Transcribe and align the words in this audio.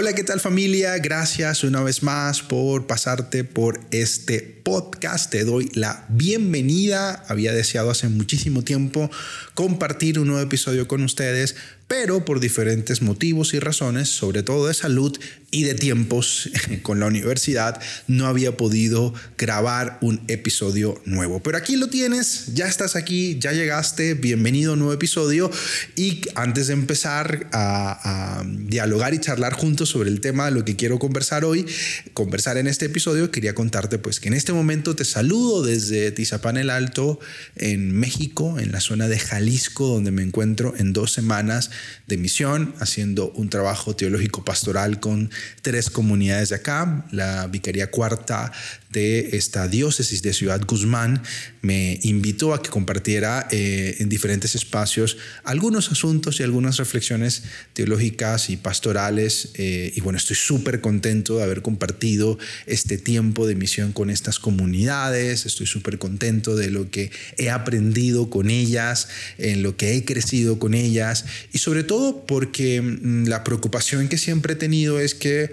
Hola, 0.00 0.12
¿qué 0.12 0.22
tal 0.22 0.38
familia? 0.38 0.96
Gracias 0.98 1.64
una 1.64 1.82
vez 1.82 2.04
más 2.04 2.40
por 2.40 2.86
pasarte 2.86 3.42
por 3.42 3.80
este 3.90 4.38
podcast. 4.42 5.28
Te 5.28 5.42
doy 5.42 5.72
la 5.74 6.06
bienvenida. 6.08 7.24
Había 7.26 7.52
deseado 7.52 7.90
hace 7.90 8.08
muchísimo 8.08 8.62
tiempo 8.62 9.10
compartir 9.54 10.20
un 10.20 10.28
nuevo 10.28 10.40
episodio 10.40 10.86
con 10.86 11.02
ustedes, 11.02 11.56
pero 11.88 12.26
por 12.26 12.38
diferentes 12.38 13.00
motivos 13.00 13.54
y 13.54 13.58
razones, 13.58 14.10
sobre 14.10 14.42
todo 14.42 14.68
de 14.68 14.74
salud 14.74 15.18
y 15.50 15.62
de 15.62 15.74
tiempos 15.74 16.50
con 16.82 17.00
la 17.00 17.06
universidad, 17.06 17.80
no 18.06 18.26
había 18.26 18.58
podido 18.58 19.14
grabar 19.38 19.96
un 20.02 20.20
episodio 20.28 21.00
nuevo. 21.06 21.42
Pero 21.42 21.56
aquí 21.56 21.76
lo 21.76 21.88
tienes, 21.88 22.54
ya 22.54 22.66
estás 22.68 22.94
aquí, 22.94 23.38
ya 23.40 23.52
llegaste, 23.52 24.12
bienvenido 24.12 24.72
a 24.72 24.72
un 24.74 24.80
nuevo 24.80 24.92
episodio. 24.92 25.50
Y 25.96 26.20
antes 26.34 26.66
de 26.66 26.74
empezar 26.74 27.48
a, 27.52 28.44
dialogar 28.44 29.14
y 29.14 29.18
charlar 29.18 29.54
juntos 29.54 29.88
sobre 29.88 30.10
el 30.10 30.20
tema 30.20 30.46
de 30.46 30.50
lo 30.50 30.64
que 30.64 30.76
quiero 30.76 30.98
conversar 30.98 31.46
hoy, 31.46 31.64
conversar 32.12 32.58
en 32.58 32.66
este 32.66 32.86
episodio, 32.86 33.30
quería 33.30 33.54
contarte 33.54 33.98
pues 33.98 34.20
que 34.20 34.28
en 34.28 34.34
este 34.34 34.52
momento 34.52 34.94
te 34.94 35.06
saludo 35.06 35.62
desde 35.62 36.12
Tizapán 36.12 36.58
el 36.58 36.68
Alto, 36.68 37.18
en 37.56 37.92
México, 37.92 38.58
en 38.58 38.72
la 38.72 38.80
zona 38.80 39.08
de 39.08 39.18
Jalisco, 39.18 39.86
donde 39.86 40.10
me 40.10 40.22
encuentro 40.22 40.74
en 40.76 40.92
dos 40.92 41.12
semanas 41.12 41.70
de 42.06 42.16
misión, 42.16 42.74
haciendo 42.80 43.30
un 43.32 43.50
trabajo 43.50 43.94
teológico 43.94 44.44
pastoral 44.44 45.00
con 45.00 45.30
tres 45.62 45.90
comunidades 45.90 46.50
de 46.50 46.56
acá. 46.56 47.06
La 47.10 47.46
Vicaría 47.46 47.90
Cuarta 47.90 48.52
de 48.90 49.36
esta 49.36 49.68
diócesis 49.68 50.22
de 50.22 50.32
Ciudad 50.32 50.62
Guzmán 50.66 51.22
me 51.60 52.00
invitó 52.02 52.54
a 52.54 52.62
que 52.62 52.70
compartiera 52.70 53.46
eh, 53.50 53.96
en 53.98 54.08
diferentes 54.08 54.54
espacios 54.54 55.18
algunos 55.44 55.92
asuntos 55.92 56.40
y 56.40 56.42
algunas 56.42 56.78
reflexiones 56.78 57.42
teológicas 57.74 58.48
y 58.48 58.56
pastorales. 58.56 59.50
Eh, 59.54 59.92
y 59.94 60.00
bueno, 60.00 60.16
estoy 60.16 60.36
súper 60.36 60.80
contento 60.80 61.36
de 61.36 61.42
haber 61.42 61.60
compartido 61.62 62.38
este 62.66 62.96
tiempo 62.96 63.46
de 63.46 63.54
misión 63.54 63.92
con 63.92 64.08
estas 64.08 64.38
comunidades. 64.38 65.44
Estoy 65.44 65.66
súper 65.66 65.98
contento 65.98 66.56
de 66.56 66.70
lo 66.70 66.90
que 66.90 67.10
he 67.36 67.50
aprendido 67.50 68.30
con 68.30 68.48
ellas, 68.48 69.08
en 69.36 69.62
lo 69.62 69.76
que 69.76 69.94
he 69.94 70.04
crecido 70.04 70.58
con 70.58 70.74
ellas 70.74 71.26
y 71.52 71.58
sobre 71.58 71.84
todo 71.84 72.24
porque 72.26 72.80
mm, 72.80 73.26
la 73.26 73.44
preocupación 73.44 74.08
que 74.08 74.16
siempre 74.16 74.54
he 74.54 74.56
tenido 74.56 74.98
es 75.00 75.14
que 75.14 75.50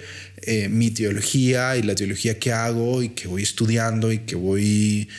eh, 0.48 0.70
mi 0.70 0.92
teología 0.92 1.76
y 1.76 1.82
la 1.82 1.96
teología 1.96 2.38
que 2.38 2.52
hago 2.52 3.02
y 3.02 3.10
que 3.10 3.28
voy 3.28 3.42
estudiando 3.42 4.12
y 4.12 4.20
que 4.20 4.36
voy 4.36 5.10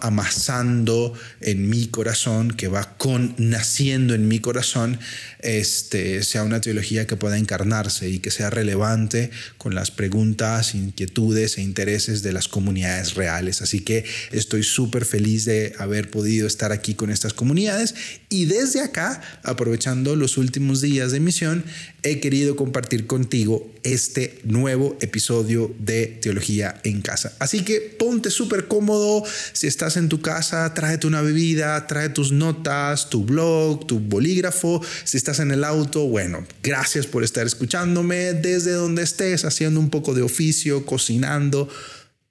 amasando 0.00 1.14
en 1.40 1.68
mi 1.68 1.88
corazón, 1.88 2.52
que 2.52 2.68
va 2.68 2.96
con 2.96 3.34
naciendo 3.38 4.14
en 4.14 4.28
mi 4.28 4.38
corazón, 4.38 4.98
este, 5.40 6.22
sea 6.22 6.44
una 6.44 6.60
teología 6.60 7.06
que 7.06 7.16
pueda 7.16 7.38
encarnarse 7.38 8.08
y 8.08 8.20
que 8.20 8.30
sea 8.30 8.50
relevante 8.50 9.30
con 9.56 9.74
las 9.74 9.90
preguntas, 9.90 10.74
inquietudes 10.74 11.58
e 11.58 11.62
intereses 11.62 12.22
de 12.22 12.32
las 12.32 12.46
comunidades 12.48 13.14
reales. 13.14 13.62
Así 13.62 13.80
que 13.80 14.04
estoy 14.32 14.62
súper 14.62 15.04
feliz 15.04 15.44
de 15.44 15.74
haber 15.78 16.10
podido 16.10 16.46
estar 16.46 16.72
aquí 16.72 16.94
con 16.94 17.10
estas 17.10 17.34
comunidades 17.34 17.94
y 18.28 18.44
desde 18.44 18.80
acá, 18.80 19.20
aprovechando 19.42 20.14
los 20.16 20.36
últimos 20.38 20.80
días 20.80 21.12
de 21.12 21.20
misión, 21.20 21.64
he 22.02 22.20
querido 22.20 22.56
compartir 22.56 23.06
contigo 23.06 23.72
este 23.82 24.40
nuevo 24.44 24.96
episodio 25.00 25.74
de 25.78 26.06
Teología 26.06 26.80
en 26.84 27.02
Casa. 27.02 27.34
Así 27.38 27.64
que 27.64 27.80
ponte 27.80 28.30
súper 28.30 28.66
cómodo. 28.68 29.24
Si 29.52 29.66
estás 29.66 29.96
en 29.96 30.08
tu 30.08 30.20
casa, 30.20 30.72
tráete 30.74 31.06
una 31.06 31.22
bebida, 31.22 31.86
trae 31.86 32.08
tus 32.08 32.32
notas, 32.32 33.10
tu 33.10 33.24
blog, 33.24 33.86
tu 33.86 34.00
bolígrafo. 34.00 34.82
Si 35.04 35.16
estás 35.16 35.40
en 35.40 35.50
el 35.50 35.64
auto, 35.64 36.06
bueno, 36.06 36.46
gracias 36.62 37.06
por 37.06 37.24
estar 37.24 37.46
escuchándome 37.46 38.32
desde 38.34 38.72
donde 38.72 39.02
estés, 39.02 39.44
haciendo 39.44 39.80
un 39.80 39.90
poco 39.90 40.14
de 40.14 40.22
oficio, 40.22 40.84
cocinando, 40.86 41.68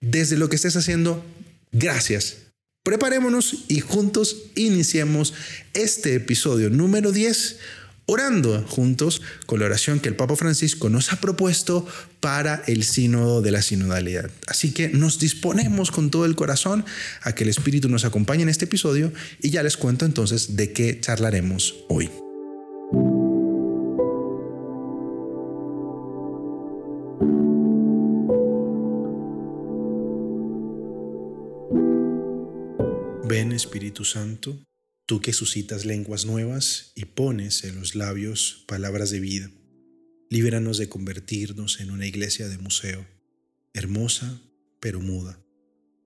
desde 0.01 0.37
lo 0.37 0.49
que 0.49 0.55
estés 0.55 0.75
haciendo. 0.75 1.23
Gracias. 1.71 2.37
Preparémonos 2.83 3.65
y 3.67 3.81
juntos 3.81 4.43
iniciemos 4.55 5.33
este 5.73 6.15
episodio 6.15 6.69
número 6.69 7.11
10 7.11 7.57
orando 8.07 8.63
juntos 8.67 9.21
con 9.45 9.59
la 9.59 9.65
oración 9.65 9.99
que 9.99 10.09
el 10.09 10.15
Papa 10.15 10.35
Francisco 10.35 10.89
nos 10.89 11.11
ha 11.13 11.19
propuesto 11.19 11.85
para 12.21 12.63
el 12.65 12.83
sínodo 12.83 13.41
de 13.41 13.51
la 13.51 13.61
sinodalidad. 13.61 14.31
Así 14.47 14.73
que 14.73 14.89
nos 14.89 15.19
disponemos 15.19 15.91
con 15.91 16.09
todo 16.09 16.25
el 16.25 16.35
corazón 16.35 16.85
a 17.21 17.35
que 17.35 17.43
el 17.43 17.49
Espíritu 17.49 17.89
nos 17.89 18.05
acompañe 18.05 18.43
en 18.43 18.49
este 18.49 18.65
episodio 18.65 19.11
y 19.41 19.49
ya 19.49 19.61
les 19.61 19.77
cuento 19.77 20.05
entonces 20.05 20.55
de 20.55 20.71
qué 20.73 20.99
charlaremos 20.99 21.75
hoy. 21.89 22.09
Ven 33.25 33.51
Espíritu 33.51 34.05
Santo 34.05 34.57
tú 35.07 35.21
que 35.21 35.31
suscitas 35.31 35.85
lenguas 35.85 36.25
nuevas 36.25 36.91
y 36.93 37.05
pones 37.05 37.63
en 37.63 37.79
los 37.79 37.95
labios 37.95 38.65
palabras 38.67 39.09
de 39.09 39.21
vida. 39.21 39.49
Líbranos 40.29 40.77
de 40.77 40.89
convertirnos 40.89 41.79
en 41.79 41.91
una 41.91 42.05
iglesia 42.05 42.49
de 42.49 42.57
museo, 42.57 43.07
hermosa 43.73 44.41
pero 44.81 44.99
muda, 44.99 45.41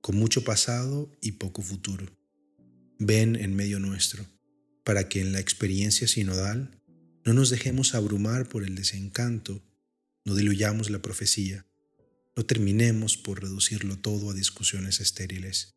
con 0.01 0.15
mucho 0.15 0.43
pasado 0.43 1.11
y 1.19 1.33
poco 1.33 1.63
futuro. 1.63 2.15
Ven 2.99 3.35
en 3.35 3.55
medio 3.55 3.79
nuestro, 3.79 4.23
para 4.83 5.09
que 5.09 5.19
en 5.19 5.31
la 5.31 5.39
experiencia 5.39 6.07
sinodal 6.07 6.79
no 7.25 7.33
nos 7.33 7.49
dejemos 7.49 7.95
abrumar 7.95 8.47
por 8.47 8.63
el 8.63 8.75
desencanto, 8.75 9.63
no 10.25 10.35
diluyamos 10.35 10.91
la 10.91 11.01
profecía, 11.01 11.65
no 12.35 12.45
terminemos 12.45 13.17
por 13.17 13.41
reducirlo 13.41 13.97
todo 13.97 14.29
a 14.29 14.35
discusiones 14.35 14.99
estériles. 14.99 15.73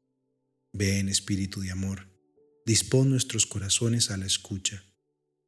Ven, 0.75 1.09
Espíritu 1.09 1.63
de 1.63 1.71
amor, 1.71 2.14
Dispón 2.67 3.11
nuestros 3.11 3.47
corazones 3.47 4.11
a 4.11 4.17
la 4.17 4.25
escucha. 4.25 4.85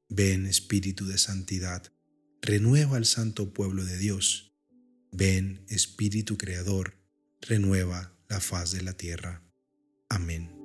Ven 0.09 0.47
Espíritu 0.47 1.07
de 1.07 1.17
Santidad, 1.17 1.91
renueva 2.43 2.99
al 2.99 3.07
santo 3.07 3.55
pueblo 3.55 3.85
de 3.85 3.97
Dios. 3.97 4.53
Ven 5.13 5.65
Espíritu 5.69 6.37
Creador, 6.37 6.99
renueva 7.41 8.15
la 8.29 8.41
faz 8.41 8.73
de 8.73 8.83
la 8.83 8.93
tierra. 8.93 9.43
Amén. 10.11 10.56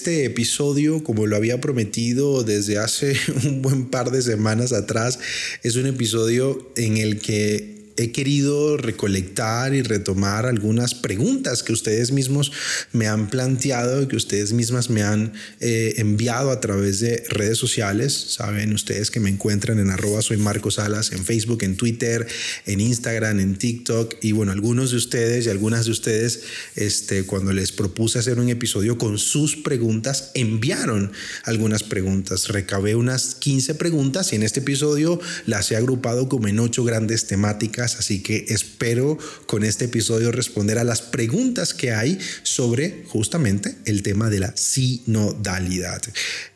Este 0.00 0.24
episodio, 0.24 1.04
como 1.04 1.26
lo 1.26 1.36
había 1.36 1.60
prometido 1.60 2.42
desde 2.42 2.78
hace 2.78 3.14
un 3.44 3.60
buen 3.60 3.90
par 3.90 4.10
de 4.10 4.22
semanas 4.22 4.72
atrás, 4.72 5.18
es 5.62 5.76
un 5.76 5.84
episodio 5.84 6.72
en 6.74 6.96
el 6.96 7.20
que 7.20 7.79
he 8.00 8.12
querido 8.12 8.78
recolectar 8.78 9.74
y 9.74 9.82
retomar 9.82 10.46
algunas 10.46 10.94
preguntas 10.94 11.62
que 11.62 11.74
ustedes 11.74 12.12
mismos 12.12 12.50
me 12.92 13.08
han 13.08 13.28
planteado 13.28 14.02
y 14.02 14.08
que 14.08 14.16
ustedes 14.16 14.54
mismas 14.54 14.88
me 14.88 15.02
han 15.02 15.34
eh, 15.60 15.94
enviado 15.98 16.50
a 16.50 16.60
través 16.60 17.00
de 17.00 17.22
redes 17.28 17.58
sociales. 17.58 18.14
Saben 18.14 18.72
ustedes 18.72 19.10
que 19.10 19.20
me 19.20 19.28
encuentran 19.28 19.78
en 19.78 19.90
arroba 19.90 20.22
soy 20.22 20.38
Marcos 20.38 20.76
Salas 20.76 21.12
en 21.12 21.26
Facebook, 21.26 21.62
en 21.62 21.76
Twitter, 21.76 22.26
en 22.64 22.80
Instagram, 22.80 23.38
en 23.38 23.56
TikTok. 23.56 24.14
Y 24.22 24.32
bueno, 24.32 24.52
algunos 24.52 24.92
de 24.92 24.96
ustedes 24.96 25.44
y 25.44 25.50
algunas 25.50 25.84
de 25.84 25.90
ustedes, 25.90 26.40
este, 26.76 27.24
cuando 27.24 27.52
les 27.52 27.70
propuse 27.70 28.18
hacer 28.18 28.38
un 28.38 28.48
episodio 28.48 28.96
con 28.96 29.18
sus 29.18 29.56
preguntas, 29.56 30.30
enviaron 30.34 31.12
algunas 31.44 31.82
preguntas. 31.82 32.48
Recabé 32.48 32.94
unas 32.94 33.34
15 33.34 33.74
preguntas 33.74 34.32
y 34.32 34.36
en 34.36 34.42
este 34.42 34.60
episodio 34.60 35.20
las 35.44 35.70
he 35.70 35.76
agrupado 35.76 36.30
como 36.30 36.48
en 36.48 36.60
ocho 36.60 36.82
grandes 36.82 37.26
temáticas 37.26 37.89
así 37.98 38.22
que 38.22 38.46
espero 38.48 39.18
con 39.46 39.64
este 39.64 39.86
episodio 39.86 40.32
responder 40.32 40.78
a 40.78 40.84
las 40.84 41.02
preguntas 41.02 41.74
que 41.74 41.92
hay 41.92 42.18
sobre 42.42 43.04
justamente 43.08 43.76
el 43.84 44.02
tema 44.02 44.30
de 44.30 44.40
la 44.40 44.56
sinodalidad. 44.56 46.02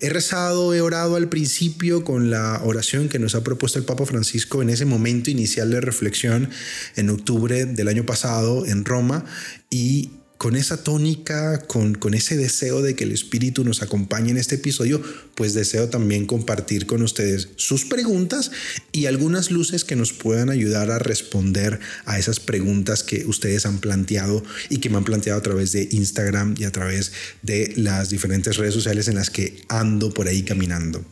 He 0.01 0.11
rezado, 0.11 0.75
he 0.75 0.81
orado 0.81 1.17
al 1.17 1.29
principio 1.29 2.05
con 2.05 2.31
la 2.31 2.61
oración 2.65 3.09
que 3.09 3.19
nos 3.19 3.35
ha 3.35 3.45
propuesto 3.45 3.79
el 3.79 3.85
Papa 3.85 4.07
Francisco 4.07 4.63
en 4.63 4.71
ese 4.71 4.85
momento 4.85 5.31
inicial 5.31 5.71
de 5.71 5.81
reflexión 5.81 6.51
en 6.97 7.11
octubre 7.11 7.67
del 7.67 7.89
año 7.89 8.07
pasado 8.07 8.67
en 8.67 8.85
Roma 8.85 9.25
y 9.71 10.11
con 10.39 10.57
esa 10.57 10.83
tónica, 10.83 11.61
con, 11.67 11.95
con, 11.95 12.15
ese 12.15 12.37
deseo 12.37 12.83
de 12.83 12.95
que 12.95 13.05
el 13.05 13.13
Espíritu 13.13 13.65
nos 13.65 13.83
acompañe 13.83 14.31
en 14.31 14.37
este 14.37 14.57
episodio, 14.57 15.03
pues 15.35 15.55
deseo 15.55 15.89
también 15.89 16.27
compartir 16.27 16.87
con 16.87 17.03
ustedes 17.03 17.51
sus 17.57 17.85
preguntas 17.85 18.51
y 18.93 19.07
algunas 19.07 19.51
luces 19.51 19.85
que 19.85 19.97
nos 19.97 20.13
puedan 20.13 20.51
ayudar 20.51 20.91
a 20.91 20.99
responder 20.99 21.81
a 22.05 22.19
esas 22.19 22.41
preguntas 22.41 23.03
que 23.03 23.25
ustedes 23.27 23.65
han 23.65 23.79
planteado 23.79 24.43
y 24.69 24.79
que 24.79 24.91
me 24.91 24.97
han 24.97 25.05
planteado 25.05 25.39
a 25.39 25.43
través 25.43 25.73
de 25.73 25.89
Instagram 25.91 26.57
y 26.59 26.65
a 26.65 26.73
través 26.73 27.13
de 27.43 27.73
las 27.77 28.11
diferentes 28.11 28.57
redes 28.57 28.75
sociales 28.75 29.09
en 29.09 29.15
las 29.15 29.31
que 29.31 29.63
ando 29.69 30.13
por 30.13 30.29
ahí 30.29 30.43
caminando. 30.43 31.05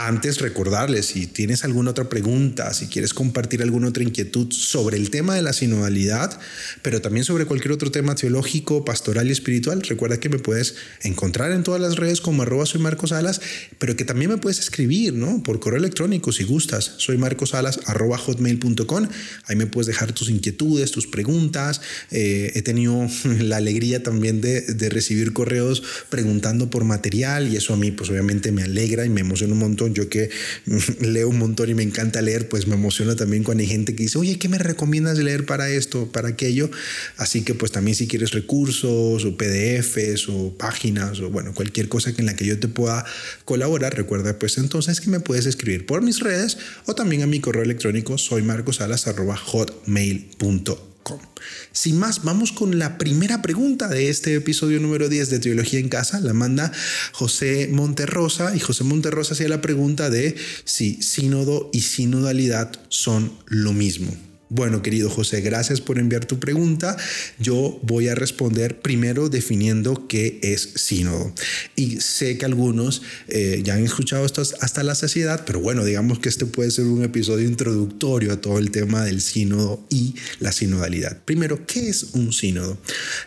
Antes 0.00 0.40
recordarles, 0.40 1.06
si 1.06 1.26
tienes 1.26 1.64
alguna 1.64 1.90
otra 1.90 2.08
pregunta, 2.08 2.72
si 2.72 2.86
quieres 2.86 3.12
compartir 3.12 3.62
alguna 3.62 3.88
otra 3.88 4.04
inquietud 4.04 4.52
sobre 4.52 4.96
el 4.96 5.10
tema 5.10 5.34
de 5.34 5.42
la 5.42 5.52
sinodalidad, 5.52 6.38
pero 6.82 7.02
también 7.02 7.24
sobre 7.24 7.46
cualquier 7.46 7.72
otro 7.72 7.90
tema 7.90 8.14
teológico, 8.14 8.84
pastoral 8.84 9.26
y 9.26 9.32
espiritual, 9.32 9.82
recuerda 9.82 10.20
que 10.20 10.28
me 10.28 10.38
puedes 10.38 10.76
encontrar 11.02 11.50
en 11.50 11.64
todas 11.64 11.80
las 11.80 11.96
redes 11.96 12.20
como 12.20 12.42
arroba 12.42 12.64
soy 12.64 12.80
Marcos 12.80 13.10
Salas, 13.10 13.40
pero 13.80 13.96
que 13.96 14.04
también 14.04 14.30
me 14.30 14.36
puedes 14.36 14.60
escribir, 14.60 15.14
¿no? 15.14 15.42
Por 15.42 15.58
correo 15.58 15.80
electrónico 15.80 16.30
si 16.30 16.44
gustas. 16.44 16.92
Soy 16.98 17.18
arroba 17.86 18.18
hotmail.com. 18.18 19.08
Ahí 19.46 19.56
me 19.56 19.66
puedes 19.66 19.88
dejar 19.88 20.12
tus 20.12 20.30
inquietudes, 20.30 20.92
tus 20.92 21.08
preguntas. 21.08 21.80
Eh, 22.12 22.52
he 22.54 22.62
tenido 22.62 23.08
la 23.40 23.56
alegría 23.56 24.04
también 24.04 24.40
de, 24.40 24.60
de 24.60 24.90
recibir 24.90 25.32
correos 25.32 25.82
preguntando 26.08 26.70
por 26.70 26.84
material 26.84 27.52
y 27.52 27.56
eso 27.56 27.74
a 27.74 27.76
mí 27.76 27.90
pues 27.90 28.10
obviamente 28.10 28.52
me 28.52 28.62
alegra 28.62 29.04
y 29.04 29.08
me 29.08 29.22
emociona 29.22 29.54
un 29.54 29.58
montón 29.58 29.87
yo 29.94 30.08
que 30.08 30.30
leo 31.00 31.28
un 31.28 31.38
montón 31.38 31.70
y 31.70 31.74
me 31.74 31.82
encanta 31.82 32.22
leer, 32.22 32.48
pues 32.48 32.66
me 32.66 32.74
emociona 32.74 33.16
también 33.16 33.44
cuando 33.44 33.62
hay 33.62 33.68
gente 33.68 33.94
que 33.94 34.04
dice, 34.04 34.18
oye, 34.18 34.38
¿qué 34.38 34.48
me 34.48 34.58
recomiendas 34.58 35.18
leer 35.18 35.46
para 35.46 35.70
esto, 35.70 36.10
para 36.12 36.28
aquello? 36.28 36.70
Así 37.16 37.42
que 37.42 37.54
pues 37.54 37.72
también 37.72 37.94
si 37.94 38.06
quieres 38.06 38.32
recursos 38.32 39.24
o 39.24 39.36
PDFs 39.36 40.28
o 40.28 40.54
páginas 40.56 41.20
o 41.20 41.30
bueno, 41.30 41.54
cualquier 41.54 41.88
cosa 41.88 42.12
en 42.16 42.26
la 42.26 42.36
que 42.36 42.44
yo 42.46 42.58
te 42.58 42.68
pueda 42.68 43.04
colaborar, 43.44 43.96
recuerda 43.96 44.38
pues 44.38 44.58
entonces 44.58 45.00
que 45.00 45.10
me 45.10 45.20
puedes 45.20 45.46
escribir 45.46 45.86
por 45.86 46.02
mis 46.02 46.20
redes 46.20 46.58
o 46.86 46.94
también 46.94 47.22
a 47.22 47.26
mi 47.26 47.40
correo 47.40 47.62
electrónico 47.62 48.18
soy 48.18 48.42
sin 51.72 51.98
más, 51.98 52.24
vamos 52.24 52.52
con 52.52 52.78
la 52.78 52.98
primera 52.98 53.42
pregunta 53.42 53.88
de 53.88 54.08
este 54.08 54.34
episodio 54.34 54.80
número 54.80 55.08
10 55.08 55.30
de 55.30 55.38
Teología 55.38 55.80
en 55.80 55.88
Casa. 55.88 56.20
La 56.20 56.32
manda 56.32 56.72
José 57.12 57.68
Monterrosa 57.70 58.54
y 58.56 58.60
José 58.60 58.84
Monterrosa 58.84 59.34
hacía 59.34 59.48
la 59.48 59.60
pregunta 59.60 60.10
de 60.10 60.36
si 60.64 61.02
sínodo 61.02 61.70
y 61.72 61.80
sinodalidad 61.80 62.72
son 62.88 63.32
lo 63.46 63.72
mismo. 63.72 64.27
Bueno, 64.50 64.80
querido 64.80 65.10
José, 65.10 65.42
gracias 65.42 65.82
por 65.82 65.98
enviar 65.98 66.24
tu 66.24 66.40
pregunta. 66.40 66.96
Yo 67.38 67.78
voy 67.82 68.08
a 68.08 68.14
responder 68.14 68.80
primero 68.80 69.28
definiendo 69.28 70.08
qué 70.08 70.38
es 70.42 70.70
sínodo. 70.76 71.34
Y 71.76 72.00
sé 72.00 72.38
que 72.38 72.46
algunos 72.46 73.02
eh, 73.28 73.60
ya 73.62 73.74
han 73.74 73.84
escuchado 73.84 74.24
esto 74.24 74.40
hasta 74.40 74.82
la 74.82 74.94
saciedad, 74.94 75.42
pero 75.44 75.60
bueno, 75.60 75.84
digamos 75.84 76.18
que 76.18 76.30
este 76.30 76.46
puede 76.46 76.70
ser 76.70 76.86
un 76.86 77.04
episodio 77.04 77.46
introductorio 77.46 78.32
a 78.32 78.40
todo 78.40 78.58
el 78.58 78.70
tema 78.70 79.04
del 79.04 79.20
sínodo 79.20 79.84
y 79.90 80.14
la 80.40 80.50
sinodalidad. 80.50 81.18
Primero, 81.26 81.66
¿qué 81.66 81.90
es 81.90 82.14
un 82.14 82.32
sínodo? 82.32 82.78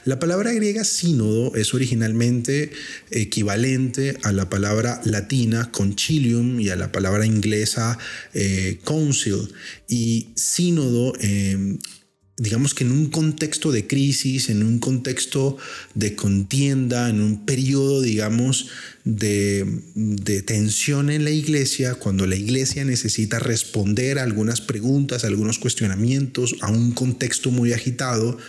La 0.06 0.18
palabra 0.18 0.54
griega 0.54 0.84
sínodo 0.84 1.56
es 1.56 1.76
originalmente 1.76 2.72
equivalente 3.12 4.18
a 4.24 4.32
la 4.32 4.50
palabra 4.50 5.02
latina 5.06 5.72
concilium 5.72 6.60
y 6.60 6.70
a 6.70 6.76
la 6.76 6.92
palabra 6.92 7.28
inglesa 7.28 8.00
eh, 8.34 8.80
council. 8.84 9.54
Y 9.88 10.30
sínodo 10.36 11.11
Em, 11.20 11.78
digamos 12.38 12.74
que 12.74 12.84
en 12.84 12.92
un 12.92 13.10
contexto 13.10 13.72
de 13.72 13.86
crisis, 13.86 14.50
en 14.50 14.64
un 14.64 14.80
contexto 14.80 15.58
de 15.94 16.16
contienda, 16.16 17.08
en 17.08 17.22
un 17.22 17.46
periodo, 17.46 18.02
digamos, 18.02 18.68
de, 19.04 19.84
de, 19.94 20.42
tensión 20.42 21.12
en 21.12 21.24
la 21.24 21.30
iglesia, 21.30 21.94
cuando 21.96 22.26
la 22.26 22.36
iglesia 22.36 22.84
necesita 22.84 23.38
responder 23.38 24.18
a 24.18 24.24
algunas 24.24 24.60
preguntas, 24.60 25.24
a 25.24 25.28
algunos 25.28 25.60
cuestionamientos, 25.60 26.56
a 26.62 26.72
un 26.72 26.94
contexto 26.94 27.52
muy 27.52 27.74
agitado, 27.74 28.40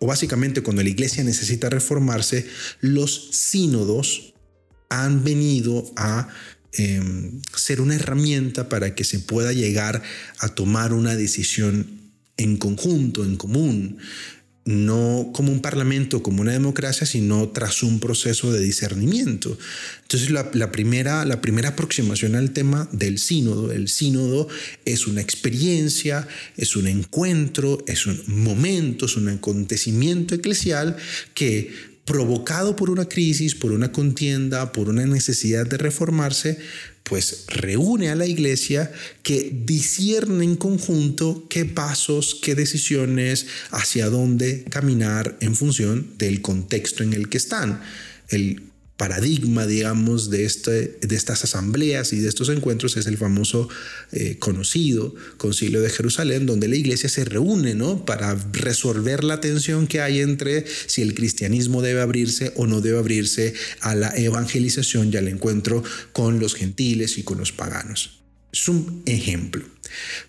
o 0.00 0.06
básicamente 0.06 0.62
cuando 0.62 0.82
la 0.82 0.88
iglesia 0.88 1.22
necesita 1.22 1.68
reformarse, 1.68 2.44
los 2.80 3.28
sínodos 3.30 4.34
han 4.88 5.22
venido 5.22 5.90
a 5.96 6.28
em, 6.72 7.40
ser 7.54 7.80
una 7.80 7.94
herramienta 7.94 8.68
para 8.68 8.94
que 8.96 9.04
se 9.04 9.20
pueda 9.20 9.52
llegar 9.52 10.02
a 10.38 10.48
tomar 10.48 10.92
una 10.92 11.14
decisión 11.14 11.97
en 12.38 12.56
conjunto, 12.56 13.24
en 13.24 13.36
común, 13.36 13.98
no 14.68 15.30
como 15.32 15.50
un 15.50 15.62
parlamento, 15.62 16.22
como 16.22 16.42
una 16.42 16.52
democracia, 16.52 17.06
sino 17.06 17.48
tras 17.48 17.82
un 17.82 18.00
proceso 18.00 18.52
de 18.52 18.60
discernimiento. 18.60 19.56
Entonces, 20.02 20.30
la, 20.30 20.72
primera, 20.72 21.24
la 21.24 21.40
primera 21.40 21.70
aproximación 21.70 22.34
al 22.34 22.50
tema 22.50 22.86
del 22.92 23.18
sínodo, 23.18 23.72
el 23.72 23.88
sínodo 23.88 24.46
es 24.84 25.06
una 25.06 25.22
experiencia, 25.22 26.28
es 26.58 26.76
un 26.76 26.86
encuentro, 26.86 27.82
es 27.86 28.04
un 28.06 28.22
momento, 28.26 29.06
es 29.06 29.16
un 29.16 29.28
acontecimiento 29.28 30.34
eclesial 30.34 30.96
que 31.32 31.72
provocado 32.04 32.76
por 32.76 32.90
una 32.90 33.06
crisis, 33.06 33.54
por 33.54 33.72
una 33.72 33.90
contienda, 33.90 34.72
por 34.72 34.90
una 34.90 35.06
necesidad 35.06 35.66
de 35.66 35.78
reformarse, 35.78 36.58
pues 37.08 37.44
reúne 37.48 38.10
a 38.10 38.14
la 38.14 38.26
iglesia 38.26 38.92
que 39.22 39.50
discierne 39.64 40.44
en 40.44 40.56
conjunto 40.56 41.46
qué 41.48 41.64
pasos, 41.64 42.38
qué 42.42 42.54
decisiones, 42.54 43.46
hacia 43.70 44.10
dónde 44.10 44.64
caminar 44.64 45.36
en 45.40 45.56
función 45.56 46.10
del 46.18 46.42
contexto 46.42 47.02
en 47.02 47.14
el 47.14 47.28
que 47.28 47.38
están. 47.38 47.80
El 48.28 48.67
paradigma, 48.98 49.64
digamos, 49.64 50.28
de, 50.28 50.44
este, 50.44 50.98
de 51.00 51.16
estas 51.16 51.44
asambleas 51.44 52.12
y 52.12 52.18
de 52.18 52.28
estos 52.28 52.48
encuentros 52.48 52.96
es 52.96 53.06
el 53.06 53.16
famoso 53.16 53.68
eh, 54.10 54.36
conocido 54.40 55.14
Concilio 55.36 55.80
de 55.80 55.88
Jerusalén, 55.88 56.46
donde 56.46 56.66
la 56.66 56.74
iglesia 56.74 57.08
se 57.08 57.24
reúne 57.24 57.76
¿no? 57.76 58.04
para 58.04 58.34
resolver 58.52 59.22
la 59.22 59.40
tensión 59.40 59.86
que 59.86 60.00
hay 60.00 60.18
entre 60.18 60.64
si 60.86 61.02
el 61.02 61.14
cristianismo 61.14 61.80
debe 61.80 62.00
abrirse 62.00 62.52
o 62.56 62.66
no 62.66 62.80
debe 62.80 62.98
abrirse 62.98 63.54
a 63.80 63.94
la 63.94 64.10
evangelización 64.16 65.12
y 65.12 65.16
al 65.16 65.28
encuentro 65.28 65.84
con 66.12 66.40
los 66.40 66.56
gentiles 66.56 67.18
y 67.18 67.22
con 67.22 67.38
los 67.38 67.52
paganos. 67.52 68.18
Es 68.52 68.68
un 68.68 69.04
ejemplo. 69.06 69.64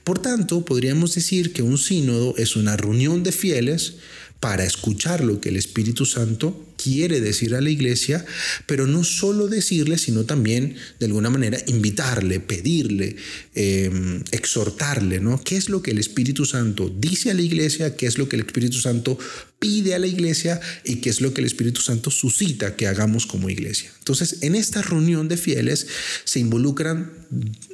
Por 0.03 0.19
tanto, 0.19 0.63
podríamos 0.63 1.15
decir 1.15 1.53
que 1.53 1.63
un 1.63 1.79
sínodo 1.79 2.35
es 2.37 2.55
una 2.55 2.77
reunión 2.77 3.23
de 3.23 3.31
fieles 3.31 3.95
para 4.39 4.63
escuchar 4.63 5.23
lo 5.23 5.41
que 5.41 5.49
el 5.49 5.57
Espíritu 5.57 6.05
Santo 6.05 6.65
quiere 6.81 7.19
decir 7.19 7.55
a 7.55 7.61
la 7.61 7.69
iglesia, 7.69 8.25
pero 8.65 8.87
no 8.87 9.03
solo 9.03 9.49
decirle, 9.49 9.97
sino 9.97 10.23
también 10.23 10.75
de 10.99 11.07
alguna 11.07 11.29
manera 11.29 11.57
invitarle, 11.67 12.39
pedirle, 12.39 13.17
em, 13.53 14.23
exhortarle, 14.31 15.19
¿no? 15.19 15.43
¿Qué 15.43 15.57
es 15.57 15.67
lo 15.67 15.81
que 15.81 15.91
el 15.91 15.97
Espíritu 15.97 16.45
Santo 16.45 16.89
dice 16.89 17.31
a 17.31 17.33
la 17.33 17.41
iglesia? 17.41 17.97
¿Qué 17.97 18.07
es 18.07 18.17
lo 18.17 18.29
que 18.29 18.37
el 18.37 18.43
Espíritu 18.43 18.79
Santo 18.79 19.19
pide 19.59 19.93
a 19.93 19.99
la 19.99 20.07
iglesia? 20.07 20.61
¿Y 20.85 20.97
qué 20.97 21.09
es 21.09 21.19
lo 21.19 21.33
que 21.33 21.41
el 21.41 21.47
Espíritu 21.47 21.81
Santo 21.81 22.09
suscita 22.09 22.77
que 22.77 22.87
hagamos 22.87 23.25
como 23.25 23.49
iglesia? 23.49 23.91
Entonces, 23.99 24.37
en 24.41 24.55
esta 24.55 24.81
reunión 24.81 25.27
de 25.27 25.35
fieles 25.35 25.87
se 26.23 26.39
involucran 26.39 27.11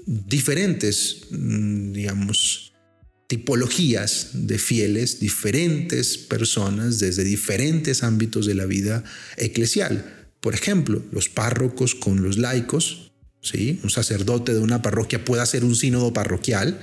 diferentes, 0.08 1.28
mm, 1.30 1.92
digamos, 1.94 2.75
tipologías 3.28 4.30
de 4.34 4.58
fieles, 4.60 5.20
diferentes 5.20 6.18
personas 6.18 7.00
desde 7.00 7.24
diferentes 7.24 8.04
ámbitos 8.04 8.46
de 8.46 8.56
la 8.56 8.66
vida 8.66 9.04
eclesial. 9.38 10.30
Por 10.40 10.54
ejemplo, 10.54 11.04
los 11.12 11.30
párrocos 11.30 11.96
con 11.96 12.22
los 12.22 12.38
laicos, 12.38 13.12
un 13.54 13.90
sacerdote 13.90 14.54
de 14.54 14.60
una 14.60 14.82
parroquia 14.82 15.24
puede 15.24 15.42
hacer 15.42 15.64
un 15.64 15.76
sínodo 15.76 16.14
parroquial, 16.14 16.80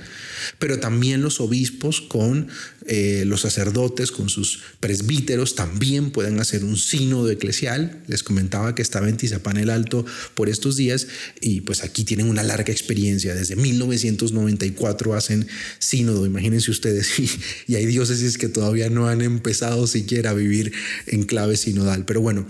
pero 0.59 0.79
también 0.79 1.21
los 1.21 1.39
obispos 1.41 2.01
con 2.01 2.47
eh, 2.85 3.23
los 3.25 3.41
sacerdotes, 3.41 4.11
con 4.11 4.29
sus 4.29 4.61
presbíteros, 4.79 5.55
también 5.55 6.11
pueden 6.11 6.39
hacer 6.39 6.63
un 6.63 6.77
sínodo 6.77 7.29
eclesial. 7.29 8.01
Les 8.07 8.23
comentaba 8.23 8.75
que 8.75 8.81
estaba 8.81 9.09
en 9.09 9.17
Tizapán 9.17 9.57
el 9.57 9.69
Alto 9.69 10.05
por 10.35 10.49
estos 10.49 10.75
días 10.75 11.07
y 11.41 11.61
pues 11.61 11.83
aquí 11.83 12.03
tienen 12.03 12.29
una 12.29 12.43
larga 12.43 12.71
experiencia. 12.71 13.35
Desde 13.35 13.55
1994 13.55 15.15
hacen 15.15 15.47
sínodo, 15.79 16.25
imagínense 16.25 16.71
ustedes, 16.71 17.19
y, 17.19 17.29
y 17.67 17.75
hay 17.75 17.85
diócesis 17.85 18.37
que 18.37 18.47
todavía 18.49 18.89
no 18.89 19.07
han 19.07 19.21
empezado 19.21 19.87
siquiera 19.87 20.31
a 20.31 20.33
vivir 20.33 20.73
en 21.07 21.23
clave 21.23 21.57
sinodal. 21.57 22.05
Pero 22.05 22.21
bueno, 22.21 22.47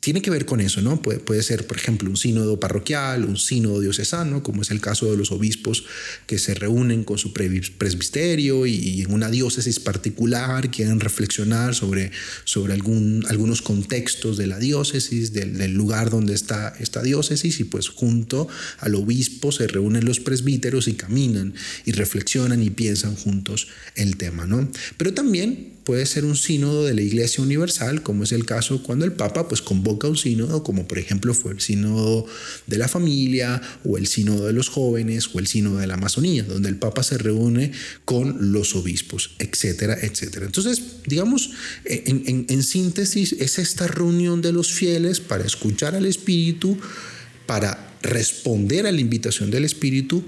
tiene 0.00 0.22
que 0.22 0.30
ver 0.30 0.46
con 0.46 0.60
eso, 0.60 0.80
¿no? 0.80 1.02
Puede, 1.02 1.42
ser, 1.42 1.66
por 1.66 1.76
ejemplo, 1.76 2.08
un 2.08 2.16
sínodo 2.16 2.58
parroquial, 2.58 3.24
un 3.24 3.36
sínodo 3.36 3.80
diocesano, 3.80 4.42
como 4.42 4.62
es 4.62 4.70
el 4.70 4.80
caso 4.80 5.10
de 5.10 5.16
los 5.16 5.30
obispos 5.30 5.84
que 6.26 6.38
se 6.38 6.54
reúnen 6.54 7.04
con 7.04 7.18
su 7.18 7.34
presbiterio 7.34 8.66
y, 8.66 9.02
en 9.02 9.12
una 9.12 9.30
diócesis 9.30 9.78
particular 9.78 10.70
quieren 10.70 11.00
reflexionar 11.00 11.74
sobre, 11.74 12.12
sobre 12.44 12.72
algunos 12.72 13.60
contextos 13.60 14.38
de 14.38 14.46
la 14.46 14.58
diócesis, 14.58 15.34
del, 15.34 15.58
del, 15.58 15.74
lugar 15.74 16.08
donde 16.08 16.34
está 16.34 16.74
esta 16.80 17.02
diócesis, 17.02 17.60
y 17.60 17.64
pues 17.64 17.88
junto 17.88 18.48
al 18.78 18.94
obispo 18.94 19.52
se 19.52 19.66
reúnen 19.66 20.06
los 20.06 20.20
presbíteros 20.20 20.88
y 20.88 20.94
caminan 20.94 21.54
y 21.84 21.92
reflexionan 21.92 22.62
y 22.62 22.70
piensan 22.70 23.16
juntos 23.16 23.68
el 23.96 24.16
tema, 24.16 24.46
¿no? 24.46 24.66
Pero 24.96 25.12
también 25.12 25.79
puede 25.84 26.06
ser 26.06 26.24
un 26.24 26.36
sínodo 26.36 26.84
de 26.84 26.94
la 26.94 27.02
Iglesia 27.02 27.42
Universal, 27.42 28.02
como 28.02 28.24
es 28.24 28.32
el 28.32 28.46
caso 28.46 28.82
cuando 28.82 29.04
el 29.04 29.12
Papa 29.12 29.48
pues 29.48 29.62
convoca 29.62 30.08
un 30.08 30.16
sínodo, 30.16 30.62
como 30.62 30.86
por 30.86 30.98
ejemplo 30.98 31.34
fue 31.34 31.52
el 31.52 31.60
sínodo 31.60 32.26
de 32.66 32.78
la 32.78 32.88
familia 32.88 33.60
o 33.84 33.98
el 33.98 34.06
sínodo 34.06 34.46
de 34.46 34.52
los 34.52 34.68
jóvenes 34.68 35.30
o 35.32 35.38
el 35.38 35.46
sínodo 35.46 35.78
de 35.78 35.86
la 35.86 35.94
Amazonía, 35.94 36.44
donde 36.44 36.68
el 36.68 36.76
Papa 36.76 37.02
se 37.02 37.18
reúne 37.18 37.72
con 38.04 38.52
los 38.52 38.74
obispos, 38.76 39.32
etcétera, 39.38 39.98
etcétera. 40.00 40.46
Entonces, 40.46 40.82
digamos, 41.06 41.50
en, 41.84 42.46
en 42.48 42.62
síntesis, 42.62 43.32
es 43.32 43.58
esta 43.58 43.86
reunión 43.86 44.42
de 44.42 44.52
los 44.52 44.72
fieles 44.72 45.20
para 45.20 45.44
escuchar 45.44 45.94
al 45.94 46.06
Espíritu, 46.06 46.78
para 47.46 47.96
responder 48.02 48.86
a 48.86 48.92
la 48.92 49.00
invitación 49.00 49.50
del 49.50 49.64
Espíritu, 49.64 50.24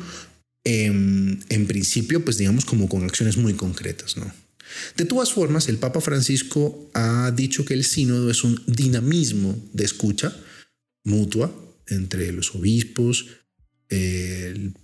en, 0.64 1.40
en, 1.48 1.66
principio, 1.66 2.24
pues 2.24 2.38
digamos 2.38 2.64
como 2.64 2.88
con 2.88 3.04
acciones 3.04 3.36
muy 3.36 3.54
concretas, 3.54 4.16
¿no? 4.16 4.32
De 4.96 5.04
todas 5.04 5.32
formas, 5.32 5.68
el 5.68 5.78
Papa 5.78 6.00
Francisco 6.00 6.90
ha 6.94 7.30
dicho 7.34 7.64
que 7.64 7.74
el 7.74 7.84
sínodo 7.84 8.30
es 8.30 8.44
un 8.44 8.62
dinamismo 8.66 9.58
de 9.72 9.84
escucha 9.84 10.36
mutua 11.04 11.52
entre 11.88 12.32
los 12.32 12.54
obispos, 12.54 13.26
el, 13.88 14.74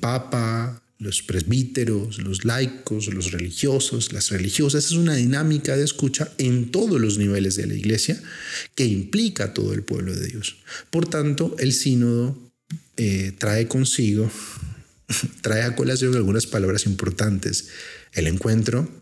Papa, 0.00 0.82
los 0.98 1.22
presbíteros, 1.22 2.18
los 2.18 2.44
laicos, 2.44 3.12
los 3.12 3.30
religiosos, 3.32 4.12
las 4.12 4.30
religiosas. 4.30 4.86
Es 4.86 4.92
una 4.92 5.14
dinámica 5.14 5.76
de 5.76 5.84
escucha 5.84 6.32
en 6.38 6.70
todos 6.70 7.00
los 7.00 7.18
niveles 7.18 7.56
de 7.56 7.66
la 7.66 7.74
iglesia 7.74 8.20
que 8.74 8.84
implica 8.84 9.44
a 9.44 9.54
todo 9.54 9.72
el 9.72 9.82
pueblo 9.82 10.14
de 10.14 10.26
Dios. 10.26 10.56
Por 10.90 11.08
tanto, 11.08 11.56
el 11.58 11.72
sínodo 11.72 12.36
eh, 12.96 13.32
trae 13.38 13.68
consigo, 13.68 14.30
trae 15.42 15.62
a 15.62 15.76
colación 15.76 16.14
algunas 16.14 16.46
palabras 16.46 16.86
importantes. 16.86 17.68
El 18.12 18.26
encuentro, 18.26 18.99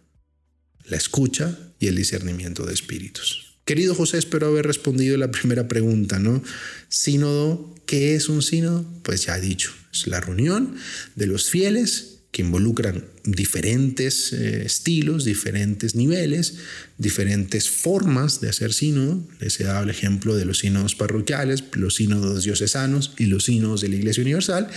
la 0.89 0.97
escucha 0.97 1.59
y 1.79 1.87
el 1.87 1.97
discernimiento 1.97 2.67
de 2.67 2.75
espíritus. 2.75 3.49
Querido 3.65 3.95
José, 3.95 4.17
espero 4.17 4.47
haber 4.47 4.67
respondido 4.67 5.17
la 5.19 5.31
primera 5.31 5.69
pregunta, 5.69 6.19
¿no? 6.19 6.43
Sínodo, 6.89 7.75
¿qué 7.85 8.15
es 8.15 8.31
un 8.31 8.41
sínodo? 8.41 8.91
Pues 9.03 9.27
ya 9.27 9.37
he 9.37 9.43
dicho, 9.43 9.73
es 9.93 10.07
la 10.07 10.21
reunión 10.21 10.75
de 11.17 11.27
los 11.27 11.51
fieles 11.51 12.15
que 12.31 12.43
involucran 12.43 13.05
diferentes 13.25 14.33
eh, 14.33 14.65
estilos, 14.65 15.25
diferentes 15.25 15.95
niveles, 15.95 16.55
diferentes 16.97 17.69
formas 17.69 18.41
de 18.41 18.49
hacer 18.49 18.73
sínodo. 18.73 19.23
Les 19.39 19.61
he 19.61 19.65
dado 19.65 19.85
el 19.85 19.91
ejemplo 19.91 20.35
de 20.35 20.47
los 20.47 20.61
sínodos 20.61 20.95
parroquiales, 20.95 21.65
los 21.73 21.97
sínodos 21.97 22.45
diocesanos 22.45 23.13
y 23.19 23.27
los 23.27 23.45
sínodos 23.45 23.83
de 23.83 23.89
la 23.89 23.97
Iglesia 23.97 24.23
Universal. 24.23 24.69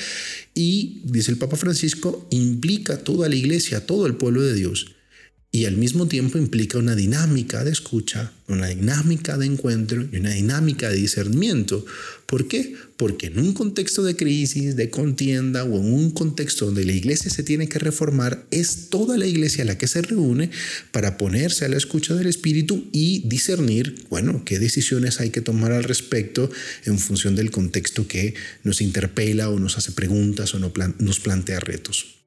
Y, 0.53 1.01
dice 1.05 1.31
el 1.31 1.37
Papa 1.37 1.55
Francisco, 1.55 2.27
implica 2.29 2.97
toda 2.97 3.29
la 3.29 3.35
Iglesia, 3.35 3.85
todo 3.85 4.05
el 4.05 4.15
pueblo 4.15 4.41
de 4.41 4.53
Dios 4.53 4.95
y 5.53 5.65
al 5.65 5.75
mismo 5.75 6.07
tiempo 6.07 6.37
implica 6.37 6.77
una 6.77 6.95
dinámica 6.95 7.65
de 7.65 7.71
escucha, 7.71 8.31
una 8.47 8.67
dinámica 8.67 9.37
de 9.37 9.47
encuentro 9.47 10.07
y 10.09 10.15
una 10.15 10.29
dinámica 10.29 10.89
de 10.89 10.95
discernimiento. 10.95 11.85
¿Por 12.25 12.47
qué? 12.47 12.73
Porque 12.95 13.27
en 13.27 13.37
un 13.37 13.53
contexto 13.53 14.01
de 14.03 14.15
crisis, 14.15 14.77
de 14.77 14.89
contienda 14.89 15.65
o 15.65 15.77
en 15.77 15.93
un 15.93 16.11
contexto 16.11 16.67
donde 16.67 16.85
la 16.85 16.93
iglesia 16.93 17.29
se 17.29 17.43
tiene 17.43 17.67
que 17.67 17.79
reformar, 17.79 18.45
es 18.49 18.87
toda 18.89 19.17
la 19.17 19.25
iglesia 19.25 19.65
la 19.65 19.77
que 19.77 19.87
se 19.87 20.01
reúne 20.01 20.51
para 20.93 21.17
ponerse 21.17 21.65
a 21.65 21.69
la 21.69 21.77
escucha 21.77 22.15
del 22.15 22.27
Espíritu 22.27 22.87
y 22.93 23.27
discernir, 23.27 24.05
bueno, 24.09 24.43
qué 24.45 24.57
decisiones 24.57 25.19
hay 25.19 25.31
que 25.31 25.41
tomar 25.41 25.73
al 25.73 25.83
respecto 25.83 26.49
en 26.85 26.97
función 26.97 27.35
del 27.35 27.51
contexto 27.51 28.07
que 28.07 28.35
nos 28.63 28.79
interpela 28.79 29.49
o 29.49 29.59
nos 29.59 29.77
hace 29.77 29.91
preguntas 29.91 30.55
o 30.55 30.59
nos 30.59 31.19
plantea 31.19 31.59
retos. 31.59 32.20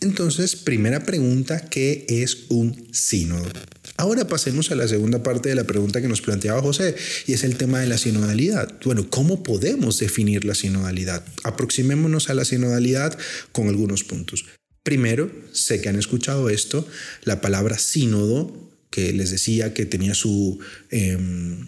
Entonces, 0.00 0.56
primera 0.56 1.04
pregunta, 1.04 1.68
¿qué 1.68 2.04
es 2.08 2.46
un 2.48 2.88
sínodo? 2.92 3.48
Ahora 3.96 4.26
pasemos 4.26 4.70
a 4.70 4.74
la 4.74 4.88
segunda 4.88 5.22
parte 5.22 5.48
de 5.48 5.54
la 5.54 5.64
pregunta 5.64 6.02
que 6.02 6.08
nos 6.08 6.20
planteaba 6.20 6.60
José, 6.60 6.96
y 7.26 7.32
es 7.32 7.44
el 7.44 7.56
tema 7.56 7.80
de 7.80 7.86
la 7.86 7.98
sinodalidad. 7.98 8.72
Bueno, 8.84 9.08
¿cómo 9.08 9.42
podemos 9.42 9.98
definir 9.98 10.44
la 10.44 10.54
sinodalidad? 10.54 11.24
Aproximémonos 11.44 12.28
a 12.28 12.34
la 12.34 12.44
sinodalidad 12.44 13.16
con 13.52 13.68
algunos 13.68 14.04
puntos. 14.04 14.46
Primero, 14.82 15.30
sé 15.52 15.80
que 15.80 15.88
han 15.88 15.98
escuchado 15.98 16.50
esto, 16.50 16.86
la 17.22 17.40
palabra 17.40 17.78
sínodo, 17.78 18.52
que 18.90 19.12
les 19.12 19.30
decía 19.30 19.74
que 19.74 19.86
tenía 19.86 20.14
su... 20.14 20.58
Em, 20.90 21.66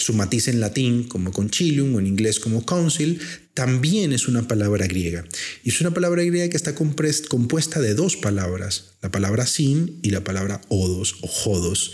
su 0.00 0.14
matiz 0.14 0.46
en 0.46 0.60
latín 0.60 1.04
como 1.04 1.32
concilium 1.32 1.94
o 1.94 1.98
en 1.98 2.06
inglés 2.06 2.38
como 2.38 2.64
council, 2.64 3.20
también 3.58 4.12
es 4.12 4.28
una 4.28 4.46
palabra 4.46 4.86
griega. 4.86 5.24
Y 5.64 5.70
es 5.70 5.80
una 5.80 5.92
palabra 5.92 6.22
griega 6.22 6.48
que 6.48 6.56
está 6.56 6.76
compuesta 6.76 7.80
de 7.80 7.94
dos 7.94 8.14
palabras, 8.14 8.90
la 9.02 9.10
palabra 9.10 9.48
sin 9.48 9.98
y 10.00 10.10
la 10.10 10.22
palabra 10.22 10.60
odos 10.68 11.16
o 11.22 11.26
jodos. 11.26 11.90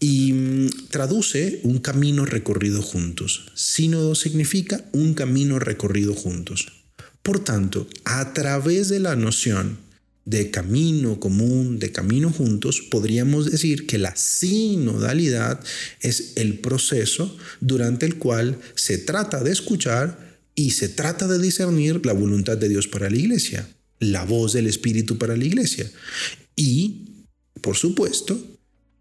Y 0.00 0.32
mm, 0.32 0.88
traduce 0.88 1.60
un 1.62 1.80
camino 1.80 2.24
recorrido 2.24 2.80
juntos. 2.80 3.52
Sínodo 3.54 4.14
significa 4.14 4.82
un 4.92 5.12
camino 5.12 5.58
recorrido 5.58 6.14
juntos. 6.14 6.72
Por 7.22 7.44
tanto, 7.44 7.86
a 8.06 8.32
través 8.32 8.88
de 8.88 9.00
la 9.00 9.14
noción 9.14 9.76
de 10.24 10.50
camino 10.50 11.20
común, 11.20 11.78
de 11.78 11.92
camino 11.92 12.32
juntos, 12.32 12.80
podríamos 12.90 13.50
decir 13.50 13.86
que 13.86 13.98
la 13.98 14.16
sinodalidad 14.16 15.60
es 16.00 16.32
el 16.36 16.60
proceso 16.60 17.36
durante 17.60 18.06
el 18.06 18.16
cual 18.16 18.58
se 18.74 18.96
trata 18.96 19.44
de 19.44 19.52
escuchar 19.52 20.27
y 20.58 20.72
se 20.72 20.88
trata 20.88 21.28
de 21.28 21.38
discernir 21.38 22.04
la 22.04 22.12
voluntad 22.12 22.58
de 22.58 22.68
Dios 22.68 22.88
para 22.88 23.08
la 23.08 23.16
iglesia, 23.16 23.68
la 24.00 24.24
voz 24.24 24.54
del 24.54 24.66
Espíritu 24.66 25.16
para 25.16 25.36
la 25.36 25.44
iglesia. 25.44 25.88
Y, 26.56 27.26
por 27.62 27.76
supuesto, 27.76 28.36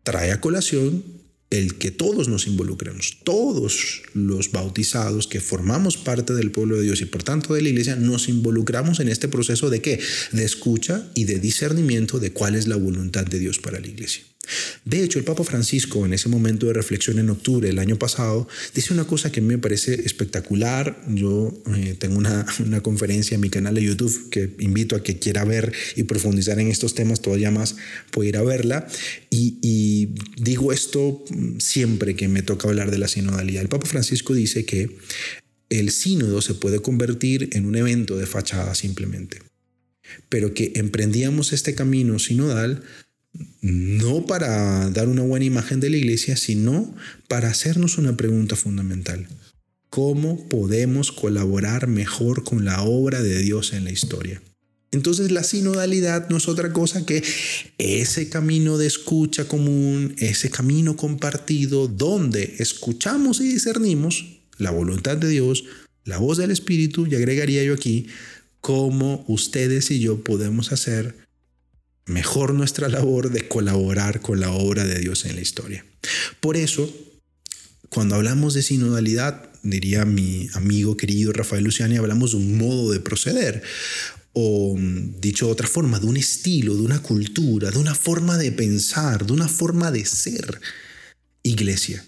trae 0.04 0.32
a 0.32 0.40
colación 0.40 1.04
el 1.50 1.80
que 1.80 1.90
todos 1.90 2.28
nos 2.28 2.46
involucremos, 2.46 3.18
todos 3.24 4.04
los 4.14 4.52
bautizados 4.52 5.26
que 5.26 5.42
formamos 5.42 5.98
parte 5.98 6.36
del 6.36 6.52
pueblo 6.52 6.76
de 6.76 6.84
Dios 6.84 7.02
y 7.02 7.06
por 7.06 7.24
tanto 7.24 7.56
de 7.56 7.64
la 7.64 7.70
iglesia, 7.70 7.96
nos 7.96 8.30
involucramos 8.30 9.00
en 9.00 9.10
este 9.10 9.28
proceso 9.28 9.72
de 9.72 9.82
qué? 9.82 10.00
De 10.34 10.46
escucha 10.46 11.10
y 11.16 11.24
de 11.24 11.40
discernimiento 11.40 12.20
de 12.20 12.34
cuál 12.34 12.54
es 12.54 12.68
la 12.68 12.76
voluntad 12.76 13.26
de 13.26 13.40
Dios 13.40 13.58
para 13.58 13.80
la 13.80 13.88
iglesia. 13.88 14.24
De 14.86 15.04
hecho, 15.04 15.20
el 15.20 15.26
Papa 15.26 15.44
Francisco, 15.44 16.06
en 16.06 16.14
ese 16.14 16.30
momento 16.30 16.68
de 16.68 16.74
reflexión 16.74 17.20
en 17.20 17.30
octubre 17.30 17.68
del 17.68 17.80
año 17.80 17.98
pasado, 17.98 18.48
dice 18.74 18.94
una 18.94 19.06
cosa 19.06 19.32
que 19.32 19.42
me 19.42 19.58
parece 19.58 19.94
espectacular. 20.06 21.02
Yo 21.08 21.54
eh, 21.76 21.96
tengo 22.00 22.18
una, 22.18 22.46
una, 22.66 22.82
conferencia 22.82 23.36
en 23.36 23.42
mi 23.42 23.50
canal 23.50 23.76
de 23.76 23.84
YouTube 23.84 24.30
que 24.30 24.56
invito 24.60 24.96
a 24.96 25.04
que 25.04 25.20
quiera 25.20 25.44
ver 25.44 25.74
y 25.96 26.04
profundizar 26.04 26.60
en 26.60 26.68
estos 26.68 26.96
temas 26.96 27.22
todavía 27.22 27.52
más, 27.52 27.76
puede 28.12 28.30
ir 28.30 28.38
a 28.38 28.44
verla. 28.44 28.88
Y, 29.30 29.58
y 29.62 30.10
digo 30.42 30.72
esto 30.72 31.24
siempre 31.60 32.16
que 32.16 32.28
me 32.28 32.42
toca 32.42 32.68
hablar 32.68 32.92
de 32.92 32.98
la 32.98 33.08
sinodalidad. 33.08 33.62
El 33.62 33.70
Papa 33.70 33.88
Francisco 33.88 34.34
dice 34.34 34.66
que 34.66 34.98
el 35.70 35.92
sínodo 35.92 36.42
se 36.42 36.54
puede 36.54 36.80
convertir 36.80 37.50
en 37.54 37.66
un 37.66 37.76
evento 37.76 38.18
de 38.18 38.26
fachada 38.26 38.74
simplemente, 38.74 39.42
pero 40.30 40.54
que 40.54 40.74
emprendíamos 40.76 41.52
este 41.52 41.76
camino 41.76 42.20
sinodal 42.20 42.84
no 43.62 44.26
para 44.26 44.90
dar 44.90 45.08
una 45.08 45.24
buena 45.24 45.46
imagen 45.46 45.80
de 45.80 45.90
la 45.90 45.98
iglesia, 45.98 46.38
sino 46.38 46.96
para 47.28 47.50
hacernos 47.50 47.98
una 47.98 48.16
pregunta 48.16 48.56
fundamental. 48.56 49.28
¿Cómo 49.90 50.48
podemos 50.50 51.12
colaborar 51.12 51.88
mejor 51.88 52.44
con 52.44 52.66
la 52.66 52.84
obra 52.84 53.22
de 53.22 53.40
Dios 53.40 53.74
en 53.74 53.84
la 53.84 53.92
historia? 53.92 54.42
Entonces 54.92 55.32
la 55.32 55.44
sinodalidad 55.44 56.30
no 56.30 56.38
es 56.38 56.48
otra 56.48 56.72
cosa 56.72 57.06
que 57.06 57.24
ese 57.78 58.30
camino 58.30 58.78
de 58.78 58.88
escucha 58.88 59.48
común, 59.48 60.16
ese 60.18 60.50
camino 60.50 60.96
compartido 60.96 61.88
donde 61.88 62.56
escuchamos 62.60 63.42
y 63.42 63.50
discernimos 63.50 64.26
la 64.58 64.72
voluntad 64.72 65.18
de 65.18 65.30
Dios, 65.30 65.66
la 66.06 66.18
voz 66.18 66.38
del 66.38 66.52
Espíritu, 66.52 67.06
y 67.06 67.16
agregaría 67.16 67.64
yo 67.64 67.74
aquí, 67.74 68.08
cómo 68.62 69.26
ustedes 69.28 69.92
y 69.92 70.00
yo 70.00 70.24
podemos 70.24 70.72
hacer 70.72 71.27
mejor 72.08 72.54
nuestra 72.54 72.88
labor 72.90 73.32
de 73.32 73.48
colaborar 73.48 74.22
con 74.22 74.40
la 74.40 74.52
obra 74.52 74.86
de 74.86 75.00
Dios 75.00 75.26
en 75.26 75.36
la 75.36 75.42
historia. 75.42 75.86
Por 76.40 76.58
eso, 76.58 76.92
cuando 77.90 78.16
hablamos 78.16 78.54
de 78.54 78.64
sinodalidad, 78.64 79.50
diría 79.62 80.06
mi 80.06 80.48
amigo 80.54 80.98
querido 80.98 81.34
Rafael 81.34 81.64
Luciani, 81.64 81.98
hablamos 81.98 82.32
de 82.32 82.38
un 82.38 82.58
modo 82.58 82.92
de 82.92 83.02
proceder, 83.02 83.62
o 84.34 84.76
dicho 85.20 85.48
de 85.48 85.52
otra 85.52 85.68
forma, 85.68 86.00
de 86.00 86.06
un 86.06 86.16
estilo, 86.18 86.76
de 86.76 86.82
una 86.82 87.02
cultura, 87.02 87.72
de 87.72 87.80
una 87.80 87.96
forma 87.96 88.38
de 88.38 88.52
pensar, 88.52 89.26
de 89.26 89.34
una 89.34 89.48
forma 89.48 89.92
de 89.92 90.06
ser 90.06 90.62
iglesia. 91.44 92.06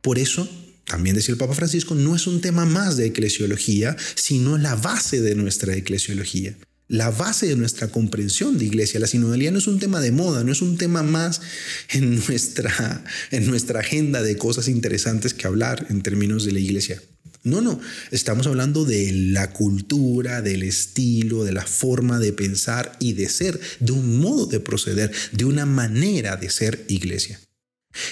Por 0.00 0.18
eso, 0.18 0.48
también 0.86 1.16
decía 1.16 1.32
el 1.32 1.38
Papa 1.38 1.54
Francisco, 1.54 1.94
no 1.94 2.14
es 2.14 2.26
un 2.26 2.40
tema 2.40 2.64
más 2.64 2.96
de 2.96 3.06
eclesiología, 3.06 3.96
sino 4.14 4.58
la 4.58 4.76
base 4.76 5.20
de 5.20 5.34
nuestra 5.34 5.74
eclesiología 5.74 6.56
la 6.94 7.10
base 7.10 7.46
de 7.46 7.56
nuestra 7.56 7.88
comprensión 7.88 8.56
de 8.56 8.66
iglesia. 8.66 9.00
La 9.00 9.08
sinodalidad 9.08 9.50
no 9.50 9.58
es 9.58 9.66
un 9.66 9.80
tema 9.80 10.00
de 10.00 10.12
moda, 10.12 10.44
no 10.44 10.52
es 10.52 10.62
un 10.62 10.78
tema 10.78 11.02
más 11.02 11.40
en 11.90 12.14
nuestra, 12.14 13.04
en 13.32 13.46
nuestra 13.46 13.80
agenda 13.80 14.22
de 14.22 14.36
cosas 14.36 14.68
interesantes 14.68 15.34
que 15.34 15.46
hablar 15.46 15.86
en 15.90 16.02
términos 16.02 16.44
de 16.44 16.52
la 16.52 16.60
iglesia. 16.60 17.02
No, 17.42 17.60
no, 17.60 17.80
estamos 18.10 18.46
hablando 18.46 18.84
de 18.84 19.10
la 19.12 19.52
cultura, 19.52 20.40
del 20.40 20.62
estilo, 20.62 21.44
de 21.44 21.52
la 21.52 21.66
forma 21.66 22.18
de 22.18 22.32
pensar 22.32 22.96
y 23.00 23.12
de 23.12 23.28
ser, 23.28 23.60
de 23.80 23.92
un 23.92 24.18
modo 24.18 24.46
de 24.46 24.60
proceder, 24.60 25.12
de 25.32 25.44
una 25.44 25.66
manera 25.66 26.36
de 26.36 26.48
ser 26.48 26.84
iglesia. 26.88 27.40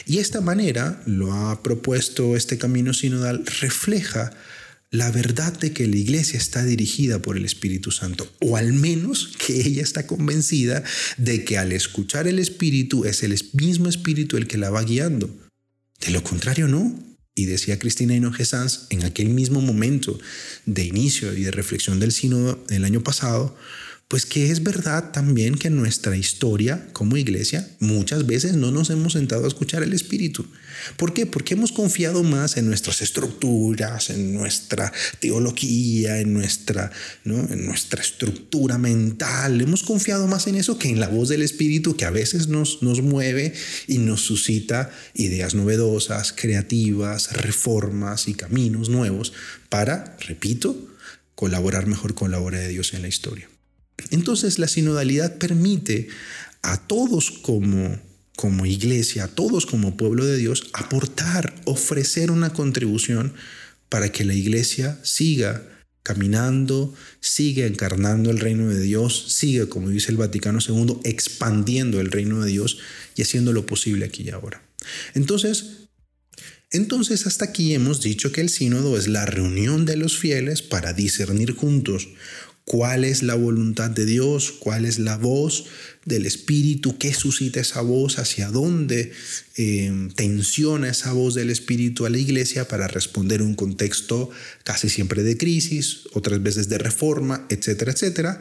Y 0.07 0.19
esta 0.19 0.41
manera, 0.41 1.03
lo 1.07 1.33
ha 1.33 1.63
propuesto 1.63 2.37
este 2.37 2.59
camino 2.59 2.93
sinodal, 2.93 3.47
refleja 3.61 4.33
la 4.93 5.11
verdad 5.11 5.59
de 5.59 5.73
que 5.73 5.89
la 5.89 5.97
iglesia 5.97 6.37
está 6.37 6.65
dirigida 6.65 7.21
por 7.21 7.39
el 7.39 7.47
Espíritu 7.47 7.91
Santo, 7.91 8.31
o 8.41 8.59
al 8.59 8.75
menos 8.75 9.33
que 9.45 9.67
ella 9.67 9.83
está 9.83 10.07
convencida 10.07 10.85
de 11.17 11.45
que 11.45 11.57
al 11.57 11.73
escuchar 11.73 12.29
el 12.29 12.39
Espíritu 12.39 13.07
es 13.07 13.23
el 13.23 13.35
mismo 13.55 13.89
Espíritu 13.89 14.37
el 14.37 14.47
que 14.47 14.59
la 14.59 14.71
va 14.71 14.85
guiando. 14.85 15.35
De 15.99 16.11
lo 16.11 16.23
contrario, 16.23 16.69
no. 16.69 16.95
Y 17.35 17.47
decía 17.47 17.79
Cristina 17.79 18.15
Hinoje 18.15 18.45
Sanz 18.45 18.87
en 18.91 19.05
aquel 19.05 19.31
mismo 19.31 19.63
momento 19.63 20.21
de 20.67 20.85
inicio 20.85 21.33
y 21.33 21.43
de 21.43 21.51
reflexión 21.51 21.99
del 21.99 22.13
sínodo 22.13 22.63
del 22.69 22.85
año 22.85 23.03
pasado, 23.03 23.57
pues 24.13 24.27
que 24.27 24.51
es 24.51 24.63
verdad 24.63 25.11
también 25.11 25.55
que 25.55 25.69
en 25.69 25.77
nuestra 25.77 26.15
historia 26.19 26.87
como 26.93 27.17
iglesia 27.17 27.67
muchas 27.81 28.27
veces 28.27 28.57
no 28.57 28.71
nos 28.71 28.91
hemos 28.91 29.15
sentado 29.15 29.47
a 29.47 29.49
escuchar 29.49 29.83
el 29.83 29.95
Espíritu. 29.95 30.45
¿Por 30.99 31.15
qué? 31.15 31.25
Porque 31.25 31.55
hemos 31.55 31.73
confiado 31.73 32.23
más 32.23 32.59
en 32.59 32.67
nuestras 32.67 33.01
estructuras, 33.01 34.11
en 34.11 34.35
nuestra 34.35 34.93
teología, 35.19 36.21
en 36.21 36.35
nuestra, 36.35 36.93
en 37.25 37.65
nuestra 37.65 38.03
estructura 38.03 38.77
mental. 38.77 39.63
Hemos 39.63 39.83
confiado 39.83 40.27
más 40.27 40.47
en 40.47 40.57
eso 40.57 40.79
que 40.79 40.91
en 40.91 41.01
la 41.01 41.09
voz 41.09 41.31
del 41.31 41.41
Espíritu 41.41 41.97
que 41.97 42.05
a 42.05 42.11
veces 42.11 42.49
nos, 42.49 42.83
nos 42.83 43.01
mueve 43.01 43.55
y 43.87 43.97
nos 43.97 44.21
suscita 44.21 44.91
ideas 45.15 45.55
novedosas, 45.55 46.35
creativas, 46.35 47.33
reformas 47.33 48.29
y 48.29 48.35
caminos 48.35 48.91
nuevos 48.91 49.33
para, 49.71 50.19
repito, 50.21 50.77
colaborar 51.35 51.87
mejor 51.87 52.15
con 52.15 52.31
la 52.31 52.41
obra 52.41 52.59
de 52.59 52.69
Dios 52.69 52.93
en 52.93 53.01
la 53.01 53.09
historia. 53.09 53.49
Entonces 54.11 54.59
la 54.59 54.69
sinodalidad 54.69 55.39
permite 55.39 56.09
a 56.63 56.87
todos 56.87 57.31
como, 57.31 58.01
como 58.37 58.67
iglesia, 58.67 59.25
a 59.25 59.29
todos 59.29 59.67
como 59.67 59.97
pueblo 59.97 60.25
de 60.25 60.37
Dios, 60.37 60.71
aportar, 60.73 61.55
ofrecer 61.65 62.31
una 62.31 62.53
contribución 62.53 63.35
para 63.89 64.11
que 64.11 64.25
la 64.25 64.35
iglesia 64.35 64.99
siga 65.03 65.69
caminando, 66.03 66.95
siga 67.21 67.67
encarnando 67.67 68.31
el 68.31 68.41
reino 68.41 68.69
de 68.69 68.81
Dios, 68.81 69.27
siga, 69.29 69.67
como 69.67 69.89
dice 69.89 70.11
el 70.11 70.17
Vaticano 70.17 70.59
II, 70.67 70.99
expandiendo 71.05 72.01
el 72.01 72.11
reino 72.11 72.43
de 72.43 72.51
Dios 72.51 72.79
y 73.15 73.23
haciendo 73.23 73.53
lo 73.53 73.67
posible 73.67 74.07
aquí 74.07 74.25
y 74.25 74.31
ahora. 74.31 74.63
Entonces, 75.15 75.83
entonces 76.71 77.27
hasta 77.27 77.45
aquí 77.45 77.75
hemos 77.75 78.01
dicho 78.01 78.33
que 78.33 78.41
el 78.41 78.49
sínodo 78.49 78.99
es 78.99 79.07
la 79.07 79.27
reunión 79.27 79.85
de 79.85 79.97
los 79.97 80.17
fieles 80.17 80.63
para 80.63 80.93
discernir 80.93 81.53
juntos 81.53 82.09
cuál 82.65 83.05
es 83.05 83.23
la 83.23 83.35
voluntad 83.35 83.91
de 83.91 84.07
Dios, 84.07 84.53
cuál 84.53 84.85
es 84.85 84.99
la 84.99 85.17
voz 85.17 85.65
del 86.05 86.27
Espíritu, 86.27 86.97
qué 86.99 87.13
suscita 87.13 87.61
esa 87.61 87.81
voz, 87.81 88.19
hacia 88.19 88.49
dónde 88.49 89.13
em, 89.57 90.11
tensiona 90.11 90.89
esa 90.89 91.13
voz 91.13 91.35
del 91.35 91.51
Espíritu 91.51 92.07
a 92.07 92.11
la 92.11 92.19
iglesia 92.19 92.67
para 92.67 92.89
responder 92.89 93.43
un 93.43 93.55
contexto 93.55 94.31
casi 94.65 94.89
siempre 94.89 95.23
de 95.23 95.37
crisis, 95.37 96.03
otras 96.13 96.43
veces 96.43 96.69
de 96.69 96.79
reforma, 96.79 97.47
etcétera, 97.49 97.93
etcétera. 97.93 98.41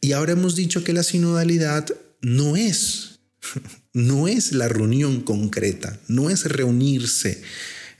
Y 0.00 0.12
ahora 0.12 0.32
hemos 0.32 0.56
dicho 0.56 0.84
que 0.84 0.92
la 0.92 1.02
sinodalidad 1.02 1.86
no 2.20 2.56
es, 2.56 3.20
no 3.92 4.28
es 4.28 4.52
la 4.52 4.68
reunión 4.68 5.22
concreta, 5.22 5.98
no 6.08 6.30
es 6.30 6.44
reunirse 6.44 7.42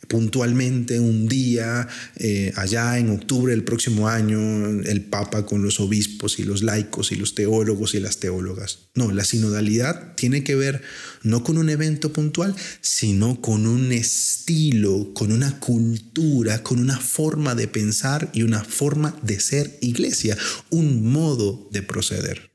puntualmente 0.08 0.98
un 1.00 1.28
día, 1.28 1.86
eh, 2.16 2.52
allá 2.56 2.98
en 2.98 3.10
octubre 3.10 3.52
del 3.52 3.64
próximo 3.64 4.08
año, 4.08 4.38
el 4.82 5.02
Papa 5.02 5.46
con 5.46 5.62
los 5.62 5.80
obispos 5.80 6.38
y 6.38 6.44
los 6.44 6.62
laicos 6.62 7.12
y 7.12 7.16
los 7.16 7.34
teólogos 7.34 7.94
y 7.94 8.00
las 8.00 8.18
teólogas. 8.18 8.88
No, 8.94 9.10
la 9.12 9.24
sinodalidad 9.24 10.14
tiene 10.14 10.44
que 10.44 10.54
ver 10.54 10.82
no 11.22 11.42
con 11.42 11.58
un 11.58 11.70
evento 11.70 12.12
puntual, 12.12 12.54
sino 12.80 13.40
con 13.40 13.66
un 13.66 13.92
estilo, 13.92 15.12
con 15.14 15.32
una 15.32 15.58
cultura, 15.58 16.62
con 16.62 16.78
una 16.78 16.98
forma 16.98 17.54
de 17.54 17.68
pensar 17.68 18.30
y 18.32 18.42
una 18.42 18.62
forma 18.62 19.16
de 19.22 19.40
ser 19.40 19.78
iglesia, 19.80 20.36
un 20.70 21.10
modo 21.10 21.68
de 21.72 21.82
proceder. 21.82 22.53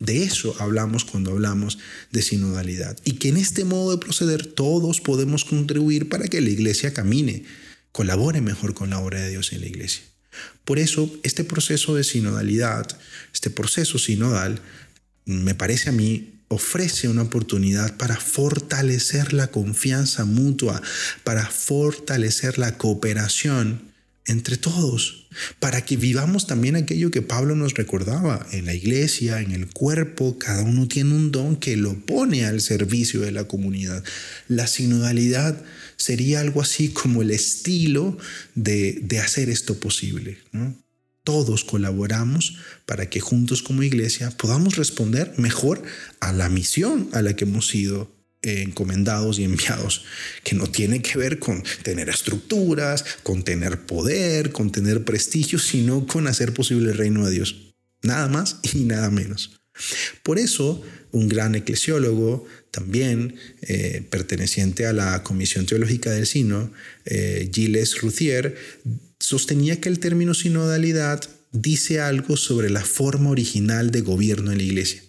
De 0.00 0.24
eso 0.24 0.56
hablamos 0.58 1.04
cuando 1.04 1.30
hablamos 1.30 1.78
de 2.10 2.22
sinodalidad. 2.22 2.96
Y 3.04 3.12
que 3.12 3.28
en 3.28 3.36
este 3.36 3.64
modo 3.64 3.92
de 3.92 3.98
proceder 3.98 4.46
todos 4.46 5.00
podemos 5.00 5.44
contribuir 5.44 6.08
para 6.08 6.26
que 6.26 6.40
la 6.40 6.48
iglesia 6.48 6.94
camine, 6.94 7.44
colabore 7.92 8.40
mejor 8.40 8.74
con 8.74 8.90
la 8.90 8.98
obra 8.98 9.20
de 9.20 9.30
Dios 9.30 9.52
en 9.52 9.60
la 9.60 9.66
iglesia. 9.66 10.02
Por 10.64 10.78
eso, 10.78 11.12
este 11.22 11.44
proceso 11.44 11.94
de 11.94 12.04
sinodalidad, 12.04 12.86
este 13.34 13.50
proceso 13.50 13.98
sinodal, 13.98 14.60
me 15.26 15.54
parece 15.54 15.90
a 15.90 15.92
mí, 15.92 16.40
ofrece 16.48 17.08
una 17.08 17.22
oportunidad 17.22 17.96
para 17.96 18.16
fortalecer 18.16 19.34
la 19.34 19.48
confianza 19.48 20.24
mutua, 20.24 20.80
para 21.24 21.46
fortalecer 21.46 22.58
la 22.58 22.78
cooperación 22.78 23.82
entre 24.26 24.56
todos, 24.56 25.28
para 25.58 25.84
que 25.84 25.96
vivamos 25.96 26.46
también 26.46 26.76
aquello 26.76 27.10
que 27.10 27.22
Pablo 27.22 27.56
nos 27.56 27.74
recordaba, 27.74 28.46
en 28.52 28.66
la 28.66 28.74
iglesia, 28.74 29.40
en 29.40 29.52
el 29.52 29.66
cuerpo, 29.68 30.38
cada 30.38 30.62
uno 30.62 30.86
tiene 30.86 31.14
un 31.14 31.32
don 31.32 31.56
que 31.56 31.76
lo 31.76 31.98
pone 32.04 32.44
al 32.44 32.60
servicio 32.60 33.20
de 33.20 33.32
la 33.32 33.44
comunidad. 33.44 34.04
La 34.46 34.66
sinodalidad 34.66 35.62
sería 35.96 36.40
algo 36.40 36.62
así 36.62 36.90
como 36.90 37.22
el 37.22 37.30
estilo 37.30 38.18
de, 38.54 39.20
hacer 39.22 39.48
esto 39.48 39.80
posible. 39.80 40.38
Todos 41.24 41.64
colaboramos 41.64 42.56
para 42.86 43.10
que 43.10 43.20
juntos 43.20 43.62
como 43.62 43.82
iglesia 43.82 44.30
podamos 44.30 44.76
responder 44.76 45.34
mejor 45.36 45.82
a 46.20 46.32
la 46.32 46.48
misión 46.48 47.08
a 47.12 47.22
la 47.22 47.36
que 47.36 47.44
hemos 47.44 47.68
sido 47.68 48.19
encomendados 48.42 49.38
y 49.38 49.44
enviados, 49.44 50.04
que 50.44 50.54
no 50.54 50.66
tiene 50.66 51.02
que 51.02 51.18
ver 51.18 51.38
con 51.38 51.62
tener 51.82 52.08
estructuras, 52.08 53.04
con 53.22 53.42
tener 53.42 53.80
poder, 53.86 54.52
con 54.52 54.72
tener 54.72 55.04
prestigio, 55.04 55.58
sino 55.58 56.06
con 56.06 56.26
hacer 56.26 56.54
posible 56.54 56.92
el 56.92 56.98
reino 56.98 57.26
de 57.26 57.32
Dios. 57.32 57.74
Nada 58.02 58.28
más 58.28 58.60
y 58.74 58.84
nada 58.84 59.10
menos. 59.10 59.60
Por 60.22 60.38
eso, 60.38 60.82
un 61.12 61.28
gran 61.28 61.54
eclesiólogo, 61.54 62.46
también 62.70 63.36
eh, 63.62 64.06
perteneciente 64.10 64.86
a 64.86 64.92
la 64.92 65.22
Comisión 65.22 65.66
Teológica 65.66 66.10
del 66.10 66.26
Sino, 66.26 66.72
eh, 67.04 67.50
Gilles 67.52 68.00
Routhier, 68.00 68.56
sostenía 69.18 69.80
que 69.80 69.88
el 69.88 69.98
término 69.98 70.34
sinodalidad 70.34 71.22
dice 71.52 72.00
algo 72.00 72.36
sobre 72.36 72.70
la 72.70 72.84
forma 72.84 73.30
original 73.30 73.90
de 73.90 74.02
gobierno 74.02 74.52
en 74.52 74.58
la 74.58 74.64
iglesia. 74.64 75.02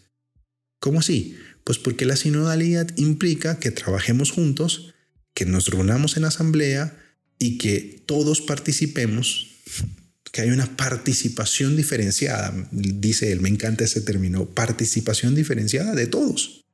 ¿Cómo 0.80 1.00
así? 1.00 1.38
Pues 1.72 1.80
porque 1.80 2.04
la 2.04 2.18
sinodalidad 2.18 2.90
implica 2.98 3.58
que 3.58 3.72
trabajemos 3.72 4.30
juntos, 4.30 4.94
que 5.34 5.46
nos 5.46 5.70
reunamos 5.70 6.18
en 6.18 6.26
asamblea 6.26 7.02
y 7.40 7.58
que 7.60 8.04
todos 8.06 8.42
participemos, 8.42 9.48
que 10.34 10.42
hay 10.42 10.50
una 10.50 10.76
participación 10.76 11.78
diferenciada, 11.78 12.54
dice 12.72 13.32
él, 13.32 13.40
me 13.40 13.48
encanta 13.48 13.86
ese 13.86 14.02
término, 14.02 14.50
participación 14.50 15.34
diferenciada 15.34 15.96
de 15.96 16.08
todos. 16.08 16.66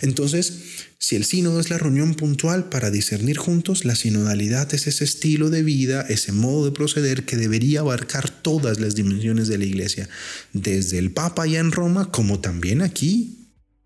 Entonces, 0.00 0.60
si 0.98 1.14
el 1.16 1.26
sínodo 1.26 1.60
es 1.60 1.68
la 1.68 1.76
reunión 1.76 2.14
puntual 2.14 2.70
para 2.70 2.90
discernir 2.90 3.36
juntos, 3.36 3.84
la 3.84 3.96
sinodalidad 3.96 4.72
es 4.72 4.86
ese 4.86 5.04
estilo 5.04 5.50
de 5.50 5.62
vida, 5.62 6.06
ese 6.08 6.32
modo 6.32 6.64
de 6.64 6.72
proceder 6.72 7.26
que 7.26 7.36
debería 7.36 7.80
abarcar 7.80 8.30
todas 8.30 8.80
las 8.80 8.94
dimensiones 8.94 9.48
de 9.48 9.58
la 9.58 9.66
iglesia, 9.66 10.08
desde 10.54 10.96
el 10.96 11.10
Papa 11.10 11.42
allá 11.42 11.60
en 11.60 11.70
Roma 11.70 12.10
como 12.10 12.40
también 12.40 12.80
aquí 12.80 13.40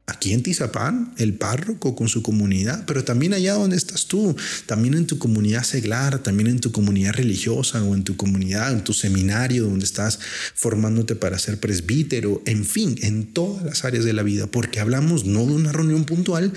aquí 0.07 0.33
en 0.33 0.43
Tizapán, 0.43 1.13
el 1.19 1.35
párroco 1.35 1.97
con 1.97 2.09
su 2.09 2.23
comunidad, 2.23 2.85
pero 2.87 3.05
también 3.05 3.35
allá 3.35 3.55
donde 3.55 3.77
estás 3.77 4.07
tú, 4.07 4.37
también 4.67 4.95
en 4.95 5.07
tu 5.07 5.19
comunidad 5.19 5.65
seglar, 5.65 6.21
también 6.21 6.49
en 6.49 6.61
tu 6.61 6.71
comunidad 6.71 7.15
religiosa 7.15 7.83
o 7.83 7.95
en 7.95 8.05
tu 8.05 8.17
comunidad, 8.17 8.73
en 8.73 8.85
tu 8.85 8.93
seminario 8.93 9.65
donde 9.65 9.85
estás 9.85 10.21
formándote 10.55 11.17
para 11.17 11.39
ser 11.39 11.59
presbítero, 11.59 12.41
en 12.47 12.65
fin, 12.65 12.97
en 13.03 13.33
todas 13.33 13.65
las 13.65 13.85
áreas 13.85 14.05
de 14.05 14.13
la 14.13 14.23
vida, 14.23 14.47
porque 14.47 14.79
hablamos 14.79 15.25
no 15.25 15.45
de 15.45 15.55
una 15.55 15.73
reunión 15.73 16.05
puntual, 16.05 16.53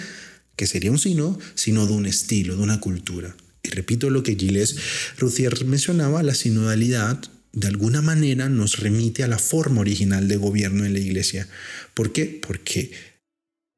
que 0.56 0.68
sería 0.68 0.92
un 0.92 1.00
sino, 1.00 1.40
sino 1.56 1.88
de 1.88 1.94
un 1.94 2.06
estilo, 2.06 2.56
de 2.56 2.62
una 2.62 2.80
cultura. 2.80 3.36
Y 3.64 3.70
repito 3.70 4.10
lo 4.10 4.24
que 4.24 4.36
Gilles 4.36 4.76
Routhier 5.18 5.66
mencionaba, 5.66 6.22
la 6.22 6.36
sinodalidad 6.36 7.20
de 7.52 7.68
alguna 7.68 8.02
manera 8.02 8.48
nos 8.48 8.78
remite 8.78 9.24
a 9.24 9.28
la 9.28 9.40
forma 9.40 9.82
original 9.82 10.28
de 10.28 10.38
gobierno 10.38 10.86
en 10.86 10.94
la 10.94 11.00
iglesia. 11.00 11.48
¿Por 11.94 12.14
qué? 12.14 12.40
Porque 12.46 12.92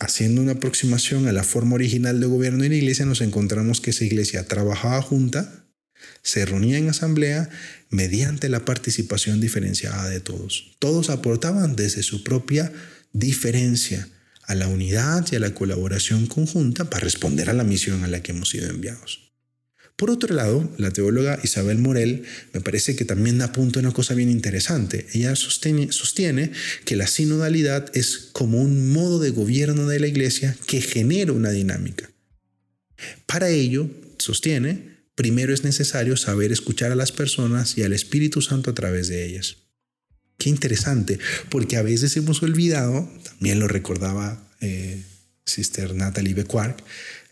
haciendo 0.02 0.42
una 0.42 0.54
aproximación 0.54 1.28
a 1.28 1.32
la 1.32 1.44
forma 1.44 1.76
original 1.76 2.20
de 2.20 2.26
gobierno 2.26 2.64
de 2.64 2.70
la 2.70 2.76
iglesia, 2.76 3.06
nos 3.06 3.22
encontramos 3.22 3.82
que 3.82 3.92
esa 3.92 4.04
iglesia 4.04 4.48
trabajaba 4.48 5.00
junta, 5.02 5.66
se 6.24 6.44
reunía 6.46 6.80
en 6.80 6.90
asamblea 6.90 7.50
mediante 7.92 8.50
la 8.50 8.66
participación 8.66 9.40
diferenciada 9.40 10.10
de 10.10 10.20
todos. 10.20 10.76
Todos 10.80 11.12
aportaban 11.12 11.76
desde 11.76 12.02
su 12.02 12.24
propia 12.24 12.74
diferencia 13.14 14.10
a 14.44 14.56
la 14.56 14.68
unidad 14.68 15.26
y 15.32 15.36
a 15.36 15.40
la 15.40 15.54
colaboración 15.54 16.26
conjunta 16.26 16.90
para 16.90 17.04
responder 17.04 17.52
a 17.52 17.54
la 17.54 17.64
misión 17.64 18.04
a 18.04 18.08
la 18.08 18.24
que 18.24 18.32
hemos 18.32 18.50
sido 18.50 18.70
enviados. 18.70 19.31
Por 20.02 20.10
otro 20.10 20.34
lado, 20.34 20.68
la 20.80 20.90
teóloga 20.90 21.40
Isabel 21.44 21.78
Morel 21.78 22.24
me 22.54 22.62
parece 22.62 22.96
que 22.96 23.06
también 23.06 23.38
da 23.38 23.52
punto 23.52 23.78
a 23.78 23.84
una 23.84 23.92
cosa 23.92 24.16
bien 24.16 24.32
interesante. 24.32 25.06
Ella 25.14 25.36
sostiene, 25.36 26.52
que 26.86 26.96
la 26.96 27.06
sinodalidad 27.06 27.86
es 27.96 28.30
como 28.32 28.60
un 28.64 28.92
modo 28.94 29.20
de 29.20 29.30
gobierno 29.30 29.88
de 29.88 30.00
la 30.00 30.08
iglesia 30.08 30.58
que 30.66 30.82
genera 30.82 31.34
una 31.34 31.52
dinámica. 31.52 32.10
Para 33.28 33.50
ello, 33.50 33.92
sostiene, 34.18 35.06
primero 35.14 35.54
es 35.54 35.64
necesario 35.64 36.18
saber 36.18 36.52
escuchar 36.52 36.92
a 36.92 36.96
las 36.96 37.12
personas 37.12 37.78
y 37.78 37.84
al 37.84 37.94
Espíritu 37.94 38.42
Santo 38.42 38.72
a 38.72 38.74
través 38.74 39.08
de 39.08 39.24
ellas. 39.24 39.58
Qué 40.40 40.50
interesante, 40.50 41.20
porque 41.50 41.78
a 41.78 41.84
veces 41.84 42.18
hemos 42.18 42.42
olvidado, 42.42 43.08
también 43.24 43.60
lo 43.60 43.68
recordaba 43.68 44.50
eh, 44.62 45.04
Sister 45.46 45.94
Natalie 45.94 46.34
Bequark, 46.34 46.84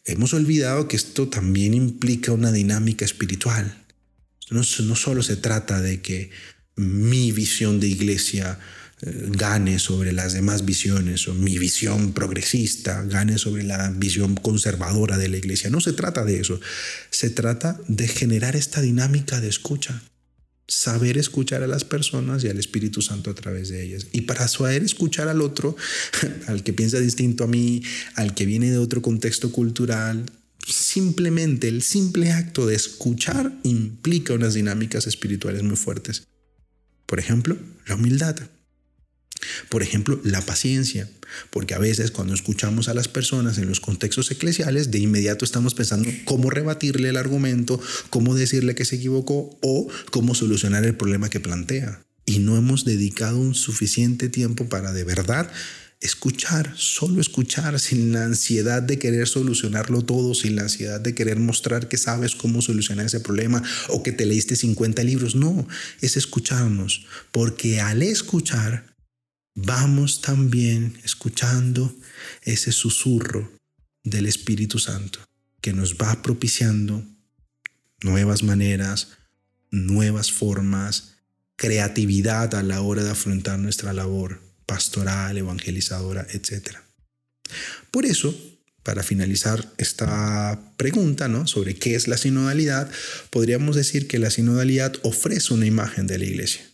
hemos 0.05 0.33
olvidado 0.33 0.88
que 0.88 0.95
esto 0.95 1.27
también 1.27 1.73
implica 1.73 2.31
una 2.31 2.51
dinámica 2.51 3.05
espiritual. 3.05 3.85
No, 4.49 4.62
no 4.62 4.95
solo 4.95 5.23
se 5.23 5.35
trata 5.35 5.81
de 5.81 6.01
que 6.01 6.31
mi 6.75 7.31
visión 7.31 7.79
de 7.79 7.88
iglesia 7.88 8.59
eh, 9.01 9.27
gane 9.29 9.79
sobre 9.79 10.12
las 10.12 10.33
demás 10.33 10.65
visiones 10.65 11.27
o 11.27 11.33
mi 11.33 11.57
visión 11.57 12.13
progresista 12.13 13.03
gane 13.03 13.38
sobre 13.38 13.63
la 13.63 13.91
visión 13.91 14.35
conservadora 14.35 15.17
de 15.17 15.29
la 15.29 15.38
iglesia. 15.38 15.69
No 15.69 15.81
se 15.81 15.93
trata 15.93 16.25
de 16.25 16.39
eso. 16.39 16.59
Se 17.09 17.29
trata 17.29 17.79
de 17.88 18.07
generar 18.07 18.55
esta 18.55 18.81
dinámica 18.81 19.39
de 19.39 19.49
escucha 19.49 20.01
saber 20.69 21.17
escuchar 21.17 21.63
a 21.63 21.67
las 21.67 21.84
personas 21.84 22.43
y 22.43 22.47
al 22.47 22.60
Espíritu 22.60 23.01
Santo 23.01 23.32
a 23.32 23.36
través 23.36 23.69
de 23.69 23.84
ellas. 23.84 24.08
Y 24.13 24.21
para 24.21 24.47
saber 24.47 24.84
escuchar 24.84 25.27
al 25.27 25.41
otro, 25.41 25.75
al 26.47 26.63
que 26.63 26.73
piensa 26.73 26.99
distinto 26.99 27.43
a 27.43 27.47
mí, 27.47 27.84
al 28.15 28.36
que 28.36 28.45
viene 28.45 28.71
de 28.71 28.77
otro 28.77 29.01
contexto 29.01 29.51
cultural, 29.51 30.25
simplemente 30.65 31.67
el 31.67 31.82
simple 31.82 32.32
acto 32.32 32.67
de 32.67 32.75
escuchar 32.75 33.51
implica 33.63 34.34
unas 34.34 34.53
dinámicas 34.53 35.08
espirituales 35.08 35.63
muy 35.63 35.75
fuertes. 35.75 36.27
Por 37.08 37.19
ejemplo, 37.19 37.58
la 37.88 37.95
humildad. 37.95 38.38
Por 39.69 39.84
ejemplo, 39.84 40.19
la 40.23 40.41
paciencia, 40.41 41.10
porque 41.49 41.73
a 41.73 41.80
veces 41.80 42.12
cuando 42.12 42.34
escuchamos 42.34 42.89
a 42.89 42.93
las 42.93 43.08
personas 43.08 43.58
en 43.58 43.67
los 43.67 43.80
contextos 43.80 44.32
eclesiales, 44.32 44.91
de 44.91 44.99
inmediato 44.99 45.45
estamos 45.45 45.73
pensando 45.73 46.10
cómo 46.25 46.49
rebatirle 46.49 47.10
el 47.10 47.17
argumento, 47.17 47.80
cómo 48.10 48.36
decirle 48.36 48.75
que 48.75 48.86
se 48.86 48.97
equivocó 48.97 49.58
o 49.62 49.88
cómo 50.12 50.36
solucionar 50.36 50.86
el 50.86 50.95
problema 50.95 51.30
que 51.30 51.39
plantea. 51.39 52.02
Y 52.25 52.39
no 52.39 52.58
hemos 52.58 52.86
dedicado 52.86 53.39
un 53.39 53.56
suficiente 53.56 54.30
tiempo 54.30 54.69
para 54.69 54.93
de 54.93 55.04
verdad 55.04 55.52
escuchar, 56.02 56.73
solo 56.78 57.19
escuchar, 57.19 57.78
sin 57.80 58.13
la 58.13 58.23
ansiedad 58.23 58.82
de 58.82 58.99
querer 58.99 59.28
solucionarlo 59.28 60.02
todo, 60.04 60.34
sin 60.34 60.56
la 60.56 60.63
ansiedad 60.63 61.02
de 61.02 61.13
querer 61.13 61.39
mostrar 61.39 61.89
que 61.89 61.97
sabes 61.97 62.36
cómo 62.36 62.62
solucionar 62.62 63.06
ese 63.06 63.19
problema 63.19 63.62
o 63.89 64.02
que 64.02 64.13
te 64.13 64.25
leíste 64.25 64.56
50 64.56 65.04
libros. 65.04 65.36
No, 65.36 65.67
es 66.02 66.15
escucharnos, 66.15 67.06
porque 67.32 67.82
al 67.82 68.02
escuchar 68.02 68.88
vamos 69.65 70.22
también 70.22 71.00
escuchando 71.04 71.93
ese 72.43 72.72
susurro 72.72 73.52
del 74.04 74.26
Espíritu 74.26 74.80
Santo 74.80 75.19
que 75.62 75.74
nos 75.74 75.95
va 75.95 76.22
propiciando 76.22 77.04
nuevas 78.02 78.43
maneras, 78.43 79.10
nuevas 79.72 80.32
formas, 80.32 81.15
creatividad 81.56 82.56
a 82.56 82.63
la 82.63 82.82
hora 82.82 83.04
de 83.04 83.12
afrontar 83.12 83.60
nuestra 83.60 83.91
labor 83.91 84.41
pastoral, 84.65 85.38
evangelizadora, 85.38 86.26
etc. 86.32 86.78
Por 87.91 88.06
eso, 88.06 88.34
para 88.84 89.04
finalizar 89.04 89.74
esta 89.78 90.74
pregunta 90.78 91.28
¿no? 91.28 91.48
sobre 91.48 91.76
qué 91.76 91.95
es 91.95 92.08
la 92.08 92.17
sinodalidad, 92.17 92.89
podríamos 93.30 93.76
decir 93.76 94.08
que 94.08 94.19
la 94.19 94.30
sinodalidad 94.30 94.93
ofrece 95.04 95.54
una 95.54 95.65
imagen 95.65 96.08
de 96.08 96.17
la 96.17 96.26
iglesia 96.26 96.68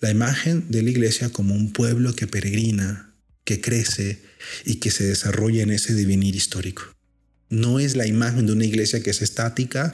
la 0.00 0.10
imagen 0.10 0.66
de 0.68 0.82
la 0.82 0.90
iglesia 0.90 1.30
como 1.30 1.54
un 1.54 1.72
pueblo 1.72 2.14
que 2.14 2.26
peregrina, 2.26 3.14
que 3.44 3.60
crece 3.60 4.22
y 4.64 4.76
que 4.76 4.90
se 4.90 5.04
desarrolla 5.04 5.62
en 5.62 5.70
ese 5.70 5.94
devenir 5.94 6.36
histórico. 6.36 6.82
No 7.48 7.80
es 7.80 7.96
la 7.96 8.06
imagen 8.06 8.46
de 8.46 8.52
una 8.52 8.64
iglesia 8.64 9.02
que 9.02 9.10
es 9.10 9.22
estática, 9.22 9.90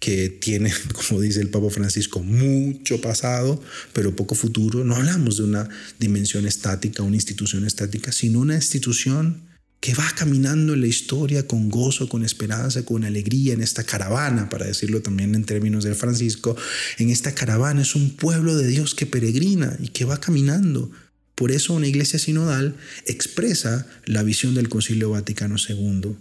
que 0.00 0.30
tiene, 0.30 0.72
como 1.08 1.20
dice 1.20 1.40
el 1.40 1.50
Papa 1.50 1.70
Francisco, 1.70 2.22
mucho 2.22 3.00
pasado, 3.00 3.62
pero 3.92 4.16
poco 4.16 4.34
futuro. 4.34 4.82
No 4.82 4.96
hablamos 4.96 5.36
de 5.36 5.44
una 5.44 5.68
dimensión 5.98 6.46
estática, 6.46 7.02
una 7.02 7.16
institución 7.16 7.66
estática, 7.66 8.12
sino 8.12 8.40
una 8.40 8.54
institución 8.54 9.45
que 9.80 9.94
va 9.94 10.10
caminando 10.16 10.74
en 10.74 10.80
la 10.80 10.86
historia 10.86 11.46
con 11.46 11.68
gozo, 11.68 12.08
con 12.08 12.24
esperanza, 12.24 12.84
con 12.84 13.04
alegría 13.04 13.54
en 13.54 13.62
esta 13.62 13.84
caravana, 13.84 14.48
para 14.48 14.66
decirlo 14.66 15.02
también 15.02 15.34
en 15.34 15.44
términos 15.44 15.84
del 15.84 15.94
Francisco, 15.94 16.56
en 16.98 17.10
esta 17.10 17.34
caravana 17.34 17.82
es 17.82 17.94
un 17.94 18.10
pueblo 18.16 18.56
de 18.56 18.66
Dios 18.66 18.94
que 18.94 19.06
peregrina 19.06 19.76
y 19.80 19.88
que 19.88 20.04
va 20.04 20.18
caminando. 20.18 20.90
Por 21.34 21.52
eso 21.52 21.74
una 21.74 21.86
iglesia 21.86 22.18
sinodal 22.18 22.76
expresa 23.04 23.86
la 24.06 24.22
visión 24.22 24.54
del 24.54 24.68
Concilio 24.68 25.10
Vaticano 25.10 25.56
II. 25.56 26.16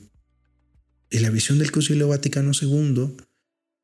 Y 1.09 1.19
la 1.19 1.29
visión 1.29 1.57
del 1.57 1.71
Concilio 1.71 2.09
Vaticano 2.09 2.51
II 2.59 3.15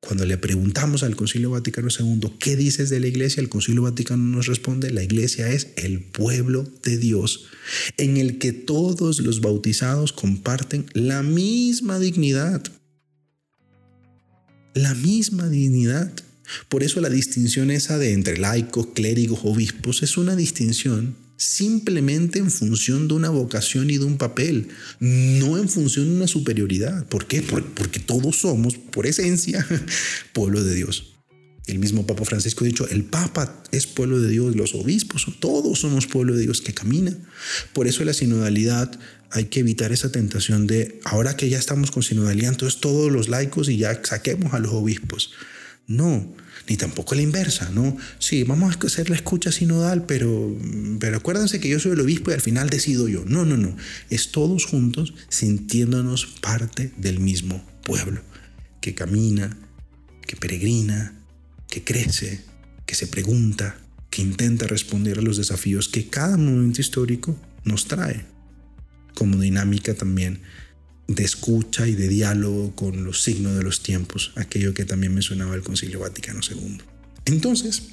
cuando 0.02 0.26
le 0.26 0.38
preguntamos 0.38 1.04
al 1.04 1.16
Concilio 1.16 1.52
Vaticano 1.52 1.88
II, 1.88 2.34
¿qué 2.40 2.56
dices 2.56 2.90
de 2.90 3.00
la 3.00 3.06
iglesia? 3.06 3.40
El 3.40 3.50
Concilio 3.50 3.84
Vaticano 3.84 4.24
nos 4.24 4.48
responde, 4.48 4.90
la 4.90 5.04
iglesia 5.04 5.50
es 5.52 5.68
el 5.78 6.02
pueblo 6.02 6.68
de 6.84 6.98
Dios, 6.98 7.46
en 7.98 8.18
el 8.18 8.40
que 8.40 8.52
todos 8.52 9.20
los 9.20 9.42
bautizados 9.42 10.12
comparten 10.12 10.88
la 10.94 11.22
misma 11.22 12.00
dignidad. 12.00 12.64
La 14.74 14.96
misma 14.96 15.50
dignidad. 15.50 16.12
Por 16.68 16.82
eso 16.82 17.00
la 17.00 17.10
distinción 17.10 17.70
esa 17.70 18.00
de 18.00 18.14
entre 18.14 18.38
laicos, 18.38 18.88
clérigos, 18.96 19.42
obispos 19.44 20.02
es 20.02 20.18
una 20.18 20.36
distinción 20.36 21.16
simplemente 21.42 22.38
en 22.38 22.52
función 22.52 23.08
de 23.08 23.16
una 23.16 23.30
vocación 23.30 23.90
y 23.90 23.98
de 23.98 24.06
un 24.06 24.20
papel, 24.20 24.68
no 25.00 25.58
en 25.58 25.70
función 25.70 26.06
de 26.06 26.16
una 26.18 26.28
superioridad. 26.28 27.08
¿Por 27.08 27.26
qué? 27.26 27.42
Porque 27.42 28.00
todos 28.00 28.42
somos, 28.42 28.78
por 28.78 29.08
esencia, 29.08 29.66
pueblo 30.34 30.64
de 30.64 30.76
Dios. 30.76 31.16
El 31.66 31.80
mismo 31.80 32.06
Papa 32.06 32.26
Francisco 32.26 32.64
ha 32.64 32.68
dicho, 32.68 32.88
el 32.90 33.06
Papa 33.06 33.64
es 33.72 33.88
pueblo 33.88 34.20
de 34.20 34.30
Dios, 34.30 34.56
los 34.56 34.76
obispos, 34.76 35.26
todos 35.40 35.80
somos 35.80 36.06
pueblo 36.06 36.36
de 36.36 36.44
Dios 36.44 36.62
que 36.62 36.76
camina. 36.76 37.18
Por 37.74 37.88
eso 37.88 38.06
la 38.06 38.14
sinodalidad 38.14 39.00
hay 39.32 39.46
que 39.46 39.62
evitar 39.62 39.92
esa 39.92 40.12
tentación 40.12 40.68
de, 40.68 41.00
ahora 41.06 41.38
que 41.38 41.50
ya 41.50 41.58
estamos 41.58 41.90
con 41.90 42.04
sinodalidad, 42.04 42.52
entonces 42.52 42.80
todos 42.80 43.12
los 43.12 43.30
laicos 43.30 43.68
y 43.68 43.78
ya 43.78 44.00
saquemos 44.04 44.54
a 44.54 44.60
los 44.60 44.74
obispos. 44.74 45.32
No, 45.88 46.36
ni 46.72 46.78
tampoco 46.78 47.16
la 47.16 47.22
inversa, 47.22 47.70
¿no? 47.70 47.98
Sí, 48.18 48.46
vamos 48.46 48.74
a 48.74 48.88
hacer 48.88 49.10
la 49.10 49.18
escucha 49.18 49.52
sinodal, 49.52 50.06
pero, 50.06 50.58
pero 51.02 51.18
acuérdense 51.18 51.60
que 51.60 51.68
yo 51.68 51.82
soy 51.82 51.92
el 51.92 52.00
obispo 52.00 52.32
y 52.32 52.34
al 52.34 52.40
final 52.40 52.70
decido 52.70 53.10
yo. 53.10 53.26
No, 53.26 53.44
no, 53.44 53.58
no. 53.58 53.76
Es 54.10 54.32
todos 54.32 54.68
juntos 54.68 55.14
sintiéndonos 55.28 56.28
parte 56.40 56.94
del 56.96 57.20
mismo 57.20 57.62
pueblo, 57.84 58.22
que 58.80 58.96
camina, 58.96 59.58
que 60.26 60.38
peregrina, 60.38 61.14
que 61.68 61.84
crece, 61.84 62.40
que 62.86 62.96
se 62.96 63.08
pregunta, 63.08 63.78
que 64.10 64.22
intenta 64.22 64.66
responder 64.66 65.20
a 65.20 65.22
los 65.22 65.36
desafíos 65.36 65.90
que 65.90 66.08
cada 66.08 66.38
momento 66.38 66.80
histórico 66.80 67.38
nos 67.66 67.90
trae, 67.90 68.26
como 69.14 69.42
dinámica 69.42 69.94
también 69.94 70.40
de 71.16 71.24
escucha 71.24 71.88
y 71.88 71.96
de 71.96 72.08
diálogo 72.08 72.76
con 72.76 73.04
los 73.04 73.22
signos 73.22 73.56
de 73.56 73.64
los 73.64 73.84
tiempos, 73.84 74.32
aquello 74.36 74.74
que 74.74 74.86
también 74.86 75.14
mencionaba 75.14 75.56
el 75.56 75.62
Concilio 75.62 76.00
Vaticano 76.00 76.42
II. 76.48 76.80
Entonces, 77.26 77.84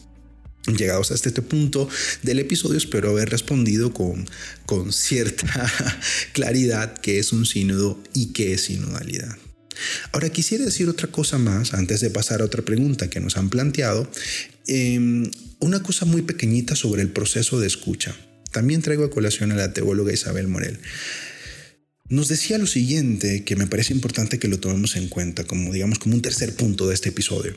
llegados 0.66 1.10
hasta 1.10 1.28
este 1.28 1.42
punto 1.42 1.88
del 2.22 2.38
episodio, 2.38 2.76
espero 2.76 3.10
haber 3.10 3.30
respondido 3.30 3.92
con, 3.92 4.28
con 4.66 4.92
cierta 4.92 5.46
claridad 6.32 6.98
qué 6.98 7.18
es 7.18 7.32
un 7.32 7.46
sínodo 7.46 8.02
y 8.12 8.32
qué 8.32 8.54
es 8.54 8.62
sinodalidad. 8.62 9.36
Ahora 10.12 10.28
quisiera 10.30 10.64
decir 10.64 10.88
otra 10.88 11.08
cosa 11.08 11.38
más 11.38 11.72
antes 11.72 12.00
de 12.00 12.10
pasar 12.10 12.40
a 12.40 12.44
otra 12.44 12.62
pregunta 12.62 13.08
que 13.08 13.20
nos 13.20 13.36
han 13.36 13.48
planteado. 13.48 14.10
Em, 14.66 15.30
una 15.60 15.82
cosa 15.82 16.04
muy 16.04 16.22
pequeñita 16.22 16.74
sobre 16.74 17.02
el 17.02 17.10
proceso 17.10 17.60
de 17.60 17.68
escucha. 17.68 18.16
También 18.50 18.82
traigo 18.82 19.04
a 19.04 19.10
colación 19.10 19.52
a 19.52 19.56
la 19.56 19.72
teóloga 19.72 20.12
Isabel 20.12 20.48
Morel 20.48 20.80
nos 22.08 22.28
decía 22.28 22.58
lo 22.58 22.66
siguiente 22.66 23.44
que 23.44 23.56
me 23.56 23.66
parece 23.66 23.92
importante 23.92 24.38
que 24.38 24.48
lo 24.48 24.60
tomemos 24.60 24.96
en 24.96 25.08
cuenta 25.08 25.44
como 25.44 25.72
digamos 25.72 25.98
como 25.98 26.14
un 26.14 26.22
tercer 26.22 26.54
punto 26.54 26.88
de 26.88 26.94
este 26.94 27.10
episodio. 27.10 27.56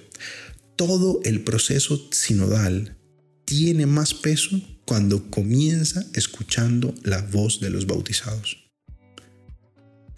Todo 0.75 1.21
el 1.23 1.41
proceso 1.41 2.09
sinodal 2.11 2.97
tiene 3.45 3.85
más 3.85 4.13
peso 4.13 4.61
cuando 4.85 5.29
comienza 5.29 6.05
escuchando 6.13 6.93
la 7.03 7.21
voz 7.21 7.59
de 7.59 7.69
los 7.69 7.85
bautizados. 7.85 8.57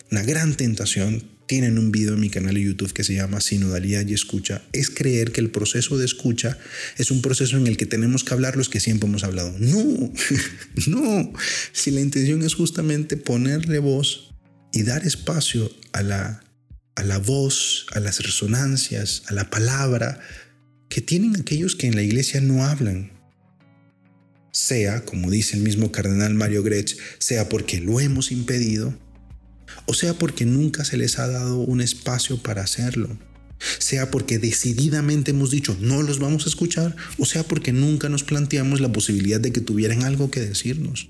una 0.10 0.24
gran 0.24 0.56
tentación, 0.56 1.24
tienen 1.46 1.78
un 1.78 1.92
video 1.92 2.14
en 2.14 2.20
mi 2.20 2.30
canal 2.30 2.56
de 2.56 2.64
YouTube 2.64 2.94
que 2.94 3.04
se 3.04 3.16
llama 3.16 3.42
Sinodalidad 3.42 4.08
y 4.08 4.14
Escucha, 4.14 4.64
es 4.72 4.90
creer 4.90 5.32
que 5.32 5.42
el 5.42 5.50
proceso 5.50 5.98
de 5.98 6.06
escucha 6.06 6.58
es 6.98 7.12
un 7.12 7.22
proceso 7.22 7.58
en 7.58 7.68
el 7.68 7.78
que 7.78 7.86
tenemos 7.86 8.24
que 8.24 8.34
hablar 8.34 8.56
los 8.56 8.70
que 8.70 8.80
siempre 8.80 9.10
hemos 9.10 9.24
hablado. 9.24 9.54
No, 9.60 10.14
no. 10.88 11.34
Si 11.72 11.92
la 11.92 12.02
intención 12.02 12.42
es 12.44 12.54
justamente 12.54 13.18
ponerle 13.18 13.80
voz 13.80 14.34
y 14.72 14.84
dar 14.84 15.06
espacio 15.06 15.70
a 15.92 16.02
la, 16.02 16.44
a 16.96 17.04
la 17.04 17.18
voz, 17.18 17.88
a 17.92 18.00
las 18.00 18.22
resonancias, 18.22 19.24
a 19.28 19.34
la 19.34 19.50
palabra 19.50 20.20
que 20.90 21.02
tienen 21.02 21.36
aquellos 21.36 21.76
que 21.76 21.88
en 21.88 21.96
la 21.96 22.04
iglesia 22.04 22.40
no 22.42 22.66
hablan. 22.66 23.12
Sea, 24.52 25.04
como 25.04 25.32
dice 25.32 25.58
el 25.58 25.64
mismo 25.64 25.92
cardenal 25.92 26.36
Mario 26.36 26.62
Gretsch, 26.62 26.98
sea 27.18 27.50
porque 27.50 27.80
lo 27.80 28.00
hemos 28.00 28.32
impedido, 28.32 28.96
o 29.86 29.94
sea 29.94 30.14
porque 30.14 30.46
nunca 30.46 30.86
se 30.86 30.98
les 30.98 31.20
ha 31.20 31.28
dado 31.28 31.58
un 31.58 31.82
espacio 31.82 32.42
para 32.42 32.64
hacerlo, 32.64 33.18
sea 33.80 34.12
porque 34.12 34.40
decididamente 34.40 35.32
hemos 35.32 35.52
dicho 35.52 35.78
no 35.80 36.02
los 36.02 36.20
vamos 36.20 36.46
a 36.46 36.50
escuchar, 36.50 36.96
o 37.18 37.26
sea 37.26 37.44
porque 37.44 37.72
nunca 37.74 38.10
nos 38.10 38.24
planteamos 38.24 38.80
la 38.80 38.92
posibilidad 38.92 39.40
de 39.40 39.52
que 39.52 39.62
tuvieran 39.62 40.04
algo 40.04 40.32
que 40.32 40.42
decirnos. 40.42 41.10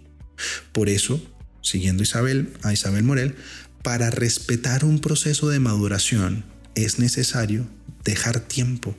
Por 0.71 0.89
eso, 0.89 1.21
siguiendo 1.61 2.03
Isabel, 2.03 2.53
a 2.63 2.73
Isabel 2.73 3.03
Morel, 3.03 3.35
para 3.83 4.09
respetar 4.09 4.85
un 4.85 4.99
proceso 4.99 5.49
de 5.49 5.59
maduración 5.59 6.45
es 6.75 6.99
necesario 6.99 7.67
dejar 8.03 8.39
tiempo. 8.39 8.95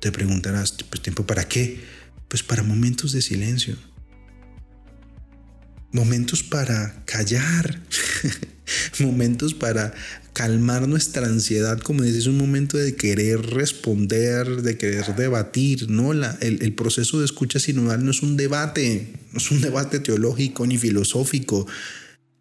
Te 0.00 0.12
preguntarás, 0.12 0.72
pues 0.88 1.02
tiempo 1.02 1.26
para 1.26 1.48
qué? 1.48 1.80
Pues 2.28 2.42
para 2.42 2.62
momentos 2.62 3.12
de 3.12 3.22
silencio 3.22 3.76
momentos 5.92 6.42
para 6.42 7.02
callar, 7.04 7.80
momentos 9.00 9.54
para 9.54 9.94
calmar 10.32 10.86
nuestra 10.88 11.26
ansiedad, 11.26 11.80
como 11.80 12.02
dices, 12.02 12.26
un 12.26 12.38
momento 12.38 12.76
de 12.76 12.94
querer 12.94 13.40
responder, 13.40 14.62
de 14.62 14.78
querer 14.78 15.14
debatir, 15.16 15.90
¿no? 15.90 16.12
La, 16.12 16.38
el, 16.40 16.72
proceso 16.74 17.18
de 17.18 17.24
escucha 17.24 17.58
sinodal 17.58 18.04
no 18.04 18.10
es 18.10 18.22
un 18.22 18.36
debate, 18.36 19.12
no 19.32 19.38
es 19.38 19.50
un 19.50 19.60
debate 19.60 19.98
teológico 20.00 20.66
ni 20.66 20.78
filosófico, 20.78 21.66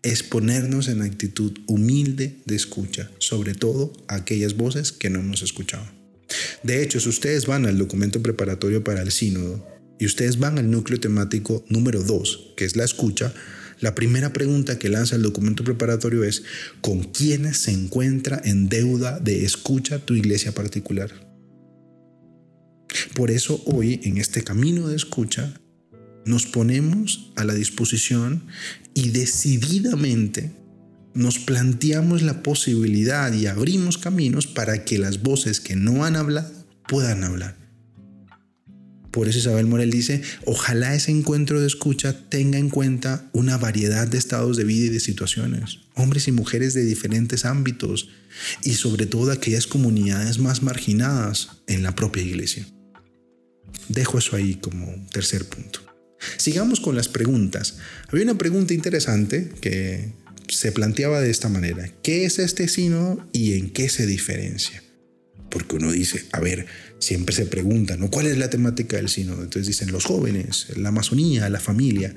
es 0.02 0.24
ponernos 0.24 0.88
en 0.88 1.02
actitud 1.02 1.58
humilde 1.68 2.38
de 2.46 2.56
escucha, 2.56 3.12
sobre 3.18 3.54
todo 3.54 3.92
aquellas 4.08 4.56
voces 4.56 4.92
que 4.92 5.10
no 5.10 5.20
hemos 5.20 5.42
escuchado. 5.42 5.86
De 6.64 6.84
hecho, 6.84 7.00
si 7.00 7.10
ustedes 7.10 7.48
van 7.48 7.66
al 7.66 7.78
documento 7.78 8.22
preparatorio 8.22 8.84
para 8.84 9.02
el 9.02 9.12
sínodo, 9.12 9.66
y 10.00 10.06
ustedes 10.06 10.40
van 10.40 10.58
al 10.58 10.72
núcleo 10.72 11.00
temático 11.00 11.64
número 11.70 12.02
2, 12.02 12.54
que 12.58 12.66
es 12.66 12.76
la 12.76 12.86
escucha, 12.86 13.34
la 13.82 13.96
primera 13.96 14.34
pregunta 14.34 14.80
que 14.80 14.90
lanza 14.90 15.16
el 15.16 15.22
documento 15.22 15.64
preparatorio 15.64 16.24
es, 16.24 16.44
¿con 16.82 17.04
quiénes 17.04 17.58
se 17.58 17.72
encuentra 17.72 18.42
en 18.44 18.68
deuda 18.68 19.20
de 19.20 19.46
escucha 19.46 20.00
tu 20.00 20.16
iglesia 20.16 20.54
particular? 20.54 21.12
Por 23.14 23.32
eso 23.32 23.62
hoy, 23.66 24.02
en 24.04 24.18
este 24.18 24.44
camino 24.44 24.88
de 24.88 24.96
escucha, 24.96 25.54
nos 26.26 26.46
ponemos 26.46 27.32
a 27.36 27.44
la 27.44 27.54
disposición 27.54 28.44
y 28.94 29.10
decididamente 29.10 30.52
nos 31.14 31.40
planteamos 31.40 32.22
la 32.22 32.44
posibilidad 32.44 33.32
y 33.34 33.48
abrimos 33.48 33.98
caminos 33.98 34.46
para 34.48 34.86
que 34.86 35.00
las 35.00 35.22
voces 35.22 35.60
que 35.60 35.76
no 35.76 36.06
han 36.06 36.16
hablado 36.16 36.52
puedan 36.88 37.24
hablar. 37.24 37.59
Por 39.12 39.28
eso 39.28 39.40
Isabel 39.40 39.66
Morel 39.66 39.90
dice, 39.90 40.22
ojalá 40.46 40.94
ese 40.94 41.12
encuentro 41.12 41.60
de 41.60 41.68
escucha 41.68 42.30
tenga 42.30 42.60
en 42.60 42.70
cuenta 42.70 43.30
una 43.34 43.58
variedad 43.58 44.08
de 44.08 44.18
estados 44.18 44.56
de 44.58 44.64
vida 44.64 44.86
y 44.86 44.90
de 44.90 45.00
situaciones, 45.00 45.80
hombres 45.96 46.28
y 46.28 46.32
mujeres 46.32 46.74
de 46.74 46.86
diferentes 46.86 47.46
ámbitos 47.46 48.10
y 48.64 48.76
sobre 48.76 49.08
todo 49.08 49.32
aquellas 49.32 49.68
comunidades 49.68 50.38
más 50.38 50.62
marginadas 50.62 51.50
en 51.68 51.82
la 51.82 51.96
propia 51.96 52.24
iglesia. 52.24 52.68
Dejo 53.88 54.20
eso 54.20 54.36
ahí 54.36 54.56
como 54.56 55.08
tercer 55.12 55.46
punto. 55.46 55.82
Sigamos 56.38 56.80
con 56.80 56.96
las 56.96 57.08
preguntas. 57.08 57.78
Había 58.10 58.26
una 58.26 58.38
pregunta 58.38 58.74
interesante 58.74 59.50
que 59.62 60.14
se 60.48 60.72
planteaba 60.72 61.22
de 61.22 61.32
esta 61.32 61.50
manera. 61.50 61.92
¿Qué 62.04 62.26
es 62.26 62.40
este 62.40 62.68
sínodo 62.68 63.28
y 63.32 63.54
en 63.54 63.72
qué 63.72 63.90
se 63.90 64.06
diferencia? 64.06 64.84
Porque 65.50 65.76
uno 65.76 65.92
dice, 65.92 66.26
a 66.32 66.40
ver, 66.40 66.66
siempre 67.00 67.36
se 67.36 67.46
pregunta, 67.46 67.98
¿no? 67.98 68.10
¿Cuál 68.10 68.28
es 68.28 68.38
la 68.38 68.50
temática 68.50 68.98
del 68.98 69.10
sínodo? 69.10 69.44
Entonces 69.44 69.68
dicen 69.68 69.92
los 69.92 70.06
jóvenes, 70.06 70.68
la 70.76 70.90
Amazonía, 70.90 71.50
la 71.50 71.60
familia. 71.60 72.14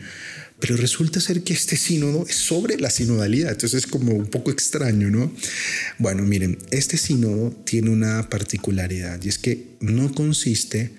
Pero 0.60 0.76
resulta 0.76 1.20
ser 1.20 1.42
que 1.42 1.52
este 1.52 1.76
sínodo 1.76 2.24
es 2.28 2.36
sobre 2.36 2.78
la 2.78 2.90
sinodalidad, 2.90 3.52
entonces 3.52 3.84
es 3.84 3.90
como 3.90 4.12
un 4.12 4.26
poco 4.26 4.50
extraño, 4.50 5.10
¿no? 5.10 5.34
Bueno, 5.98 6.22
miren, 6.22 6.58
este 6.70 6.96
sínodo 6.96 7.50
tiene 7.64 7.90
una 7.90 8.28
particularidad 8.28 9.20
y 9.24 9.28
es 9.28 9.38
que 9.38 9.76
no 9.80 10.14
consiste 10.14 10.92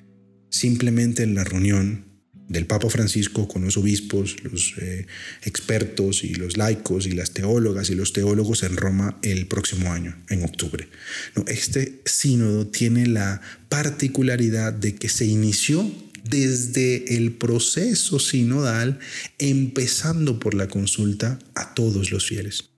simplemente 0.50 1.24
en 1.24 1.36
la 1.36 1.44
reunión 1.44 2.13
del 2.54 2.68
Papa 2.68 2.90
Francisco 2.90 3.48
con 3.48 3.66
los 3.66 3.78
obispos, 3.78 4.38
los 4.44 4.76
eh, 4.80 5.08
expertos 5.42 6.24
y 6.24 6.36
los 6.36 6.56
laicos 6.56 7.08
y 7.08 7.12
las 7.12 7.32
teólogas 7.32 7.90
y 7.90 7.96
los 7.96 8.14
teólogos 8.14 8.62
en 8.64 8.78
Roma 8.78 9.18
el 9.24 9.48
próximo 9.48 9.92
año, 9.92 10.16
en 10.30 10.44
octubre. 10.44 10.88
No, 11.36 11.44
este 11.48 12.02
sínodo 12.06 12.68
tiene 12.68 13.08
la 13.08 13.42
particularidad 13.70 14.72
de 14.72 14.94
que 14.96 15.10
se 15.10 15.26
inició 15.26 15.92
desde 16.24 17.18
el 17.18 17.34
proceso 17.34 18.20
sinodal, 18.20 19.00
empezando 19.40 20.40
por 20.40 20.54
la 20.54 20.68
consulta 20.68 21.40
a 21.56 21.74
todos 21.74 22.12
los 22.12 22.28
fieles. 22.28 22.70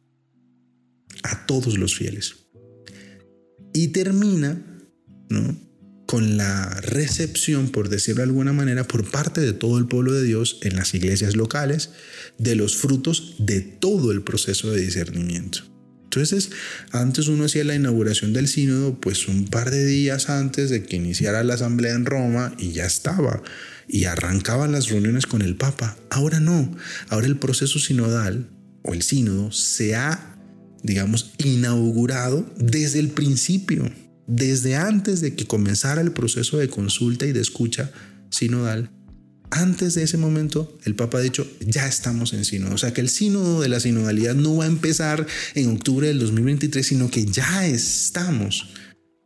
A 1.23 1.45
todos 1.45 1.77
los 1.77 1.95
fieles. 1.95 2.35
Y 3.73 3.89
termina 3.89 4.65
¿no? 5.29 5.64
Con 6.05 6.37
la 6.37 6.69
recepción, 6.81 7.69
por 7.69 7.89
decirlo 7.89 8.17
de 8.17 8.29
alguna 8.29 8.53
manera, 8.53 8.87
por 8.87 9.09
parte 9.09 9.41
de 9.41 9.53
todo 9.53 9.77
el 9.79 9.87
pueblo 9.87 10.13
de 10.13 10.23
Dios 10.23 10.59
en 10.61 10.75
las 10.75 10.93
iglesias 10.93 11.35
locales, 11.35 11.89
de 12.37 12.55
los 12.55 12.75
frutos 12.75 13.35
de 13.39 13.61
todo 13.61 14.11
el 14.11 14.21
proceso 14.21 14.71
de 14.71 14.81
discernimiento. 14.81 15.59
Entonces, 16.03 16.51
antes 16.91 17.27
uno 17.27 17.45
hacía 17.45 17.65
la 17.65 17.75
inauguración 17.75 18.31
del 18.31 18.47
sínodo, 18.47 18.99
pues 19.01 19.27
un 19.27 19.47
par 19.47 19.69
de 19.71 19.85
días 19.85 20.29
antes 20.29 20.69
de 20.69 20.83
que 20.83 20.95
iniciara 20.95 21.43
la 21.43 21.55
asamblea 21.55 21.93
en 21.93 22.05
Roma 22.05 22.53
y 22.57 22.71
ya 22.71 22.85
estaba, 22.85 23.43
y 23.87 24.05
arrancaban 24.05 24.71
las 24.71 24.89
reuniones 24.89 25.25
con 25.25 25.41
el 25.41 25.57
Papa. 25.57 25.97
Ahora 26.09 26.39
no, 26.39 26.75
ahora 27.09 27.27
el 27.27 27.37
proceso 27.37 27.79
sinodal 27.79 28.47
o 28.83 28.93
el 28.93 29.01
sínodo 29.01 29.51
se 29.51 29.95
ha, 29.95 30.37
digamos, 30.83 31.33
inaugurado 31.37 32.49
desde 32.57 32.99
el 32.99 33.09
principio 33.09 33.91
desde 34.27 34.75
antes 34.75 35.21
de 35.21 35.35
que 35.35 35.45
comenzara 35.45 36.01
el 36.01 36.11
proceso 36.11 36.57
de 36.57 36.69
consulta 36.69 37.25
y 37.25 37.31
de 37.31 37.41
escucha 37.41 37.91
sinodal, 38.29 38.91
antes 39.51 39.95
de 39.95 40.03
ese 40.03 40.17
momento, 40.17 40.77
el 40.83 40.95
Papa 40.95 41.19
ha 41.19 41.21
dicho, 41.21 41.47
ya 41.61 41.87
estamos 41.87 42.33
en 42.33 42.45
sínodo. 42.45 42.73
O 42.73 42.77
sea 42.77 42.93
que 42.93 43.01
el 43.01 43.09
sínodo 43.09 43.61
de 43.61 43.69
la 43.69 43.79
sinodalidad 43.79 44.35
no 44.35 44.57
va 44.57 44.65
a 44.65 44.67
empezar 44.67 45.25
en 45.53 45.69
octubre 45.69 46.07
del 46.07 46.19
2023, 46.19 46.85
sino 46.85 47.09
que 47.09 47.25
ya 47.25 47.65
estamos 47.65 48.69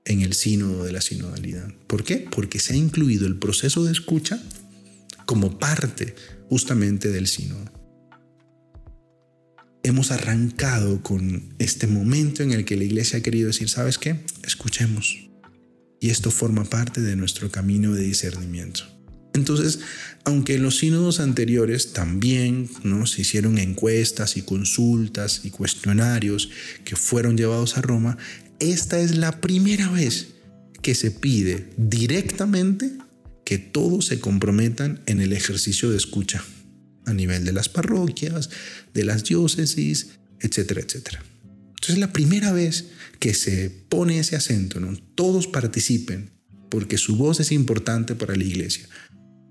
en 0.06 0.22
el 0.22 0.34
sínodo 0.34 0.84
de 0.84 0.92
la 0.92 1.02
sinodalidad. 1.02 1.74
¿Por 1.88 2.04
qué? 2.04 2.28
Porque 2.30 2.60
se 2.60 2.74
ha 2.74 2.78
incluido 2.78 3.28
el 3.28 3.38
proceso 3.38 3.86
de 3.86 3.92
escucha 3.92 4.42
como 5.26 5.58
parte 5.58 6.16
justamente 6.50 7.10
del 7.10 7.28
sínodo 7.28 7.79
hemos 9.90 10.12
arrancado 10.12 11.02
con 11.02 11.54
este 11.60 11.88
momento 11.88 12.44
en 12.44 12.52
el 12.52 12.66
que 12.66 12.78
la 12.78 12.84
iglesia 12.84 13.20
ha 13.20 13.22
querido 13.22 13.48
decir, 13.48 13.70
¿sabes 13.70 13.98
qué? 13.98 14.16
Escuchemos. 14.44 15.30
Y 16.00 16.10
esto 16.10 16.32
forma 16.32 16.64
parte 16.64 17.02
de 17.02 17.16
nuestro 17.16 17.52
camino 17.52 17.94
de 17.94 18.04
discernimiento. 18.04 18.84
Entonces, 19.34 19.80
aunque 20.26 20.56
en 20.56 20.64
los 20.64 20.78
sínodos 20.78 21.20
anteriores 21.20 21.94
también 21.94 22.70
¿no? 22.84 23.06
se 23.06 23.22
hicieron 23.22 23.58
encuestas 23.58 24.38
y 24.38 24.42
consultas 24.42 25.42
y 25.44 25.50
cuestionarios 25.50 26.50
que 26.84 26.96
fueron 26.96 27.38
llevados 27.38 27.78
a 27.78 27.82
Roma, 27.82 28.18
esta 28.60 29.00
es 29.00 29.18
la 29.18 29.40
primera 29.42 29.90
vez 29.90 30.30
que 30.82 30.96
se 30.96 31.12
pide 31.12 31.70
directamente 31.78 32.92
que 33.46 33.58
todos 33.58 34.06
se 34.06 34.20
comprometan 34.20 35.02
en 35.06 35.22
el 35.22 35.34
ejercicio 35.34 35.90
de 35.90 35.98
escucha 35.98 36.44
a 37.10 37.14
nivel 37.14 37.46
de 37.46 37.54
las 37.54 37.70
parroquias, 37.70 38.50
de 38.94 39.04
las 39.04 39.24
diócesis, 39.24 40.08
etcétera, 40.40 40.82
etcétera. 40.82 41.24
Entonces 41.70 41.96
es 41.96 41.98
la 41.98 42.14
primera 42.14 42.52
vez 42.52 42.86
que 43.20 43.34
se 43.34 43.70
pone 43.70 44.20
ese 44.20 44.36
acento, 44.36 44.80
¿no? 44.80 44.96
Todos 45.16 45.48
participen, 45.48 46.32
porque 46.70 46.98
su 46.98 47.16
voz 47.16 47.40
es 47.40 47.52
importante 47.52 48.16
para 48.16 48.36
la 48.36 48.44
iglesia. 48.44 48.88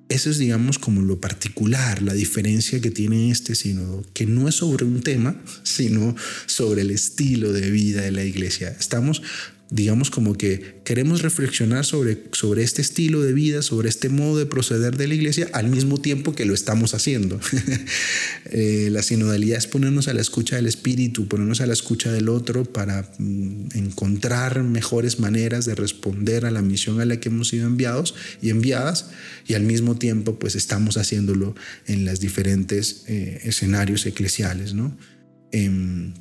Eso 0.08 0.30
es, 0.30 0.38
digamos, 0.38 0.78
como 0.78 1.02
lo 1.02 1.20
particular, 1.20 2.00
la 2.02 2.14
diferencia 2.14 2.80
que 2.80 2.90
tiene 2.90 3.30
este 3.30 3.54
sínodo, 3.54 4.06
que 4.14 4.24
no 4.24 4.48
es 4.48 4.54
sobre 4.54 4.86
un 4.86 5.02
tema, 5.02 5.42
sino 5.64 6.16
sobre 6.46 6.80
el 6.82 6.90
estilo 6.90 7.52
de 7.52 7.70
vida 7.70 8.00
de 8.00 8.12
la 8.12 8.24
iglesia. 8.24 8.74
Estamos 8.78 9.22
digamos 9.70 10.10
como 10.10 10.34
que 10.34 10.80
queremos 10.84 11.20
reflexionar 11.20 11.84
sobre, 11.84 12.24
sobre 12.32 12.62
este 12.62 12.80
estilo 12.80 13.22
de 13.22 13.34
vida, 13.34 13.60
sobre 13.60 13.90
este 13.90 14.08
modo 14.08 14.38
de 14.38 14.46
proceder 14.46 14.96
de 14.96 15.08
la 15.08 15.14
iglesia 15.14 15.48
al 15.52 15.68
mismo 15.68 16.00
tiempo 16.00 16.34
que 16.34 16.46
lo 16.46 16.54
estamos 16.54 16.94
haciendo. 16.94 17.40
Eh, 18.50 18.88
la 18.90 19.02
sinodalidad 19.02 19.58
es 19.58 19.66
ponernos 19.66 20.08
a 20.08 20.14
la 20.14 20.22
escucha 20.22 20.56
del 20.56 20.66
espíritu, 20.66 21.28
ponernos 21.28 21.60
a 21.60 21.66
la 21.66 21.74
escucha 21.74 22.10
del 22.10 22.30
otro 22.30 22.64
para 22.64 23.10
mm, 23.18 23.68
encontrar 23.74 24.62
mejores 24.62 25.20
maneras 25.20 25.66
de 25.66 25.74
responder 25.74 26.46
a 26.46 26.50
la 26.50 26.62
misión 26.62 26.98
a 27.00 27.04
la 27.04 27.20
que 27.20 27.28
hemos 27.28 27.48
sido 27.48 27.66
enviados 27.66 28.14
y 28.40 28.48
enviadas 28.48 29.10
y 29.46 29.52
al 29.52 29.64
mismo 29.64 29.96
tiempo 29.96 30.38
pues 30.38 30.54
estamos 30.54 30.96
haciéndolo 30.96 31.54
en 31.86 32.06
los 32.06 32.20
diferentes 32.20 33.04
eh, 33.06 33.40
escenarios 33.44 34.06
eclesiales, 34.06 34.72
¿no? 34.72 34.96
Em, 35.52 36.14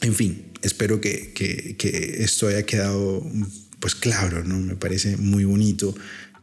en 0.00 0.14
fin, 0.14 0.49
espero 0.62 1.00
que, 1.00 1.34
esto 2.18 2.48
haya 2.48 2.64
quedado 2.64 3.26
pues 3.78 3.94
claro, 3.94 4.44
¿no? 4.44 4.58
Me 4.58 4.76
parece 4.76 5.16
muy 5.16 5.44
bonito 5.44 5.94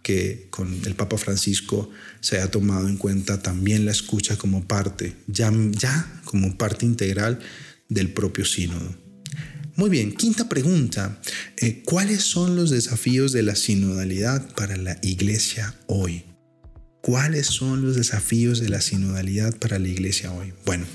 que 0.01 0.47
con 0.49 0.73
el 0.85 0.95
Papa 0.95 1.17
Francisco 1.17 1.89
se 2.21 2.37
haya 2.37 2.49
tomado 2.49 2.87
en 2.87 2.97
cuenta 2.97 3.41
también 3.41 3.85
la 3.85 3.91
escucha 3.91 4.37
como 4.37 4.67
parte, 4.67 5.15
ya, 5.27 5.51
ya 5.71 6.21
como 6.25 6.57
parte 6.57 6.85
integral 6.85 7.39
del 7.89 8.11
propio 8.11 8.45
sínodo. 8.45 8.95
Muy 9.75 9.91
bien, 9.91 10.15
quinta 10.15 10.49
pregunta. 10.49 11.19
Eh, 11.57 11.83
¿Cuáles 11.85 12.23
son 12.23 12.55
los 12.55 12.71
desafíos 12.71 13.31
de 13.31 13.43
la 13.43 13.55
sinodalidad 13.55 14.55
para 14.55 14.75
la 14.75 14.97
iglesia 15.03 15.75
hoy? 15.85 16.23
¿Cuáles 17.01 17.45
son 17.45 17.83
los 17.83 17.95
desafíos 17.95 18.59
de 18.59 18.69
la 18.69 18.81
sinodalidad 18.81 19.55
para 19.57 19.77
la 19.77 19.87
iglesia 19.87 20.31
hoy? 20.31 20.51
Bueno, 20.65 20.85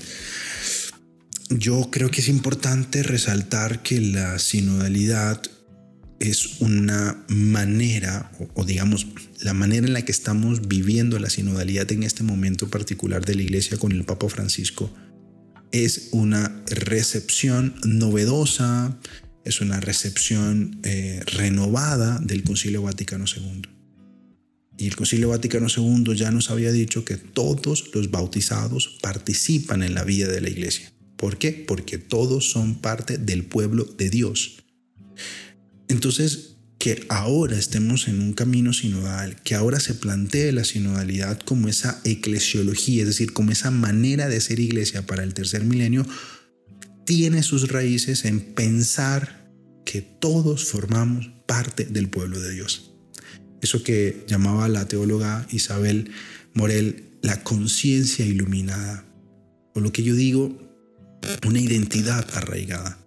yo 1.49 1.89
creo 1.91 2.09
que 2.09 2.21
es 2.21 2.27
importante 2.27 3.03
resaltar 3.03 3.81
que 3.83 3.99
la 3.99 4.39
sinodalidad 4.39 5.41
es 6.19 6.61
una 6.61 7.25
manera, 7.27 8.31
o, 8.53 8.63
digamos, 8.63 9.07
la 9.41 9.53
manera 9.53 9.85
en 9.85 9.93
la 9.93 10.03
que 10.03 10.11
estamos 10.11 10.67
viviendo 10.67 11.19
la 11.19 11.29
sinodalidad 11.29 11.91
en 11.91 12.03
este 12.03 12.23
momento 12.23 12.69
particular 12.69 13.25
de 13.25 13.35
la 13.35 13.41
iglesia 13.41 13.77
con 13.77 13.91
el 13.91 14.05
Papa 14.05 14.29
Francisco, 14.29 14.93
es 15.73 16.09
una 16.11 16.63
recepción 16.67 17.75
novedosa, 17.83 18.97
es 19.43 19.59
una 19.59 19.81
recepción 19.81 20.79
eh, 20.83 21.21
renovada 21.25 22.19
del 22.19 22.43
Concilio 22.43 22.83
Vaticano 22.83 23.25
II. 23.25 23.63
Y 24.77 24.87
el 24.87 24.95
Concilio 24.95 25.29
Vaticano 25.29 25.67
II 25.75 26.15
ya 26.15 26.31
nos 26.31 26.49
había 26.49 26.71
dicho 26.71 27.03
que 27.03 27.17
todos 27.17 27.91
los 27.93 28.11
bautizados 28.11 28.97
participan 29.01 29.83
en 29.83 29.93
la 29.93 30.03
vida 30.03 30.27
de 30.27 30.41
la 30.41 30.49
iglesia. 30.49 30.92
¿Por 31.23 31.37
qué? 31.37 31.53
Porque 31.53 31.97
todos 31.97 32.49
son 32.49 32.75
parte 32.75 33.17
del 33.17 33.45
pueblo 33.45 33.85
de 33.85 34.09
Dios. 34.09 34.57
Entonces, 35.87 36.57
que 36.77 37.05
ahora 37.07 37.57
estemos 37.57 38.09
en 38.09 38.19
un 38.19 38.33
camino 38.33 38.73
sinodal, 38.73 39.41
que 39.41 39.55
ahora 39.55 39.79
se 39.79 39.93
plantee 39.93 40.51
la 40.51 40.65
sinodalidad 40.65 41.39
como 41.39 41.69
esa 41.69 42.01
eclesiología, 42.03 43.03
es 43.03 43.07
decir, 43.07 43.31
como 43.31 43.53
esa 43.53 43.71
manera 43.71 44.27
de 44.27 44.41
ser 44.41 44.59
iglesia 44.59 45.07
para 45.07 45.23
el 45.23 45.33
tercer 45.33 45.63
milenio, 45.63 46.05
tiene 47.05 47.41
sus 47.41 47.69
raíces 47.69 48.25
en 48.25 48.41
pensar 48.41 49.49
que 49.85 50.01
todos 50.01 50.65
formamos 50.65 51.31
parte 51.47 51.85
del 51.85 52.09
pueblo 52.09 52.37
de 52.37 52.51
Dios. 52.51 52.91
Eso 53.61 53.81
que 53.81 54.25
llamaba 54.27 54.67
la 54.67 54.89
teóloga 54.89 55.47
Isabel 55.53 56.11
Morel 56.53 57.11
la 57.21 57.45
conciencia 57.45 58.25
iluminada, 58.25 59.05
o 59.73 59.79
lo 59.79 59.93
que 59.93 60.03
yo 60.03 60.15
digo, 60.15 60.62
una 61.45 61.59
identidad 61.59 62.27
arraigada. 62.33 62.99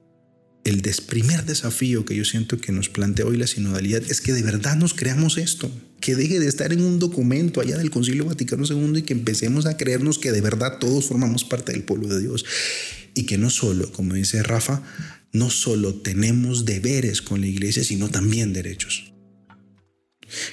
El 0.65 0.83
primer 1.07 1.45
desafío 1.45 2.05
que 2.05 2.17
yo 2.17 2.25
siento 2.25 2.59
que 2.59 2.73
nos 2.73 2.89
plantea 2.89 3.27
hoy 3.27 3.37
la 3.37 3.47
sinodalidad 3.47 4.03
es 4.09 4.21
que 4.21 4.33
de 4.33 4.43
verdad 4.43 4.77
nos 4.77 4.95
creamos 4.95 5.39
esto, 5.39 5.71
que 6.01 6.17
deje 6.17 6.41
de 6.41 6.49
estar 6.49 6.73
en 6.73 6.83
un 6.83 6.99
documento 6.99 7.61
allá 7.61 7.79
del 7.79 7.91
Concilio 7.91 8.25
Vaticano 8.25 8.65
II 8.69 8.99
y 8.99 9.03
que 9.03 9.13
empecemos 9.13 9.67
a 9.67 9.77
creernos 9.77 10.19
que 10.19 10.33
de 10.33 10.41
verdad 10.41 10.79
todos 10.79 11.05
formamos 11.07 11.45
parte 11.45 11.73
del 11.73 11.85
pueblo 11.85 12.09
de 12.09 12.21
Dios 12.21 12.45
y 13.15 13.27
que 13.27 13.39
no 13.39 13.51
solo, 13.51 13.93
como 13.93 14.15
dice 14.15 14.43
Rafa, 14.43 14.83
no 15.33 15.51
solo 15.51 15.95
tenemos 15.95 16.65
deberes 16.65 17.23
con 17.23 17.41
la 17.41 17.47
iglesia, 17.47 17.85
sino 17.85 18.09
también 18.09 18.53
derechos 18.53 19.16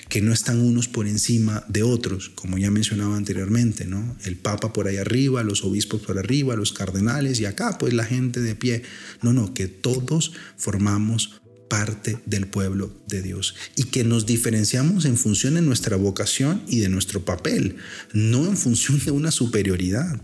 que 0.09 0.21
no 0.21 0.33
están 0.33 0.59
unos 0.59 0.87
por 0.87 1.07
encima 1.07 1.63
de 1.67 1.83
otros, 1.83 2.29
como 2.29 2.57
ya 2.57 2.71
mencionaba 2.71 3.17
anteriormente, 3.17 3.85
¿no? 3.85 4.15
El 4.23 4.37
Papa 4.37 4.73
por 4.73 4.87
ahí 4.87 4.97
arriba, 4.97 5.43
los 5.43 5.63
obispos 5.63 6.01
por 6.01 6.17
arriba, 6.19 6.55
los 6.55 6.73
cardenales 6.73 7.39
y 7.39 7.45
acá 7.45 7.77
pues 7.77 7.93
la 7.93 8.05
gente 8.05 8.39
de 8.39 8.55
pie. 8.55 8.83
No, 9.21 9.33
no, 9.33 9.53
que 9.53 9.67
todos 9.67 10.33
formamos 10.57 11.41
parte 11.69 12.19
del 12.25 12.45
pueblo 12.45 12.95
de 13.07 13.23
Dios 13.23 13.55
y 13.75 13.85
que 13.85 14.03
nos 14.03 14.25
diferenciamos 14.25 15.05
en 15.05 15.17
función 15.17 15.55
de 15.55 15.61
nuestra 15.61 15.95
vocación 15.95 16.61
y 16.67 16.79
de 16.81 16.89
nuestro 16.89 17.25
papel, 17.25 17.77
no 18.13 18.45
en 18.45 18.57
función 18.57 18.99
de 19.03 19.11
una 19.11 19.31
superioridad. 19.31 20.21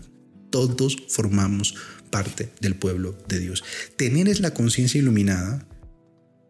Todos 0.50 0.96
formamos 1.08 1.74
parte 2.10 2.52
del 2.60 2.74
pueblo 2.74 3.18
de 3.28 3.40
Dios. 3.40 3.64
Tener 3.96 4.28
es 4.28 4.40
la 4.40 4.54
conciencia 4.54 4.98
iluminada 4.98 5.66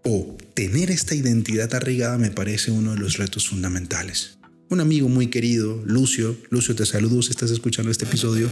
o 0.04 0.36
tener 0.54 0.90
esta 0.90 1.14
identidad 1.14 1.74
arraigada 1.74 2.18
me 2.18 2.30
parece 2.30 2.70
uno 2.70 2.92
de 2.92 2.98
los 2.98 3.18
retos 3.18 3.48
fundamentales. 3.48 4.38
Un 4.68 4.80
amigo 4.80 5.08
muy 5.08 5.26
querido, 5.26 5.82
Lucio, 5.84 6.36
Lucio 6.50 6.76
te 6.76 6.86
saludo 6.86 7.22
si 7.22 7.30
estás 7.30 7.50
escuchando 7.50 7.90
este 7.90 8.04
episodio, 8.04 8.48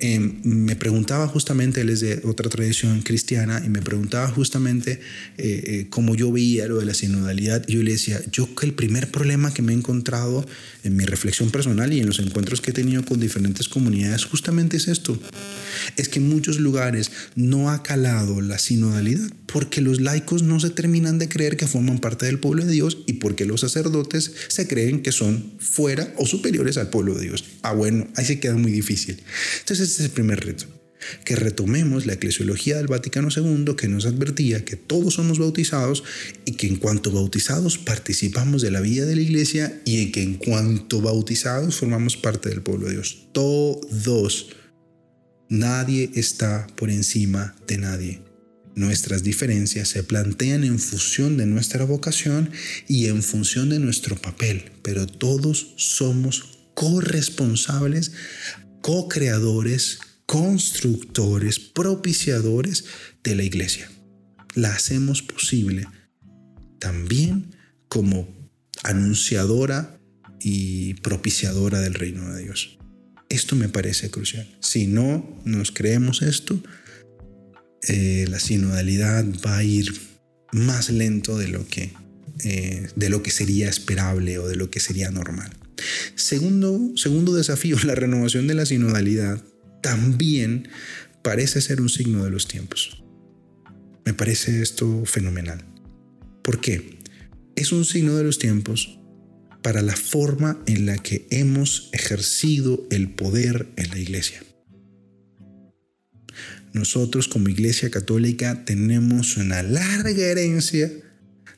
em, 0.00 0.40
me 0.44 0.76
preguntaba 0.76 1.26
justamente, 1.28 1.80
él 1.80 1.90
es 1.90 2.00
de 2.00 2.20
otra 2.24 2.48
tradición 2.48 3.02
cristiana, 3.02 3.62
y 3.64 3.68
me 3.68 3.82
preguntaba 3.82 4.28
justamente 4.28 5.00
eh, 5.38 5.62
eh, 5.66 5.86
cómo 5.90 6.14
yo 6.14 6.32
veía 6.32 6.66
lo 6.66 6.78
de 6.78 6.86
la 6.86 6.94
sinodalidad. 6.94 7.64
Y 7.66 7.74
yo 7.74 7.82
le 7.82 7.92
decía, 7.92 8.20
yo 8.32 8.54
que 8.54 8.66
el 8.66 8.74
primer 8.74 9.10
problema 9.10 9.52
que 9.52 9.62
me 9.62 9.72
he 9.72 9.76
encontrado 9.76 10.46
en 10.84 10.96
mi 10.96 11.04
reflexión 11.04 11.50
personal 11.50 11.92
y 11.92 12.00
en 12.00 12.06
los 12.06 12.18
encuentros 12.18 12.60
que 12.60 12.70
he 12.70 12.74
tenido 12.74 13.04
con 13.04 13.20
diferentes 13.20 13.68
comunidades 13.68 14.24
justamente 14.24 14.76
es 14.76 14.88
esto 14.88 15.18
es 15.96 16.08
que 16.08 16.18
en 16.18 16.28
muchos 16.28 16.58
lugares 16.58 17.10
no 17.34 17.70
ha 17.70 17.82
calado 17.82 18.40
la 18.40 18.58
sinodalidad 18.58 19.30
porque 19.46 19.80
los 19.80 20.00
laicos 20.00 20.42
no 20.42 20.58
se 20.60 20.70
terminan 20.70 21.18
de 21.18 21.28
creer 21.28 21.56
que 21.56 21.66
forman 21.66 21.98
parte 21.98 22.26
del 22.26 22.38
pueblo 22.38 22.64
de 22.64 22.72
Dios 22.72 22.98
y 23.06 23.14
porque 23.14 23.46
los 23.46 23.60
sacerdotes 23.60 24.32
se 24.48 24.66
creen 24.66 25.02
que 25.02 25.12
son 25.12 25.52
fuera 25.58 26.12
o 26.16 26.26
superiores 26.26 26.76
al 26.76 26.90
pueblo 26.90 27.14
de 27.14 27.22
Dios. 27.22 27.44
Ah, 27.62 27.72
bueno, 27.72 28.08
ahí 28.16 28.24
se 28.24 28.40
queda 28.40 28.54
muy 28.54 28.72
difícil. 28.72 29.22
Entonces 29.60 29.85
ese 29.86 30.02
es 30.02 30.08
el 30.08 30.14
primer 30.14 30.44
reto 30.44 30.66
que 31.24 31.36
retomemos 31.36 32.06
la 32.06 32.14
eclesiología 32.14 32.76
del 32.76 32.86
Vaticano 32.86 33.28
II 33.34 33.74
que 33.76 33.88
nos 33.88 34.06
advertía 34.06 34.64
que 34.64 34.76
todos 34.76 35.14
somos 35.14 35.38
bautizados 35.38 36.04
y 36.44 36.52
que 36.52 36.66
en 36.66 36.76
cuanto 36.76 37.10
bautizados 37.10 37.78
participamos 37.78 38.62
de 38.62 38.70
la 38.70 38.80
vida 38.80 39.04
de 39.04 39.16
la 39.16 39.22
iglesia 39.22 39.80
y 39.84 40.10
que 40.12 40.22
en 40.22 40.34
cuanto 40.34 41.00
bautizados 41.00 41.76
formamos 41.76 42.16
parte 42.16 42.48
del 42.48 42.62
pueblo 42.62 42.86
de 42.86 42.94
Dios. 42.94 43.28
Todos. 43.32 44.48
Nadie 45.48 46.10
está 46.14 46.66
por 46.74 46.90
encima 46.90 47.54
de 47.68 47.78
nadie. 47.78 48.20
Nuestras 48.74 49.22
diferencias 49.22 49.88
se 49.88 50.02
plantean 50.02 50.64
en 50.64 50.78
función 50.78 51.36
de 51.36 51.46
nuestra 51.46 51.84
vocación 51.84 52.50
y 52.88 53.06
en 53.06 53.22
función 53.22 53.70
de 53.70 53.78
nuestro 53.78 54.16
papel, 54.16 54.72
pero 54.82 55.06
todos 55.06 55.74
somos 55.76 56.56
corresponsables, 56.74 58.12
co-creadores, 58.86 59.98
constructores, 60.26 61.58
propiciadores 61.58 62.84
de 63.24 63.34
la 63.34 63.42
iglesia. 63.42 63.90
La 64.54 64.72
hacemos 64.72 65.22
posible 65.22 65.88
también 66.78 67.56
como 67.88 68.28
anunciadora 68.84 69.98
y 70.38 70.94
propiciadora 71.00 71.80
del 71.80 71.94
reino 71.94 72.32
de 72.32 72.44
Dios. 72.44 72.78
Esto 73.28 73.56
me 73.56 73.68
parece 73.68 74.12
crucial. 74.12 74.56
Si 74.60 74.86
no 74.86 75.36
nos 75.44 75.72
creemos 75.72 76.22
esto, 76.22 76.62
eh, 77.88 78.26
la 78.28 78.38
sinodalidad 78.38 79.24
va 79.44 79.56
a 79.56 79.64
ir 79.64 79.92
más 80.52 80.90
lento 80.90 81.36
de 81.36 81.48
lo, 81.48 81.66
que, 81.66 81.92
eh, 82.44 82.86
de 82.94 83.10
lo 83.10 83.20
que 83.24 83.32
sería 83.32 83.68
esperable 83.68 84.38
o 84.38 84.46
de 84.46 84.54
lo 84.54 84.70
que 84.70 84.78
sería 84.78 85.10
normal. 85.10 85.55
Segundo, 86.14 86.92
segundo 86.96 87.34
desafío, 87.34 87.76
la 87.84 87.94
renovación 87.94 88.46
de 88.46 88.54
la 88.54 88.66
sinodalidad 88.66 89.42
también 89.82 90.68
parece 91.22 91.60
ser 91.60 91.80
un 91.80 91.88
signo 91.88 92.24
de 92.24 92.30
los 92.30 92.48
tiempos. 92.48 93.02
Me 94.04 94.14
parece 94.14 94.62
esto 94.62 95.04
fenomenal. 95.04 95.64
¿Por 96.42 96.60
qué? 96.60 96.98
Es 97.56 97.72
un 97.72 97.84
signo 97.84 98.16
de 98.16 98.24
los 98.24 98.38
tiempos 98.38 98.98
para 99.62 99.82
la 99.82 99.96
forma 99.96 100.62
en 100.66 100.86
la 100.86 100.98
que 100.98 101.26
hemos 101.30 101.90
ejercido 101.92 102.86
el 102.90 103.10
poder 103.10 103.68
en 103.76 103.88
la 103.90 103.98
iglesia. 103.98 104.44
Nosotros 106.72 107.26
como 107.26 107.48
iglesia 107.48 107.90
católica 107.90 108.64
tenemos 108.64 109.36
una 109.36 109.62
larga 109.62 110.24
herencia 110.24 110.92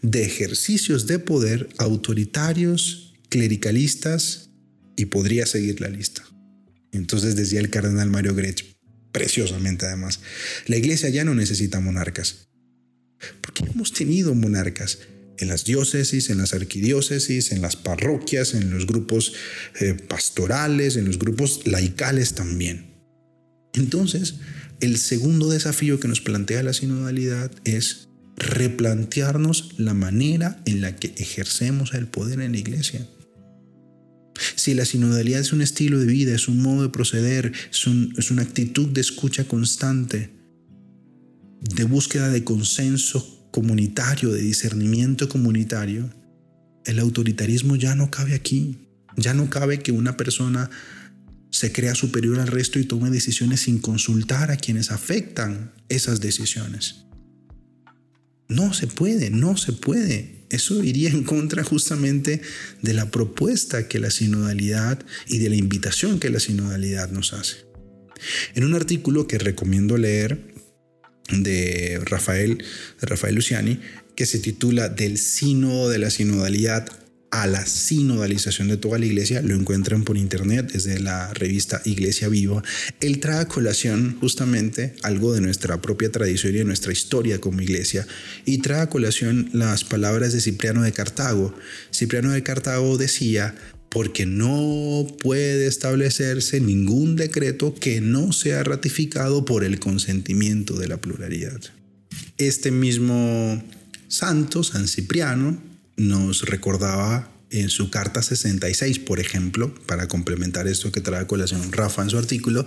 de 0.00 0.22
ejercicios 0.22 1.07
de 1.07 1.18
poder 1.18 1.68
autoritarios, 1.76 3.08
clericalistas 3.28 4.50
y 4.96 5.06
podría 5.06 5.46
seguir 5.46 5.80
la 5.80 5.88
lista. 5.88 6.24
Entonces 6.92 7.36
decía 7.36 7.60
el 7.60 7.70
cardenal 7.70 8.10
Mario 8.10 8.34
Grech, 8.34 8.76
preciosamente 9.12 9.86
además, 9.86 10.20
la 10.66 10.76
iglesia 10.76 11.08
ya 11.08 11.24
no 11.24 11.34
necesita 11.34 11.80
monarcas. 11.80 12.48
Porque 13.40 13.64
hemos 13.64 13.92
tenido 13.92 14.34
monarcas 14.34 14.98
en 15.38 15.48
las 15.48 15.64
diócesis, 15.64 16.30
en 16.30 16.38
las 16.38 16.54
arquidiócesis, 16.54 17.52
en 17.52 17.62
las 17.62 17.76
parroquias, 17.76 18.54
en 18.54 18.70
los 18.70 18.86
grupos 18.86 19.34
eh, 19.80 19.94
pastorales, 19.94 20.96
en 20.96 21.04
los 21.04 21.18
grupos 21.18 21.66
laicales 21.66 22.34
también. 22.34 22.94
Entonces, 23.74 24.36
el 24.81 24.98
segundo 24.98 25.50
desafío 25.50 26.00
que 26.00 26.08
nos 26.08 26.20
plantea 26.20 26.62
la 26.62 26.72
sinodalidad 26.72 27.50
es 27.64 28.08
replantearnos 28.37 29.74
la 29.79 29.94
manera 29.94 30.60
en 30.64 30.81
la 30.81 30.96
que 30.96 31.12
ejercemos 31.16 31.94
el 31.94 32.06
poder 32.06 32.40
en 32.40 32.52
la 32.52 32.58
iglesia. 32.58 33.06
Si 34.54 34.74
la 34.74 34.84
sinodalidad 34.84 35.40
es 35.40 35.52
un 35.52 35.62
estilo 35.62 35.98
de 35.98 36.06
vida, 36.06 36.34
es 36.34 36.48
un 36.48 36.62
modo 36.62 36.82
de 36.82 36.88
proceder, 36.88 37.52
es, 37.70 37.86
una 38.30 38.42
actitud 38.42 38.88
de 38.88 39.00
escucha 39.00 39.44
constante, 39.44 40.30
de 41.60 41.84
búsqueda 41.84 42.28
de 42.28 42.44
consenso 42.44 43.48
comunitario, 43.50 44.32
de 44.32 44.42
discernimiento 44.42 45.28
comunitario, 45.28 46.10
el 46.84 46.98
autoritarismo 46.98 47.76
ya 47.76 47.94
no 47.94 48.10
cabe 48.10 48.34
aquí. 48.34 48.78
Ya 49.16 49.34
no 49.34 49.50
cabe 49.50 49.80
que 49.80 49.90
una 49.90 50.16
persona 50.16 50.70
se 51.50 51.72
crea 51.72 51.94
superior 51.94 52.38
al 52.38 52.46
resto 52.46 52.78
y 52.78 52.84
tome 52.84 53.10
decisiones 53.10 53.60
sin 53.60 53.78
consultar 53.78 54.50
a 54.50 54.56
quienes 54.56 54.90
afectan 54.90 55.72
esas 55.88 56.20
decisiones. 56.20 57.04
No 58.48 58.72
se 58.72 58.86
puede, 58.86 59.30
no 59.30 59.56
se 59.56 59.72
puede. 59.72 60.37
Eso 60.51 60.83
iría 60.83 61.11
en 61.11 61.25
contra 61.25 61.63
justamente 61.63 62.40
de 62.83 62.94
la 62.94 63.11
propuesta 63.11 63.88
que 63.88 63.99
la 63.99 64.11
sinodalidad 64.11 65.05
y 65.27 65.38
de 65.38 65.51
la 65.51 65.57
invitación 65.57 66.19
que 66.19 66.31
la 66.31 66.40
sinodalidad 66.40 67.11
nos 67.11 67.33
hace. 67.33 67.67
En 68.55 68.65
un 68.65 68.75
artículo 68.75 69.27
que 69.27 69.38
recomiendo 69.38 69.96
leer 69.96 70.55
de 71.31 72.01
Rafael, 72.05 72.65
Rafael 73.01 73.35
Luciani, 73.35 73.81
que 74.17 74.27
se 74.27 74.38
titula 74.38 74.88
Del 74.88 75.19
sínodo 75.19 75.90
de 75.90 75.99
la 75.99 76.11
sinodalidad 76.11 76.88
a 77.31 77.46
la 77.46 77.66
sinodalización 77.66 78.68
de 78.68 78.76
toda 78.76 78.98
la 78.98 79.06
iglesia, 79.06 79.42
lo 79.42 79.54
encuentran 79.54 80.04
por 80.04 80.16
internet 80.16 80.72
desde 80.72 80.98
la 80.98 81.33
revista 81.35 81.83
Iglesia 81.85 82.29
Viva. 82.29 82.62
Él 83.00 83.20
trae 83.20 83.40
a 83.40 83.48
colación 83.48 84.16
justamente 84.20 84.94
algo 85.02 85.33
de 85.35 85.40
nuestra 85.40 85.81
propia 85.83 86.10
tradición 86.10 86.54
y 86.54 86.58
de 86.58 86.64
nuestra 86.64 86.92
historia 86.92 87.40
como 87.40 87.60
iglesia 87.60 88.06
y 88.44 88.58
trae 88.58 88.81
a 88.81 88.88
colación 88.88 89.50
las 89.52 89.85
palabras 89.85 90.33
de 90.33 90.40
Cipriano 90.40 90.83
de 90.83 90.92
Cartago. 90.92 91.54
Cipriano 91.92 92.33
de 92.33 92.42
Cartago 92.42 92.96
decía, 92.96 93.54
porque 93.90 94.26
no 94.26 95.06
puede 95.22 95.66
establecerse 95.66 96.60
ningún 96.60 97.16
decreto 97.16 97.74
que 97.74 98.00
no 98.00 98.33
sea 98.33 98.62
ratificado 98.62 99.44
por 99.44 99.64
el 99.64 99.79
consentimiento 99.79 100.79
de 100.79 100.88
la 100.88 100.98
pluralidad. 100.98 101.60
Este 102.37 102.70
mismo 102.70 103.62
santo, 104.08 104.62
San 104.62 104.88
Cipriano, 104.88 105.67
nos 105.99 106.42
recordaba 106.42 107.31
en 107.51 107.71
su 107.71 107.90
carta 107.90 108.23
66, 108.23 108.99
por 109.01 109.21
ejemplo, 109.21 109.75
para 109.87 110.09
complementar 110.09 110.67
esto 110.67 110.92
que 110.92 111.01
trae 111.01 111.23
a 111.23 111.27
colación 111.27 111.73
Rafa 111.73 112.03
en 112.03 112.11
su 112.11 112.19
artículo, 112.19 112.65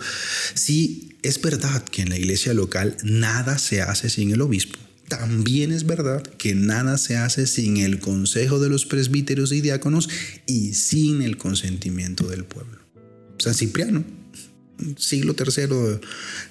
si 0.54 1.16
es 1.24 1.42
verdad 1.42 1.84
que 1.84 2.02
en 2.02 2.10
la 2.10 2.18
iglesia 2.18 2.54
local 2.54 2.98
nada 3.04 3.58
se 3.58 3.82
hace 3.82 4.10
sin 4.10 4.32
el 4.32 4.42
obispo. 4.42 4.78
También 5.08 5.72
es 5.72 5.86
verdad 5.86 6.24
que 6.24 6.56
nada 6.56 6.98
se 6.98 7.18
hace 7.18 7.46
sin 7.46 7.78
el 7.78 8.00
consejo 8.00 8.60
de 8.60 8.70
los 8.70 8.86
presbíteros 8.86 9.52
y 9.52 9.62
diáconos 9.62 10.10
y 10.46 10.74
sin 10.74 11.22
el 11.22 11.38
consentimiento 11.38 12.28
del 12.28 12.46
pueblo. 12.46 12.80
San 13.38 13.54
Cipriano, 13.54 14.06
siglo 14.98 15.34
tercero 15.34 16.00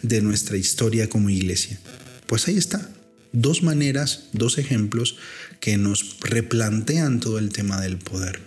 de 0.03 0.21
nuestra 0.21 0.57
historia 0.57 1.09
como 1.09 1.31
iglesia. 1.31 1.81
Pues 2.27 2.49
ahí 2.49 2.59
está, 2.59 2.93
dos 3.33 3.63
maneras, 3.63 4.25
dos 4.33 4.59
ejemplos 4.59 5.17
que 5.61 5.77
nos 5.77 6.19
replantean 6.21 7.21
todo 7.21 7.39
el 7.39 7.51
tema 7.51 7.81
del 7.81 7.99
poder. 7.99 8.41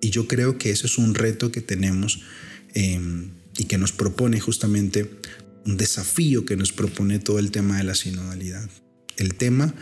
Y 0.00 0.10
yo 0.10 0.26
creo 0.26 0.58
que 0.58 0.70
ese 0.70 0.86
es 0.86 0.98
un 0.98 1.14
reto 1.14 1.52
que 1.52 1.60
tenemos 1.60 2.20
em, 2.74 3.30
y 3.56 3.64
que 3.64 3.78
nos 3.78 3.92
propone 3.92 4.40
justamente 4.40 5.10
un 5.64 5.76
desafío 5.76 6.44
que 6.44 6.56
nos 6.56 6.72
propone 6.72 7.18
todo 7.18 7.38
el 7.38 7.50
tema 7.50 7.78
de 7.78 7.84
la 7.84 7.94
sinodalidad, 7.94 8.68
el 9.16 9.34
tema 9.34 9.74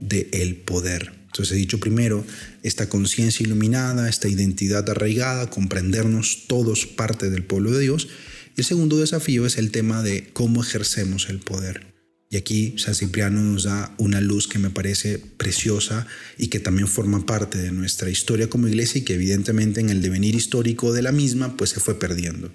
del 0.00 0.28
el 0.32 0.56
poder. 0.56 1.12
Entonces 1.26 1.54
he 1.54 1.58
dicho 1.58 1.78
primero, 1.78 2.24
esta 2.62 2.88
conciencia 2.88 3.44
iluminada, 3.44 4.08
esta 4.08 4.28
identidad 4.28 4.88
arraigada, 4.88 5.50
comprendernos 5.50 6.46
todos 6.48 6.86
parte 6.86 7.30
del 7.30 7.44
pueblo 7.44 7.72
de 7.72 7.80
Dios. 7.80 8.08
Y 8.56 8.62
el 8.62 8.64
segundo 8.64 8.98
desafío 8.98 9.46
es 9.46 9.58
el 9.58 9.70
tema 9.70 10.02
de 10.02 10.30
cómo 10.32 10.62
ejercemos 10.62 11.28
el 11.28 11.38
poder. 11.38 11.97
Y 12.30 12.36
aquí 12.36 12.74
San 12.76 12.94
Cipriano 12.94 13.40
nos 13.40 13.64
da 13.64 13.94
una 13.96 14.20
luz 14.20 14.48
que 14.48 14.58
me 14.58 14.68
parece 14.68 15.18
preciosa 15.18 16.06
y 16.36 16.48
que 16.48 16.60
también 16.60 16.86
forma 16.86 17.24
parte 17.24 17.56
de 17.56 17.72
nuestra 17.72 18.10
historia 18.10 18.50
como 18.50 18.68
iglesia 18.68 18.98
y 18.98 19.04
que 19.04 19.14
evidentemente 19.14 19.80
en 19.80 19.88
el 19.88 20.02
devenir 20.02 20.34
histórico 20.34 20.92
de 20.92 21.00
la 21.00 21.12
misma 21.12 21.56
pues 21.56 21.70
se 21.70 21.80
fue 21.80 21.98
perdiendo. 21.98 22.52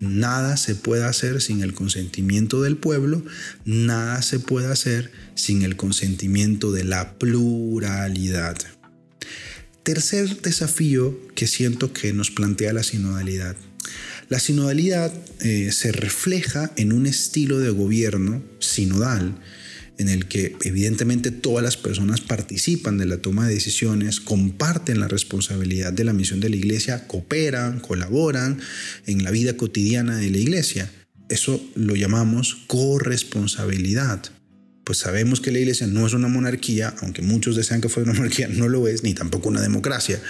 Nada 0.00 0.56
se 0.56 0.74
puede 0.74 1.04
hacer 1.04 1.40
sin 1.40 1.62
el 1.62 1.72
consentimiento 1.72 2.62
del 2.62 2.76
pueblo, 2.76 3.24
nada 3.64 4.20
se 4.22 4.40
puede 4.40 4.66
hacer 4.66 5.12
sin 5.36 5.62
el 5.62 5.76
consentimiento 5.76 6.72
de 6.72 6.84
la 6.84 7.16
pluralidad. 7.16 8.56
Tercer 9.84 10.42
desafío 10.42 11.16
que 11.36 11.46
siento 11.46 11.92
que 11.92 12.12
nos 12.12 12.32
plantea 12.32 12.72
la 12.72 12.82
sinodalidad 12.82 13.56
la 14.28 14.40
sinodalidad 14.40 15.12
eh, 15.40 15.70
se 15.72 15.92
refleja 15.92 16.72
en 16.76 16.92
un 16.92 17.06
estilo 17.06 17.58
de 17.58 17.70
gobierno 17.70 18.42
sinodal 18.58 19.36
en 19.98 20.08
el 20.08 20.26
que 20.26 20.56
evidentemente 20.62 21.30
todas 21.30 21.64
las 21.64 21.76
personas 21.76 22.20
participan 22.20 22.98
de 22.98 23.06
la 23.06 23.18
toma 23.18 23.46
de 23.46 23.54
decisiones, 23.54 24.20
comparten 24.20 25.00
la 25.00 25.08
responsabilidad 25.08 25.92
de 25.92 26.04
la 26.04 26.12
misión 26.12 26.40
de 26.40 26.50
la 26.50 26.56
iglesia, 26.56 27.06
cooperan, 27.06 27.80
colaboran 27.80 28.58
en 29.06 29.24
la 29.24 29.30
vida 29.30 29.56
cotidiana 29.56 30.18
de 30.18 30.30
la 30.30 30.38
iglesia. 30.38 30.90
Eso 31.28 31.64
lo 31.74 31.96
llamamos 31.96 32.58
corresponsabilidad 32.66 34.22
pues 34.86 34.98
sabemos 34.98 35.40
que 35.40 35.50
la 35.50 35.58
iglesia 35.58 35.88
no 35.88 36.06
es 36.06 36.12
una 36.12 36.28
monarquía, 36.28 36.94
aunque 37.02 37.20
muchos 37.20 37.56
desean 37.56 37.80
que 37.80 37.88
fuera 37.88 38.08
una 38.08 38.20
monarquía, 38.20 38.46
no 38.50 38.68
lo 38.68 38.86
es, 38.86 39.02
ni 39.02 39.14
tampoco 39.14 39.48
una 39.48 39.60
democracia. 39.60 40.22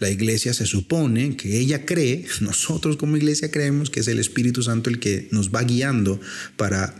La 0.00 0.10
iglesia 0.10 0.52
se 0.52 0.66
supone 0.66 1.36
que 1.36 1.58
ella 1.60 1.86
cree, 1.86 2.26
nosotros 2.40 2.96
como 2.96 3.16
iglesia 3.16 3.52
creemos 3.52 3.88
que 3.88 4.00
es 4.00 4.08
el 4.08 4.18
Espíritu 4.18 4.64
Santo 4.64 4.90
el 4.90 4.98
que 4.98 5.28
nos 5.30 5.54
va 5.54 5.62
guiando 5.62 6.20
para 6.56 6.92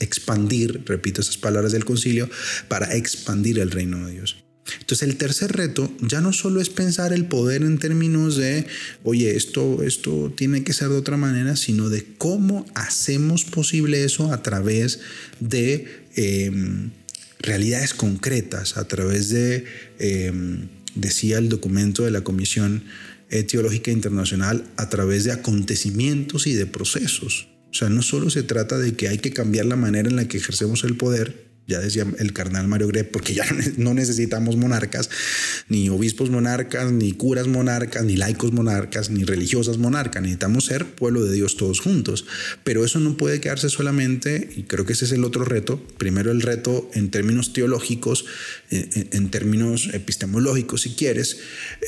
expandir, 0.00 0.82
repito 0.84 1.22
esas 1.22 1.38
palabras 1.38 1.72
del 1.72 1.86
concilio, 1.86 2.28
para 2.68 2.94
expandir 2.94 3.60
el 3.60 3.70
reino 3.70 4.06
de 4.06 4.12
Dios. 4.12 4.36
Entonces 4.80 5.08
el 5.08 5.16
tercer 5.16 5.52
reto 5.52 5.90
ya 6.00 6.20
no 6.20 6.34
solo 6.34 6.60
es 6.60 6.68
pensar 6.68 7.14
el 7.14 7.24
poder 7.24 7.62
en 7.62 7.78
términos 7.78 8.36
de, 8.36 8.66
oye, 9.02 9.36
esto, 9.36 9.82
esto 9.82 10.32
tiene 10.36 10.64
que 10.64 10.72
ser 10.72 10.90
de 10.90 10.96
otra 10.96 11.16
manera, 11.16 11.56
sino 11.56 11.88
de 11.88 12.04
cómo 12.18 12.66
hacemos 12.74 13.44
posible 13.44 14.04
eso 14.04 14.32
a 14.32 14.42
través 14.42 15.00
de 15.40 16.06
em, 16.18 16.90
realidades 17.40 17.94
concretas, 17.94 18.76
a 18.76 18.86
través 18.86 19.28
de, 19.30 19.64
em, 19.98 20.68
decía 20.94 21.38
el 21.38 21.48
documento 21.48 22.04
de 22.04 22.10
la 22.10 22.22
Comisión 22.22 22.84
Teológica 23.46 23.90
Internacional, 23.90 24.64
a 24.78 24.88
través 24.88 25.24
de 25.24 25.32
acontecimientos 25.32 26.46
y 26.46 26.54
de 26.54 26.64
procesos. 26.64 27.48
O 27.70 27.74
sea, 27.74 27.90
no 27.90 28.00
solo 28.00 28.30
se 28.30 28.42
trata 28.42 28.78
de 28.78 28.94
que 28.94 29.08
hay 29.08 29.18
que 29.18 29.34
cambiar 29.34 29.66
la 29.66 29.76
manera 29.76 30.08
en 30.08 30.16
la 30.16 30.26
que 30.26 30.38
ejercemos 30.38 30.82
el 30.84 30.96
poder, 30.96 31.47
ya 31.68 31.80
decía 31.80 32.06
el 32.18 32.32
carnal 32.32 32.66
Mario 32.66 32.88
Greb, 32.88 33.10
porque 33.10 33.34
ya 33.34 33.44
no 33.76 33.92
necesitamos 33.92 34.56
monarcas, 34.56 35.10
ni 35.68 35.90
obispos 35.90 36.30
monarcas, 36.30 36.90
ni 36.90 37.12
curas 37.12 37.46
monarcas, 37.46 38.04
ni 38.04 38.16
laicos 38.16 38.52
monarcas, 38.52 39.10
ni 39.10 39.24
religiosas 39.24 39.76
monarcas. 39.76 40.22
Necesitamos 40.22 40.64
ser 40.64 40.86
pueblo 40.86 41.24
de 41.24 41.34
Dios 41.34 41.58
todos 41.58 41.80
juntos. 41.80 42.24
Pero 42.64 42.86
eso 42.86 43.00
no 43.00 43.18
puede 43.18 43.40
quedarse 43.40 43.68
solamente, 43.68 44.48
y 44.56 44.62
creo 44.62 44.86
que 44.86 44.94
ese 44.94 45.04
es 45.04 45.12
el 45.12 45.24
otro 45.24 45.44
reto. 45.44 45.78
Primero 45.98 46.32
el 46.32 46.40
reto 46.40 46.90
en 46.94 47.10
términos 47.10 47.52
teológicos, 47.52 48.24
en, 48.70 49.28
términos 49.28 49.90
epistemológicos, 49.92 50.80
si 50.80 50.90
quieres, 50.94 51.36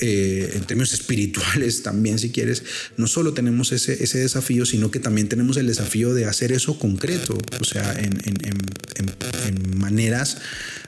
eh, 0.02 0.52
en 0.56 0.64
términos 0.66 0.92
espirituales 0.92 1.82
también, 1.82 2.18
si 2.18 2.30
quieres. 2.30 2.64
No 2.98 3.06
solo 3.06 3.32
tenemos 3.32 3.72
ese, 3.72 4.04
ese 4.04 4.18
desafío, 4.18 4.66
sino 4.66 4.90
que 4.90 5.00
también 5.00 5.28
tenemos 5.30 5.56
el 5.56 5.66
desafío 5.66 6.12
de 6.12 6.26
hacer 6.26 6.52
eso 6.52 6.78
concreto, 6.78 7.38
o 7.58 7.64
sea, 7.64 7.98
en, 7.98 8.20
en 8.26 9.69
maneras 9.76 10.38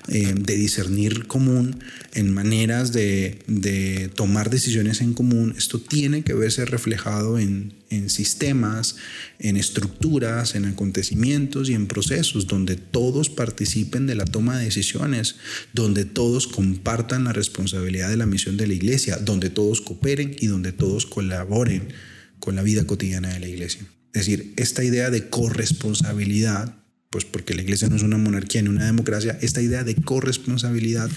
eh, 0.09 0.35
de 0.37 0.57
discernir 0.57 1.29
común, 1.29 1.79
en 2.13 2.35
maneras 2.35 2.93
de, 2.93 4.11
tomar 4.17 4.51
decisiones 4.51 5.01
en 5.01 5.15
común. 5.15 5.55
Esto 5.57 5.81
tiene 5.81 6.25
que 6.25 6.35
verse 6.35 6.65
reflejado 6.65 7.39
en, 7.39 7.73
en 7.89 8.11
sistemas, 8.11 8.97
en 9.39 9.57
estructuras, 9.57 10.57
en 10.57 10.65
acontecimientos 10.65 11.71
y 11.71 11.75
en 11.75 11.87
procesos 11.87 12.49
donde 12.49 12.75
todos 12.75 13.31
participen 13.31 14.07
de 14.07 14.17
la 14.17 14.25
toma 14.25 14.59
de 14.59 14.65
decisiones, 14.65 15.37
donde 15.73 16.05
todos 16.05 16.49
compartan 16.49 17.25
la 17.25 17.33
responsabilidad 17.33 18.11
de 18.11 18.17
la 18.17 18.27
misión 18.27 18.57
de 18.57 18.67
la 18.67 18.75
iglesia, 18.75 19.19
donde 19.19 19.51
todos 19.51 19.81
cooperen 19.81 20.35
y 20.39 20.49
donde 20.49 20.73
todos 20.73 21.07
colaboren 21.07 21.93
con 22.41 22.57
la 22.57 22.63
vida 22.63 22.85
cotidiana 22.85 23.33
de 23.33 23.39
la 23.39 23.49
iglesia. 23.49 23.87
Es 24.15 24.27
decir, 24.27 24.53
esta 24.57 24.83
idea 24.83 25.11
de 25.11 25.29
corresponsabilidad 25.29 26.82
pues 27.13 27.25
porque 27.27 27.55
la 27.55 27.63
iglesia 27.63 27.89
no 27.89 27.97
es 27.97 28.03
una 28.03 28.17
monarquía 28.17 28.63
ni 28.63 28.71
una 28.71 28.87
democracia, 28.87 29.39
esta 29.43 29.61
idea 29.61 29.85
de 29.85 29.95
corresponsabilidad 29.95 31.11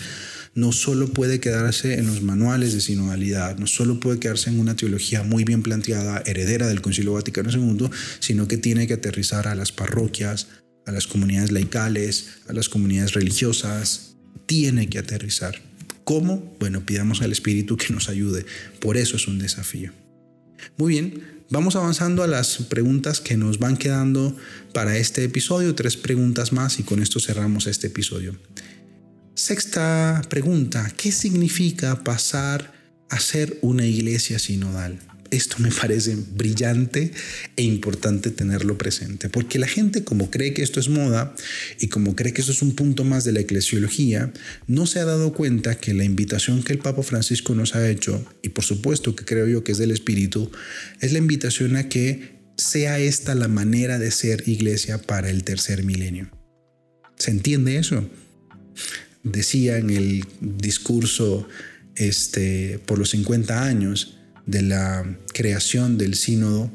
no 0.53 0.71
solo 0.71 1.07
puede 1.07 1.39
quedarse 1.39 1.95
en 1.95 2.07
los 2.07 2.21
manuales 2.21 2.73
de 2.73 2.81
sinodalidad, 2.81 3.57
no 3.57 3.65
solo 3.65 3.99
puede 3.99 4.19
quedarse 4.19 4.49
en 4.49 4.59
una 4.59 4.75
teología 4.75 5.23
muy 5.23 5.43
bien 5.43 5.63
planteada, 5.63 6.21
heredera 6.25 6.67
del 6.67 6.81
Concilio 6.81 7.13
Vaticano 7.13 7.49
II, 7.49 7.89
sino 8.19 8.47
que 8.47 8.57
tiene 8.57 8.87
que 8.87 8.93
aterrizar 8.93 9.47
a 9.47 9.55
las 9.55 9.71
parroquias, 9.71 10.47
a 10.85 10.91
las 10.91 11.07
comunidades 11.07 11.51
laicales, 11.51 12.27
a 12.47 12.53
las 12.53 12.69
comunidades 12.69 13.13
religiosas, 13.13 14.15
tiene 14.45 14.87
que 14.87 14.99
aterrizar. 14.99 15.61
¿Cómo? 16.03 16.55
Bueno, 16.59 16.85
pidamos 16.85 17.21
al 17.21 17.31
Espíritu 17.31 17.77
que 17.77 17.91
nos 17.91 18.09
ayude. 18.09 18.45
Por 18.79 18.95
eso 18.95 19.17
es 19.17 19.27
un 19.27 19.39
desafío. 19.39 19.91
Muy 20.77 20.93
bien, 20.93 21.34
vamos 21.49 21.75
avanzando 21.75 22.23
a 22.23 22.27
las 22.27 22.57
preguntas 22.69 23.21
que 23.21 23.37
nos 23.37 23.59
van 23.59 23.77
quedando 23.77 24.35
para 24.73 24.97
este 24.97 25.23
episodio. 25.23 25.75
Tres 25.75 25.97
preguntas 25.97 26.51
más 26.51 26.79
y 26.79 26.83
con 26.83 27.01
esto 27.01 27.19
cerramos 27.19 27.67
este 27.67 27.87
episodio. 27.87 28.37
Sexta 29.33 30.21
pregunta, 30.29 30.91
¿qué 30.95 31.11
significa 31.11 32.03
pasar 32.03 32.73
a 33.09 33.19
ser 33.19 33.57
una 33.61 33.85
iglesia 33.85 34.39
sinodal? 34.39 34.99
Esto 35.35 35.57
me 35.59 35.69
parece 35.69 36.15
brillante 36.15 37.11
e 37.57 37.63
importante 37.63 38.29
tenerlo 38.29 38.77
presente, 38.77 39.27
porque 39.27 39.59
la 39.59 39.67
gente 39.67 40.05
como 40.05 40.31
cree 40.31 40.53
que 40.53 40.63
esto 40.63 40.79
es 40.79 40.87
moda 40.87 41.35
y 41.77 41.89
como 41.89 42.15
cree 42.15 42.31
que 42.31 42.39
esto 42.39 42.53
es 42.53 42.61
un 42.61 42.73
punto 42.73 43.03
más 43.03 43.25
de 43.25 43.33
la 43.33 43.41
eclesiología, 43.41 44.31
no 44.67 44.85
se 44.85 44.99
ha 44.99 45.05
dado 45.05 45.33
cuenta 45.33 45.75
que 45.75 45.93
la 45.93 46.05
invitación 46.05 46.63
que 46.63 46.71
el 46.71 46.79
Papa 46.79 47.03
Francisco 47.03 47.53
nos 47.53 47.75
ha 47.75 47.89
hecho, 47.89 48.25
y 48.43 48.49
por 48.49 48.63
supuesto 48.63 49.13
que 49.13 49.25
creo 49.25 49.45
yo 49.45 49.61
que 49.65 49.73
es 49.73 49.77
del 49.77 49.91
Espíritu, 49.91 50.49
es 51.01 51.11
la 51.11 51.19
invitación 51.19 51.75
a 51.75 51.89
que 51.89 52.39
sea 52.55 52.99
esta 52.99 53.35
la 53.35 53.49
manera 53.49 53.99
de 53.99 54.11
ser 54.11 54.47
iglesia 54.47 55.01
para 55.01 55.29
el 55.29 55.43
tercer 55.43 55.83
milenio. 55.83 56.31
¿Se 57.17 57.31
entiende 57.31 57.75
eso? 57.75 58.09
Decía 59.23 59.79
en 59.79 59.89
el 59.89 60.23
discurso 60.39 61.45
este, 61.95 62.79
por 62.85 62.99
los 62.99 63.09
50 63.09 63.65
años, 63.65 64.14
de 64.45 64.61
la 64.61 65.17
creación 65.33 65.97
del 65.97 66.15
sínodo, 66.15 66.71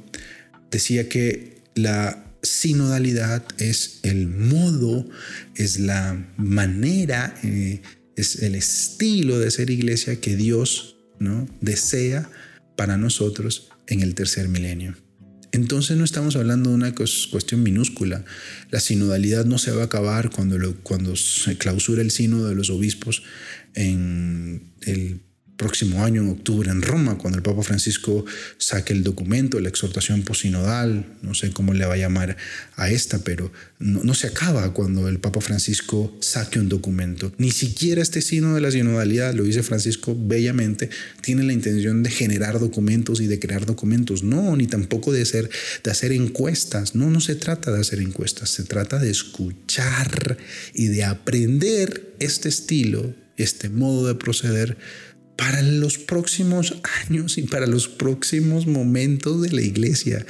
decía 0.71 1.09
que 1.09 1.62
la 1.75 2.27
sinodalidad 2.43 3.45
es 3.59 4.01
el 4.03 4.29
modo, 4.29 5.09
es 5.55 5.79
la 5.79 6.33
manera, 6.37 7.35
eh, 7.43 7.83
es 8.16 8.43
el 8.43 8.55
estilo 8.55 9.39
de 9.39 9.51
ser 9.51 9.71
iglesia 9.71 10.21
que 10.21 10.37
Dios 10.37 10.97
¿no? 11.18 11.49
desea 11.61 12.31
para 12.77 12.97
nosotros 12.97 13.68
en 13.87 14.01
el 14.01 14.14
tercer 14.14 14.49
milenio. 14.49 14.97
Entonces 15.53 15.97
no 15.97 16.05
estamos 16.05 16.37
hablando 16.37 16.71
de 16.71 16.77
una 16.77 16.95
cuestión 16.95 17.62
minúscula. 17.62 18.25
La 18.71 18.79
sinodalidad 18.79 19.45
no 19.47 19.59
se 19.59 19.73
va 19.73 19.83
a 19.83 19.87
acabar 19.87 20.31
cuando, 20.31 20.57
cuando 20.83 21.16
se 21.16 21.59
clausura 21.59 22.03
el 22.03 22.12
sínodo 22.12 22.49
de 22.49 22.55
los 22.55 22.71
obispos 22.71 23.25
en 23.75 24.73
el 24.83 25.23
próximo 25.61 26.03
año, 26.03 26.23
en 26.23 26.31
octubre, 26.31 26.71
en 26.71 26.81
Roma, 26.81 27.19
cuando 27.19 27.37
el 27.37 27.43
Papa 27.43 27.63
Francisco 27.63 28.25
saque 28.57 28.95
el 28.95 29.05
documento, 29.05 29.61
la 29.61 29.69
exhortación 29.69 30.23
posinodal, 30.23 31.05
no 31.21 31.35
sé 31.35 31.51
cómo 31.51 31.75
le 31.75 31.85
va 31.85 31.93
a 31.93 31.97
llamar 31.99 32.39
a 32.77 32.89
esta, 32.89 33.19
pero 33.19 33.53
no, 33.79 34.15
se 34.15 34.29
acaba 34.29 34.73
cuando 34.73 35.07
el 35.07 35.19
Papa 35.19 35.43
Francisco 35.43 36.17
saque 36.21 36.59
un 36.59 36.71
documento. 36.71 37.35
Ni 37.37 37.51
siquiera 37.51 38.01
este 38.01 38.23
sino 38.23 38.55
de 38.55 38.63
la 38.63 38.71
sinodalidad, 38.71 39.35
lo 39.35 39.45
dice 39.45 39.63
Francisco 39.63 40.17
bellamente, 40.19 40.89
tiene 41.21 41.43
la 41.43 41.53
intención 41.53 42.03
de 42.03 42.09
generar 42.09 42.59
documentos 42.59 43.21
y 43.21 43.27
de 43.27 43.39
crear 43.39 43.67
documentos. 43.67 44.23
No, 44.23 44.57
ni 44.57 44.67
tampoco 44.67 45.13
de, 45.13 45.27
ser, 45.27 45.51
de 45.85 45.91
hacer 45.91 46.13
encuestas. 46.13 46.95
No, 46.95 47.11
no 47.11 47.21
se 47.21 47.35
trata 47.35 47.71
de 47.71 47.81
hacer 47.81 48.01
encuestas, 48.01 48.49
se 48.49 48.65
trata 48.65 48.99
de 48.99 49.11
escuchar 49.11 50.39
y 50.73 50.87
de 50.87 51.05
aprender 51.05 52.15
este 52.19 52.49
estilo, 52.49 53.15
este 53.37 53.69
modo 53.69 54.07
de 54.07 54.15
proceder 54.15 54.79
para 55.41 55.62
los 55.62 55.97
próximos 55.97 56.76
años 57.09 57.38
y 57.38 57.45
para 57.45 57.66
los 57.66 57.88
próximos 57.88 58.66
momentos 58.66 59.41
de 59.41 59.51
la 59.51 59.62
iglesia. 59.62 60.26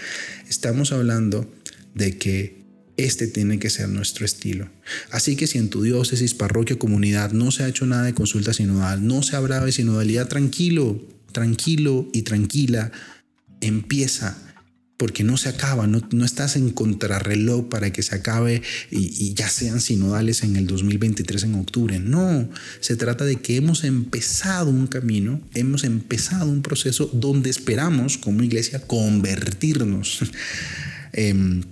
Estamos 0.48 0.92
hablando 0.92 1.52
de 1.96 2.16
que 2.16 2.62
este 2.96 3.26
tiene 3.26 3.58
que 3.58 3.70
ser 3.70 3.88
nuestro 3.88 4.24
estilo. 4.24 4.70
Así 5.10 5.34
que 5.34 5.48
si 5.48 5.58
en 5.58 5.68
tu 5.68 5.82
diócesis, 5.82 6.32
parroquia, 6.34 6.78
comunidad 6.78 7.32
no 7.32 7.50
se 7.50 7.64
ha 7.64 7.68
hecho 7.68 7.86
nada 7.86 8.04
de 8.04 8.14
consulta 8.14 8.54
sinodal, 8.54 9.04
no 9.04 9.24
se 9.24 9.34
habrá 9.34 9.64
de 9.64 9.72
sinodalidad, 9.72 10.28
tranquilo, 10.28 11.04
tranquilo 11.32 12.08
y 12.12 12.22
tranquila, 12.22 12.92
empieza 13.60 14.49
porque 15.00 15.24
no 15.24 15.38
se 15.38 15.48
acaba, 15.48 15.86
no, 15.86 16.06
no 16.12 16.26
estás 16.26 16.56
en 16.56 16.68
contrarreloj 16.68 17.70
para 17.70 17.90
que 17.90 18.02
se 18.02 18.14
acabe 18.14 18.60
y, 18.90 19.32
ya 19.32 19.48
sean 19.48 19.80
sinodales 19.80 20.42
en 20.42 20.56
el 20.56 20.66
2023 20.66 21.44
en 21.44 21.54
octubre. 21.54 21.98
No, 21.98 22.50
se 22.80 22.96
trata 22.96 23.24
de 23.24 23.36
que 23.36 23.56
hemos 23.56 23.84
empezado 23.84 24.68
un 24.68 24.86
camino, 24.86 25.40
hemos 25.54 25.84
empezado 25.84 26.50
un 26.50 26.60
proceso 26.60 27.08
donde 27.14 27.48
esperamos 27.48 28.18
como 28.18 28.42
iglesia 28.42 28.78
convertirnos. 28.80 30.18
Em, 31.12 31.62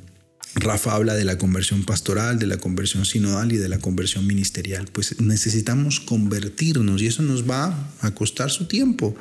Rafa 0.60 0.94
habla 0.94 1.14
de 1.14 1.24
la 1.24 1.38
conversión 1.38 1.84
pastoral, 1.84 2.38
de 2.38 2.46
la 2.46 2.56
conversión 2.56 3.04
sinodal 3.04 3.52
y 3.52 3.56
de 3.56 3.68
la 3.68 3.78
conversión 3.78 4.26
ministerial. 4.26 4.88
Pues 4.92 5.20
necesitamos 5.20 6.00
convertirnos 6.00 7.00
y 7.00 7.06
eso 7.06 7.22
nos 7.22 7.48
va 7.48 7.90
a 8.00 8.10
costar 8.12 8.50
su 8.50 8.66
tiempo. 8.66 9.14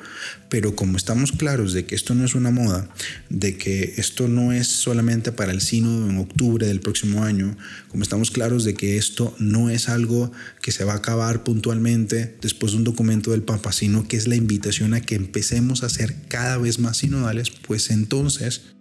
Pero 0.49 0.75
como 0.75 0.97
estamos 0.97 1.31
claros 1.31 1.73
de 1.73 1.85
que 1.85 1.95
esto 1.95 2.15
no 2.15 2.25
es 2.25 2.35
una 2.35 2.51
moda, 2.51 2.89
de 3.29 3.57
que 3.57 3.95
esto 3.97 4.27
no 4.27 4.51
es 4.51 4.67
solamente 4.67 5.31
para 5.31 5.51
el 5.51 5.61
sínodo 5.61 6.09
en 6.09 6.17
octubre 6.17 6.65
del 6.65 6.79
próximo 6.79 7.23
año, 7.23 7.57
como 7.89 8.03
estamos 8.03 8.31
claros 8.31 8.63
de 8.63 8.73
que 8.73 8.97
esto 8.97 9.35
no 9.39 9.69
es 9.69 9.89
algo 9.89 10.31
que 10.61 10.71
se 10.71 10.85
va 10.85 10.93
a 10.93 10.97
acabar 10.97 11.43
puntualmente 11.43 12.37
después 12.41 12.71
de 12.71 12.79
un 12.79 12.83
documento 12.83 13.31
del 13.31 13.43
Papa, 13.43 13.71
sino 13.71 14.07
que 14.07 14.17
es 14.17 14.27
la 14.27 14.35
invitación 14.35 14.93
a 14.93 15.01
que 15.01 15.15
empecemos 15.15 15.83
a 15.83 15.89
ser 15.89 16.15
cada 16.29 16.57
vez 16.57 16.79
más 16.79 16.97
sinodales, 16.97 17.49
pues 17.49 17.89
entonces 17.89 18.76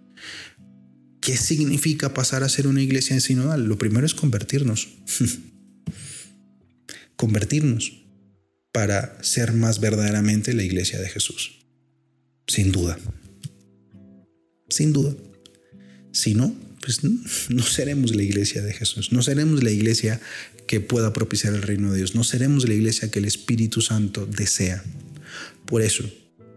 ¿Qué 1.27 1.35
significa 1.35 2.13
pasar 2.13 2.43
a 2.43 2.47
ser 2.47 2.67
una 2.67 2.81
iglesia 2.81 3.19
sinodal? 3.19 3.65
Lo 3.65 3.77
primero 3.77 4.05
es 4.05 4.13
convertirnos. 4.13 4.87
convertirnos 7.17 7.91
para 8.71 9.21
ser 9.21 9.51
más 9.51 9.81
verdaderamente 9.81 10.53
la 10.53 10.63
iglesia 10.63 11.01
de 11.01 11.09
Jesús. 11.09 11.65
Sin 12.47 12.71
duda. 12.71 12.97
Sin 14.69 14.93
duda. 14.93 15.17
Si 16.13 16.33
no, 16.33 16.55
pues 16.79 17.01
no 17.03 17.63
seremos 17.63 18.15
la 18.15 18.23
iglesia 18.23 18.61
de 18.61 18.71
Jesús. 18.71 19.11
No 19.11 19.21
seremos 19.21 19.61
la 19.61 19.71
iglesia 19.71 20.21
que 20.65 20.79
pueda 20.79 21.11
propiciar 21.11 21.53
el 21.53 21.61
reino 21.61 21.91
de 21.91 21.97
Dios. 21.97 22.15
No 22.15 22.23
seremos 22.23 22.65
la 22.69 22.73
iglesia 22.73 23.11
que 23.11 23.19
el 23.19 23.25
Espíritu 23.25 23.81
Santo 23.81 24.25
desea. 24.25 24.81
Por 25.65 25.81
eso, 25.81 26.09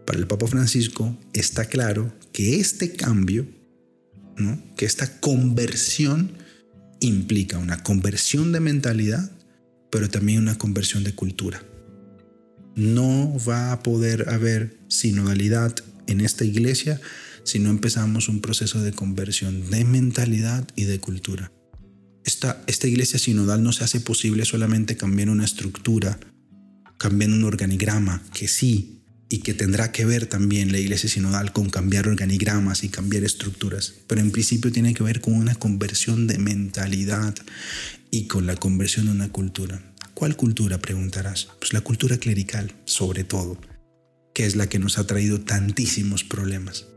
para 0.05 0.17
el 0.17 0.27
Papa 0.27 0.47
Francisco 0.47 1.19
está 1.33 1.65
claro 1.65 2.15
que 2.31 2.61
este 2.61 2.93
cambio 2.93 3.59
que 4.75 4.85
esta 4.85 5.19
conversión 5.19 6.31
implica 6.99 7.57
una 7.57 7.83
conversión 7.83 8.51
de 8.51 8.59
mentalidad, 8.59 9.31
pero 9.91 10.09
también 10.09 10.39
una 10.39 10.57
conversión 10.57 11.03
de 11.03 11.13
cultura. 11.13 11.63
No 12.75 13.35
va 13.47 13.71
a 13.71 13.83
poder 13.83 14.29
haber 14.29 14.79
sinodalidad 14.87 15.75
en 16.07 16.21
esta 16.21 16.45
iglesia 16.45 17.01
si 17.43 17.59
no 17.59 17.69
empezamos 17.69 18.29
un 18.29 18.39
proceso 18.39 18.81
de 18.81 18.93
conversión 18.93 19.69
de 19.69 19.83
mentalidad 19.83 20.67
y 20.75 20.83
de 20.85 20.99
cultura. 20.99 21.51
Esta, 22.23 22.63
esta 22.67 22.87
iglesia 22.87 23.19
sinodal 23.19 23.63
no 23.63 23.71
se 23.71 23.83
hace 23.83 23.99
posible 23.99 24.45
solamente 24.45 24.95
cambiando 24.95 25.33
una 25.33 25.45
estructura, 25.45 26.19
cambiando 26.97 27.35
un 27.35 27.43
organigrama, 27.45 28.23
que 28.33 28.47
sí, 28.47 29.00
y 29.31 29.37
que 29.37 29.53
tendrá 29.53 29.93
que 29.93 30.03
ver 30.03 30.25
también 30.25 30.73
la 30.73 30.79
iglesia 30.79 31.09
sinodal 31.09 31.53
con 31.53 31.69
cambiar 31.69 32.09
organigramas 32.09 32.83
y 32.83 32.89
cambiar 32.89 33.23
estructuras, 33.23 33.93
pero 34.05 34.19
en 34.19 34.31
principio 34.31 34.73
tiene 34.73 34.93
que 34.93 35.03
ver 35.03 35.21
con 35.21 35.35
una 35.35 35.55
conversión 35.55 36.27
de 36.27 36.37
mentalidad 36.37 37.33
y 38.11 38.27
con 38.27 38.45
la 38.45 38.57
conversión 38.57 39.05
de 39.05 39.13
una 39.13 39.29
cultura. 39.29 39.93
¿Cuál 40.15 40.35
cultura? 40.35 40.81
preguntarás. 40.81 41.47
Pues 41.59 41.71
la 41.71 41.79
cultura 41.79 42.17
clerical, 42.17 42.75
sobre 42.83 43.23
todo, 43.23 43.57
que 44.33 44.45
es 44.45 44.57
la 44.57 44.67
que 44.67 44.79
nos 44.79 44.97
ha 44.97 45.07
traído 45.07 45.39
tantísimos 45.39 46.25
problemas. 46.25 46.87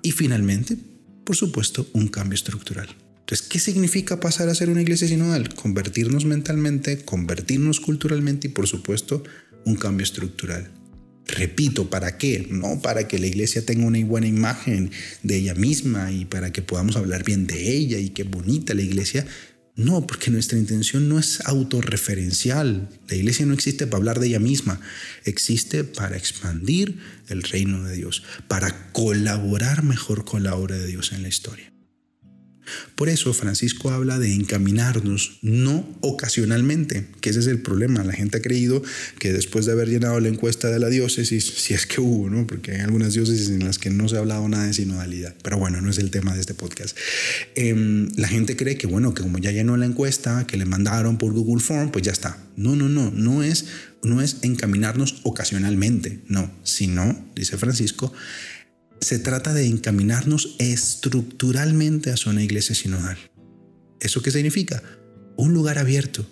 Y 0.00 0.12
finalmente, 0.12 0.78
por 1.24 1.34
supuesto, 1.34 1.88
un 1.92 2.06
cambio 2.06 2.36
estructural. 2.36 2.88
Entonces, 3.26 3.48
¿qué 3.48 3.58
significa 3.58 4.20
pasar 4.20 4.48
a 4.48 4.54
ser 4.54 4.70
una 4.70 4.82
iglesia 4.82 5.08
sinodal? 5.08 5.52
Convertirnos 5.52 6.24
mentalmente, 6.24 7.04
convertirnos 7.04 7.80
culturalmente 7.80 8.46
y, 8.46 8.50
por 8.52 8.68
supuesto, 8.68 9.24
un 9.66 9.76
cambio 9.76 10.04
estructural. 10.04 10.70
Repito, 11.26 11.90
¿para 11.90 12.18
qué? 12.18 12.46
No 12.50 12.80
para 12.80 13.08
que 13.08 13.18
la 13.18 13.26
iglesia 13.26 13.66
tenga 13.66 13.84
una 13.84 14.02
buena 14.04 14.28
imagen 14.28 14.92
de 15.22 15.36
ella 15.36 15.54
misma 15.54 16.12
y 16.12 16.24
para 16.24 16.52
que 16.52 16.62
podamos 16.62 16.96
hablar 16.96 17.24
bien 17.24 17.46
de 17.46 17.76
ella 17.76 17.98
y 17.98 18.10
qué 18.10 18.22
bonita 18.22 18.74
la 18.74 18.82
iglesia. 18.82 19.26
No, 19.74 20.06
porque 20.06 20.30
nuestra 20.30 20.56
intención 20.56 21.08
no 21.08 21.18
es 21.18 21.40
autorreferencial. 21.44 22.88
La 23.08 23.16
iglesia 23.16 23.44
no 23.44 23.52
existe 23.52 23.86
para 23.86 23.98
hablar 23.98 24.20
de 24.20 24.28
ella 24.28 24.38
misma, 24.38 24.80
existe 25.24 25.84
para 25.84 26.16
expandir 26.16 26.98
el 27.28 27.42
reino 27.42 27.82
de 27.82 27.94
Dios, 27.94 28.22
para 28.48 28.92
colaborar 28.92 29.82
mejor 29.82 30.24
con 30.24 30.44
la 30.44 30.54
obra 30.54 30.78
de 30.78 30.86
Dios 30.86 31.12
en 31.12 31.22
la 31.22 31.28
historia. 31.28 31.75
Por 32.94 33.08
eso 33.08 33.32
Francisco 33.32 33.90
habla 33.90 34.18
de 34.18 34.34
encaminarnos, 34.34 35.38
no 35.42 35.88
ocasionalmente, 36.00 37.06
que 37.20 37.30
ese 37.30 37.40
es 37.40 37.46
el 37.46 37.60
problema. 37.60 38.04
La 38.04 38.12
gente 38.12 38.38
ha 38.38 38.42
creído 38.42 38.82
que 39.18 39.32
después 39.32 39.66
de 39.66 39.72
haber 39.72 39.88
llenado 39.88 40.18
la 40.20 40.28
encuesta 40.28 40.70
de 40.70 40.78
la 40.78 40.88
diócesis, 40.88 41.44
si 41.44 41.74
es 41.74 41.86
que 41.86 42.00
hubo, 42.00 42.30
¿no? 42.30 42.46
porque 42.46 42.72
hay 42.72 42.80
algunas 42.80 43.14
diócesis 43.14 43.48
en 43.48 43.64
las 43.64 43.78
que 43.78 43.90
no 43.90 44.08
se 44.08 44.16
ha 44.16 44.20
hablado 44.20 44.48
nada 44.48 44.66
de 44.66 44.72
sinodalidad, 44.72 45.34
pero 45.42 45.58
bueno, 45.58 45.80
no 45.80 45.90
es 45.90 45.98
el 45.98 46.10
tema 46.10 46.34
de 46.34 46.40
este 46.40 46.54
podcast. 46.54 46.96
Em, 47.54 48.08
la 48.16 48.28
gente 48.28 48.56
cree 48.56 48.76
que, 48.76 48.86
bueno, 48.86 49.14
que 49.14 49.22
como 49.22 49.38
ya 49.38 49.52
llenó 49.52 49.76
la 49.76 49.86
encuesta, 49.86 50.46
que 50.46 50.56
le 50.56 50.64
mandaron 50.64 51.18
por 51.18 51.32
Google 51.32 51.62
Form, 51.62 51.90
pues 51.90 52.04
ya 52.04 52.12
está. 52.12 52.38
No, 52.56 52.74
no, 52.74 52.88
no, 52.88 53.10
no 53.10 53.42
es, 53.42 53.66
no 54.02 54.22
es 54.22 54.38
encaminarnos 54.42 55.20
ocasionalmente, 55.24 56.20
no, 56.28 56.50
sino, 56.62 57.26
dice 57.34 57.58
Francisco, 57.58 58.12
se 59.00 59.18
trata 59.18 59.52
de 59.54 59.66
encaminarnos 59.66 60.56
estructuralmente 60.58 62.10
hacia 62.10 62.32
una 62.32 62.42
iglesia 62.42 62.74
sinodal. 62.74 63.18
¿Eso 64.00 64.22
qué 64.22 64.30
significa? 64.30 64.82
Un 65.36 65.52
lugar 65.52 65.78
abierto 65.78 66.26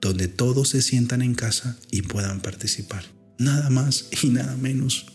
donde 0.00 0.28
todos 0.28 0.70
se 0.70 0.82
sientan 0.82 1.22
en 1.22 1.34
casa 1.34 1.78
y 1.90 2.02
puedan 2.02 2.40
participar. 2.40 3.04
Nada 3.38 3.70
más 3.70 4.08
y 4.22 4.28
nada 4.28 4.56
menos. 4.56 5.06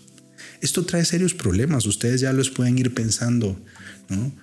Esto 0.62 0.86
trae 0.86 1.06
serios 1.06 1.34
problemas, 1.34 1.86
ustedes 1.86 2.22
ya 2.22 2.34
los 2.34 2.50
pueden 2.50 2.78
ir 2.78 2.94
pensando, 2.94 3.60
¿no? 4.10 4.34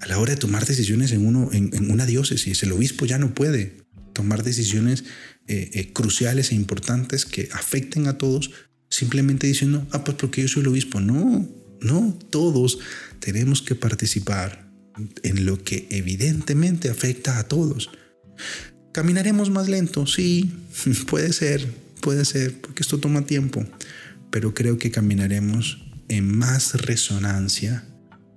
A 0.00 0.06
la 0.06 0.18
hora 0.18 0.34
de 0.34 0.40
tomar 0.40 0.66
decisiones 0.66 1.12
en, 1.12 1.24
una 1.90 2.06
diócesis, 2.06 2.62
el 2.62 2.72
obispo 2.72 3.06
ya 3.06 3.18
no 3.18 3.34
puede 3.34 3.78
tomar 4.12 4.42
decisiones 4.42 5.04
eh, 5.46 5.70
eh, 5.72 5.92
cruciales 5.92 6.52
e 6.52 6.54
importantes 6.54 7.24
que 7.24 7.48
afecten 7.52 8.06
a 8.06 8.18
todos 8.18 8.50
simplemente 8.90 9.46
diciendo, 9.46 9.86
ah, 9.92 10.04
pues 10.04 10.16
porque 10.16 10.42
yo 10.42 10.48
soy 10.48 10.62
el 10.62 10.68
obispo. 10.68 11.00
No, 11.00 11.48
no, 11.80 12.18
todos 12.30 12.78
tenemos 13.20 13.62
que 13.62 13.74
participar 13.74 14.70
en 15.22 15.46
lo 15.46 15.62
que 15.62 15.86
evidentemente 15.90 16.88
afecta 16.88 17.38
a 17.38 17.44
todos. 17.44 17.90
¿Caminaremos 18.92 19.50
más 19.50 19.68
lento? 19.68 20.06
Sí, 20.06 20.50
puede 21.08 21.32
ser, 21.32 21.66
puede 22.00 22.24
ser, 22.24 22.60
porque 22.60 22.82
esto 22.82 22.98
toma 22.98 23.26
tiempo, 23.26 23.64
pero 24.30 24.54
creo 24.54 24.78
que 24.78 24.90
caminaremos 24.90 25.82
en 26.08 26.36
más 26.36 26.74
resonancia, 26.82 27.84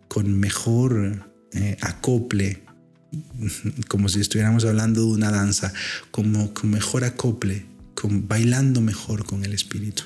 con 0.08 0.40
mejor 0.40 1.32
eh, 1.54 1.78
acople, 1.82 2.64
como 3.88 4.10
si 4.10 4.20
estuviéramos 4.20 4.66
hablando 4.66 5.02
de 5.02 5.08
una 5.08 5.32
danza, 5.32 5.72
como 6.12 6.54
con 6.54 6.72
mejor 6.72 7.04
acople, 7.04 7.66
con, 7.96 8.28
bailando 8.28 8.82
mejor 8.82 9.26
con 9.26 9.46
el 9.46 9.54
Espíritu. 9.54 10.04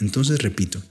Entonces, 0.00 0.42
repito, 0.42 0.82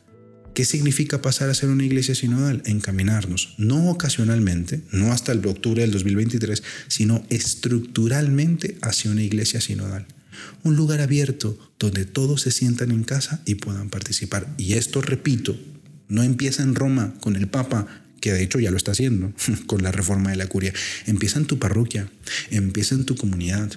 ¿Qué 0.59 0.65
significa 0.65 1.21
pasar 1.21 1.49
a 1.49 1.53
ser 1.53 1.69
una 1.69 1.85
iglesia 1.85 2.15
sinodal? 2.15 2.61
Encaminarnos, 2.65 3.53
no 3.57 3.89
ocasionalmente, 3.89 4.81
no 4.91 5.13
hasta 5.13 5.31
el 5.31 5.47
octubre 5.47 5.83
del 5.83 5.93
2023, 5.93 6.63
sino 6.89 7.25
estructuralmente 7.29 8.77
hacia 8.81 9.09
una 9.09 9.23
iglesia 9.23 9.61
sinodal. 9.61 10.05
Un 10.63 10.75
lugar 10.75 10.99
abierto 10.99 11.57
donde 11.79 12.03
todos 12.03 12.41
se 12.41 12.51
sientan 12.51 12.91
en 12.91 13.05
casa 13.05 13.41
y 13.45 13.55
puedan 13.55 13.89
participar. 13.89 14.53
Y 14.57 14.73
esto, 14.73 15.01
repito, 15.01 15.57
no 16.09 16.23
empieza 16.23 16.61
en 16.61 16.75
Roma 16.75 17.13
con 17.21 17.37
el 17.37 17.47
Papa, 17.47 17.87
que 18.19 18.33
de 18.33 18.43
hecho 18.43 18.59
ya 18.59 18.69
lo 18.69 18.75
está 18.75 18.91
haciendo 18.91 19.31
con 19.65 19.81
la 19.81 19.93
reforma 19.93 20.31
de 20.31 20.35
la 20.35 20.47
curia. 20.47 20.73
Empieza 21.05 21.39
en 21.39 21.45
tu 21.45 21.57
parroquia, 21.57 22.11
empieza 22.51 22.95
en 22.95 23.05
tu 23.05 23.15
comunidad, 23.15 23.71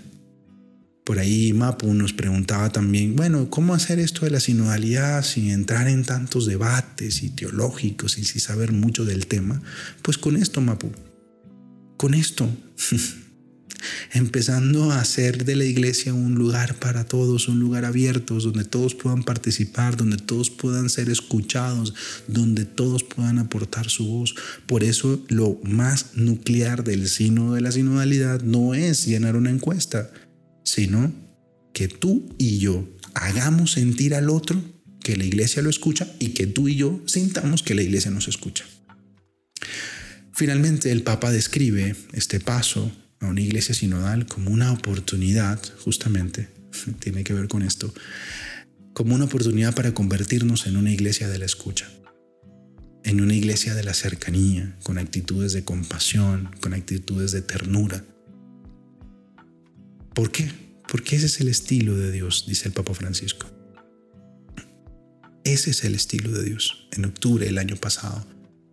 por 1.04 1.18
ahí 1.18 1.52
Mapu 1.52 1.92
nos 1.94 2.12
preguntaba 2.12 2.70
también, 2.70 3.16
bueno, 3.16 3.50
¿cómo 3.50 3.74
hacer 3.74 3.98
esto 3.98 4.24
de 4.24 4.30
la 4.30 4.40
sinodalidad 4.40 5.24
sin 5.24 5.50
entrar 5.50 5.88
en 5.88 6.04
tantos 6.04 6.46
debates 6.46 7.22
y 7.22 7.30
teológicos 7.30 8.18
y 8.18 8.24
sin 8.24 8.40
saber 8.40 8.72
mucho 8.72 9.04
del 9.04 9.26
tema? 9.26 9.60
Pues 10.02 10.16
con 10.16 10.36
esto, 10.36 10.60
Mapu, 10.60 10.92
con 11.96 12.14
esto, 12.14 12.48
empezando 14.12 14.92
a 14.92 15.00
hacer 15.00 15.44
de 15.44 15.56
la 15.56 15.64
iglesia 15.64 16.14
un 16.14 16.36
lugar 16.36 16.76
para 16.76 17.04
todos, 17.04 17.48
un 17.48 17.58
lugar 17.58 17.84
abierto, 17.84 18.38
donde 18.38 18.64
todos 18.64 18.94
puedan 18.94 19.24
participar, 19.24 19.96
donde 19.96 20.18
todos 20.18 20.50
puedan 20.50 20.88
ser 20.88 21.10
escuchados, 21.10 21.94
donde 22.28 22.64
todos 22.64 23.02
puedan 23.02 23.40
aportar 23.40 23.90
su 23.90 24.06
voz. 24.06 24.34
Por 24.66 24.84
eso 24.84 25.20
lo 25.28 25.58
más 25.64 26.14
nuclear 26.14 26.84
del 26.84 27.08
sino 27.08 27.54
de 27.54 27.60
la 27.60 27.72
sinodalidad 27.72 28.42
no 28.42 28.74
es 28.74 29.04
llenar 29.06 29.34
una 29.34 29.50
encuesta, 29.50 30.10
sino 30.64 31.12
que 31.72 31.88
tú 31.88 32.34
y 32.38 32.58
yo 32.58 32.88
hagamos 33.14 33.72
sentir 33.72 34.14
al 34.14 34.30
otro 34.30 34.62
que 35.02 35.16
la 35.16 35.24
iglesia 35.24 35.62
lo 35.62 35.70
escucha 35.70 36.06
y 36.18 36.28
que 36.28 36.46
tú 36.46 36.68
y 36.68 36.76
yo 36.76 37.02
sintamos 37.06 37.62
que 37.62 37.74
la 37.74 37.82
iglesia 37.82 38.10
nos 38.10 38.28
escucha. 38.28 38.64
Finalmente, 40.32 40.90
el 40.90 41.02
Papa 41.02 41.30
describe 41.30 41.94
este 42.12 42.40
paso 42.40 42.90
a 43.20 43.26
una 43.26 43.40
iglesia 43.40 43.74
sinodal 43.74 44.26
como 44.26 44.50
una 44.50 44.72
oportunidad, 44.72 45.60
justamente, 45.78 46.48
tiene 47.00 47.24
que 47.24 47.34
ver 47.34 47.48
con 47.48 47.62
esto, 47.62 47.92
como 48.92 49.14
una 49.14 49.24
oportunidad 49.24 49.74
para 49.74 49.94
convertirnos 49.94 50.66
en 50.66 50.76
una 50.76 50.92
iglesia 50.92 51.28
de 51.28 51.38
la 51.38 51.44
escucha, 51.44 51.88
en 53.04 53.20
una 53.20 53.34
iglesia 53.34 53.74
de 53.74 53.84
la 53.84 53.94
cercanía, 53.94 54.76
con 54.82 54.98
actitudes 54.98 55.52
de 55.52 55.64
compasión, 55.64 56.50
con 56.60 56.74
actitudes 56.74 57.32
de 57.32 57.42
ternura, 57.42 58.04
¿Por 60.14 60.30
qué? 60.30 60.50
Porque 60.88 61.16
ese 61.16 61.26
es 61.26 61.40
el 61.40 61.48
estilo 61.48 61.96
de 61.96 62.12
Dios, 62.12 62.44
dice 62.46 62.68
el 62.68 62.74
Papa 62.74 62.94
Francisco. 62.94 63.46
Ese 65.44 65.70
es 65.70 65.84
el 65.84 65.94
estilo 65.94 66.30
de 66.32 66.44
Dios. 66.44 66.86
En 66.92 67.04
octubre 67.04 67.46
del 67.46 67.58
año 67.58 67.76
pasado 67.76 68.26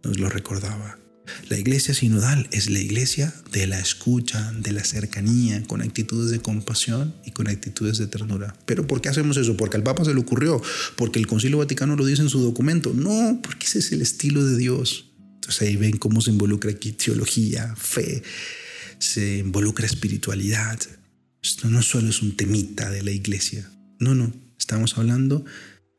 nos 0.03 0.19
lo 0.19 0.29
recordaba. 0.29 0.99
La 1.47 1.57
iglesia 1.57 1.93
sinodal 1.93 2.47
es 2.51 2.69
la 2.69 2.79
iglesia 2.79 3.33
de 3.51 3.67
la 3.67 3.79
escucha, 3.79 4.51
de 4.51 4.71
la 4.71 4.83
cercanía, 4.83 5.63
con 5.63 5.81
actitudes 5.81 6.31
de 6.31 6.39
compasión 6.39 7.15
y 7.25 7.31
con 7.31 7.47
actitudes 7.47 7.97
de 7.97 8.07
ternura. 8.07 8.55
Pero 8.65 8.85
¿por 8.85 9.01
qué 9.01 9.09
hacemos 9.09 9.37
eso? 9.37 9.55
¿Porque 9.55 9.77
al 9.77 9.83
Papa 9.83 10.03
se 10.05 10.13
le 10.13 10.19
ocurrió? 10.19 10.61
¿Porque 10.95 11.19
el 11.19 11.27
Concilio 11.27 11.59
Vaticano 11.59 11.95
lo 11.95 12.05
dice 12.05 12.21
en 12.21 12.29
su 12.29 12.39
documento? 12.39 12.93
No, 12.93 13.39
porque 13.41 13.65
ese 13.65 13.79
es 13.79 13.91
el 13.91 14.01
estilo 14.01 14.43
de 14.43 14.57
Dios. 14.57 15.11
Entonces 15.35 15.61
ahí 15.61 15.75
ven 15.75 15.97
cómo 15.97 16.21
se 16.21 16.31
involucra 16.31 16.71
aquí 16.71 16.91
teología, 16.91 17.75
fe, 17.75 18.23
se 18.99 19.37
involucra 19.37 19.85
espiritualidad, 19.85 20.79
esto 21.41 21.69
no 21.69 21.81
solo 21.81 22.09
es 22.09 22.21
un 22.21 22.35
temita 22.35 22.89
de 22.89 23.03
la 23.03 23.11
iglesia, 23.11 23.69
no, 23.99 24.15
no, 24.15 24.33
estamos 24.57 24.97
hablando 24.97 25.45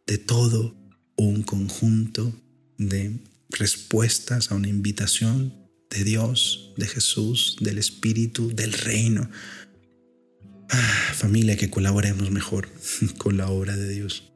de 0.07 0.19
todo 0.19 0.77
un 1.17 1.43
conjunto 1.43 2.33
de 2.79 3.19
respuestas 3.51 4.51
a 4.51 4.55
una 4.55 4.69
invitación 4.69 5.55
de 5.91 6.05
Dios, 6.05 6.73
de 6.77 6.87
Jesús, 6.87 7.57
del 7.61 7.79
Espíritu, 7.79 8.55
del 8.55 8.73
reino. 8.73 9.29
Ah, 10.71 11.13
familia, 11.15 11.57
que 11.57 11.69
colaboremos 11.69 12.31
mejor 12.31 12.69
con 13.19 13.37
la 13.37 13.49
obra 13.49 13.77
de 13.77 13.89
Dios. 13.89 14.33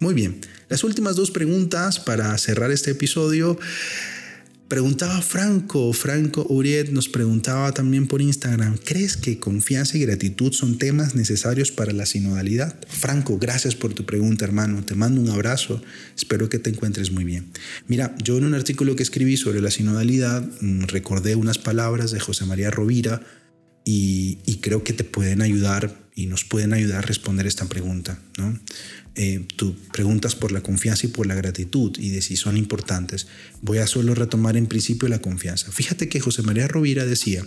Muy 0.00 0.14
bien, 0.14 0.40
las 0.68 0.84
últimas 0.84 1.16
dos 1.16 1.30
preguntas 1.30 2.00
para 2.00 2.36
cerrar 2.38 2.70
este 2.70 2.90
episodio. 2.90 3.58
Preguntaba 4.68 5.22
Franco, 5.22 5.92
Franco 5.92 6.44
Uriet 6.48 6.90
nos 6.90 7.08
preguntaba 7.08 7.70
también 7.70 8.08
por 8.08 8.20
Instagram, 8.20 8.78
¿crees 8.78 9.16
que 9.16 9.38
confianza 9.38 9.96
y 9.96 10.00
gratitud 10.00 10.52
son 10.52 10.76
temas 10.76 11.14
necesarios 11.14 11.70
para 11.70 11.92
la 11.92 12.04
sinodalidad? 12.04 12.74
Franco, 12.88 13.38
gracias 13.38 13.76
por 13.76 13.94
tu 13.94 14.04
pregunta, 14.04 14.44
hermano. 14.44 14.84
Te 14.84 14.96
mando 14.96 15.20
un 15.20 15.28
abrazo. 15.28 15.80
Espero 16.16 16.48
que 16.48 16.58
te 16.58 16.70
encuentres 16.70 17.12
muy 17.12 17.22
bien. 17.22 17.46
Mira, 17.86 18.16
yo 18.24 18.38
en 18.38 18.44
un 18.44 18.54
artículo 18.54 18.96
que 18.96 19.04
escribí 19.04 19.36
sobre 19.36 19.60
la 19.60 19.70
sinodalidad 19.70 20.42
mm, 20.60 20.86
recordé 20.86 21.36
unas 21.36 21.58
palabras 21.58 22.10
de 22.10 22.18
José 22.18 22.44
María 22.44 22.72
Rovira 22.72 23.22
y, 23.84 24.38
y 24.46 24.56
creo 24.56 24.82
que 24.82 24.92
te 24.92 25.04
pueden 25.04 25.42
ayudar 25.42 26.05
y 26.16 26.26
nos 26.26 26.44
pueden 26.44 26.72
ayudar 26.72 26.98
a 26.98 27.02
responder 27.02 27.46
esta 27.46 27.68
pregunta. 27.68 28.18
¿no? 28.38 28.58
Eh, 29.14 29.46
tú 29.54 29.76
preguntas 29.92 30.34
por 30.34 30.50
la 30.50 30.62
confianza 30.62 31.06
y 31.06 31.10
por 31.10 31.26
la 31.26 31.34
gratitud 31.34 31.96
y 31.98 32.08
de 32.08 32.22
si 32.22 32.36
son 32.36 32.56
importantes. 32.56 33.28
Voy 33.60 33.78
a 33.78 33.86
solo 33.86 34.14
retomar 34.14 34.56
en 34.56 34.66
principio 34.66 35.08
la 35.08 35.20
confianza. 35.20 35.70
Fíjate 35.70 36.08
que 36.08 36.18
José 36.18 36.42
María 36.42 36.66
Rovira 36.66 37.04
decía, 37.04 37.46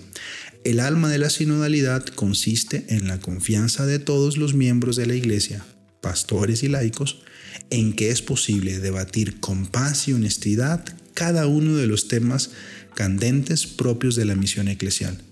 el 0.63 0.79
alma 0.79 1.09
de 1.09 1.17
la 1.17 1.31
sinodalidad 1.31 2.05
consiste 2.05 2.85
en 2.89 3.07
la 3.07 3.19
confianza 3.19 3.87
de 3.87 3.97
todos 3.97 4.37
los 4.37 4.53
miembros 4.53 4.95
de 4.95 5.07
la 5.07 5.15
iglesia, 5.15 5.65
pastores 5.99 6.61
y 6.61 6.67
laicos, 6.67 7.23
en 7.71 7.93
que 7.93 8.11
es 8.11 8.21
posible 8.21 8.79
debatir 8.79 9.39
con 9.39 9.65
paz 9.65 10.07
y 10.07 10.13
honestidad 10.13 10.85
cada 11.15 11.47
uno 11.47 11.75
de 11.75 11.87
los 11.87 12.07
temas 12.07 12.51
candentes 12.93 13.65
propios 13.65 14.15
de 14.15 14.25
la 14.25 14.35
misión 14.35 14.67
eclesial 14.67 15.23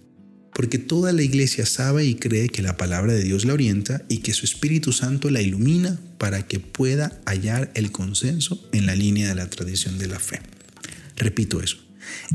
porque 0.57 0.79
toda 0.79 1.13
la 1.13 1.21
iglesia 1.21 1.67
sabe 1.67 2.03
y 2.05 2.15
cree 2.15 2.49
que 2.49 2.63
la 2.63 2.77
palabra 2.77 3.13
de 3.13 3.21
Dios 3.21 3.45
la 3.45 3.53
orienta 3.53 4.03
y 4.09 4.17
que 4.17 4.33
su 4.33 4.43
Espíritu 4.43 4.91
Santo 4.91 5.29
la 5.29 5.39
ilumina 5.39 5.99
para 6.17 6.47
que 6.47 6.59
pueda 6.59 7.21
hallar 7.27 7.71
el 7.75 7.91
consenso 7.91 8.67
en 8.73 8.87
la 8.87 8.95
línea 8.95 9.29
de 9.29 9.35
la 9.35 9.51
tradición 9.51 9.99
de 9.99 10.07
la 10.07 10.19
fe. 10.19 10.41
Repito 11.15 11.61
eso. 11.61 11.77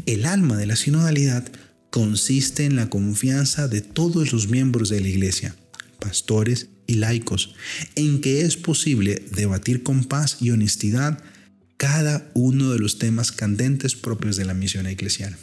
El 0.06 0.24
alma 0.24 0.56
de 0.56 0.66
la 0.66 0.76
sinodalidad 0.76 1.50
consiste 1.90 2.64
en 2.64 2.76
la 2.76 2.88
confianza 2.88 3.66
de 3.66 3.80
todos 3.80 4.32
los 4.32 4.46
miembros 4.46 4.88
de 4.88 5.00
la 5.00 5.08
iglesia, 5.08 5.56
pastores 5.98 6.68
y 6.86 6.94
laicos, 6.94 7.56
en 7.96 8.20
que 8.20 8.42
es 8.42 8.56
posible 8.56 9.24
debatir 9.32 9.82
con 9.82 10.04
paz 10.04 10.36
y 10.40 10.52
honestidad 10.52 11.18
cada 11.76 12.30
uno 12.34 12.70
de 12.70 12.78
los 12.78 13.00
temas 13.00 13.32
candentes 13.32 13.96
propios 13.96 14.36
de 14.36 14.44
la 14.44 14.54
misión 14.54 14.86
eclesial. 14.86 15.36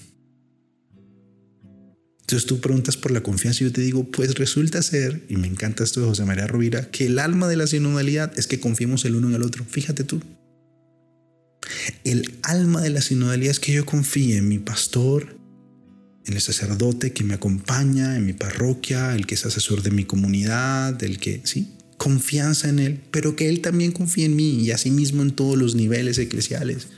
Entonces 2.29 2.45
tú 2.45 2.59
preguntas 2.61 2.95
por 2.95 3.09
la 3.09 3.23
confianza 3.23 3.63
y 3.63 3.67
yo 3.67 3.73
te 3.73 3.81
digo, 3.81 4.03
pues 4.03 4.35
resulta 4.35 4.83
ser, 4.83 5.23
y 5.29 5.37
me 5.37 5.47
encanta 5.47 5.83
esto 5.83 6.01
de 6.01 6.05
José 6.05 6.25
María 6.25 6.45
Rovira, 6.45 6.91
que 6.91 7.07
el 7.07 7.17
alma 7.17 7.47
de 7.47 7.55
la 7.55 7.65
sinodalidad 7.65 8.37
es 8.37 8.45
que 8.45 8.59
confiemos 8.59 9.03
el 9.05 9.15
uno 9.15 9.29
en 9.29 9.33
el 9.33 9.41
otro. 9.41 9.65
Fíjate 9.65 10.03
tú. 10.03 10.21
El 12.03 12.35
alma 12.43 12.83
de 12.83 12.91
la 12.91 13.01
sinodalidad 13.01 13.49
es 13.49 13.59
que 13.59 13.73
yo 13.73 13.83
confíe 13.83 14.37
en 14.37 14.47
mi 14.47 14.59
pastor, 14.59 15.39
en 16.23 16.35
el 16.35 16.41
sacerdote 16.41 17.13
que 17.13 17.23
me 17.23 17.33
acompaña, 17.33 18.15
en 18.15 18.27
mi 18.27 18.33
parroquia, 18.33 19.15
el 19.15 19.25
que 19.25 19.33
es 19.33 19.47
asesor 19.47 19.81
de 19.81 19.89
mi 19.89 20.03
comunidad, 20.03 21.01
el 21.01 21.17
que, 21.17 21.41
sí, 21.45 21.73
confianza 21.97 22.69
en 22.69 22.77
él, 22.77 23.01
pero 23.09 23.35
que 23.35 23.49
él 23.49 23.61
también 23.61 23.91
confíe 23.91 24.25
en 24.25 24.35
mí 24.35 24.51
y 24.61 24.69
asimismo 24.69 25.23
en 25.23 25.31
todos 25.31 25.57
los 25.57 25.73
niveles 25.73 26.19
eclesiales. 26.19 26.89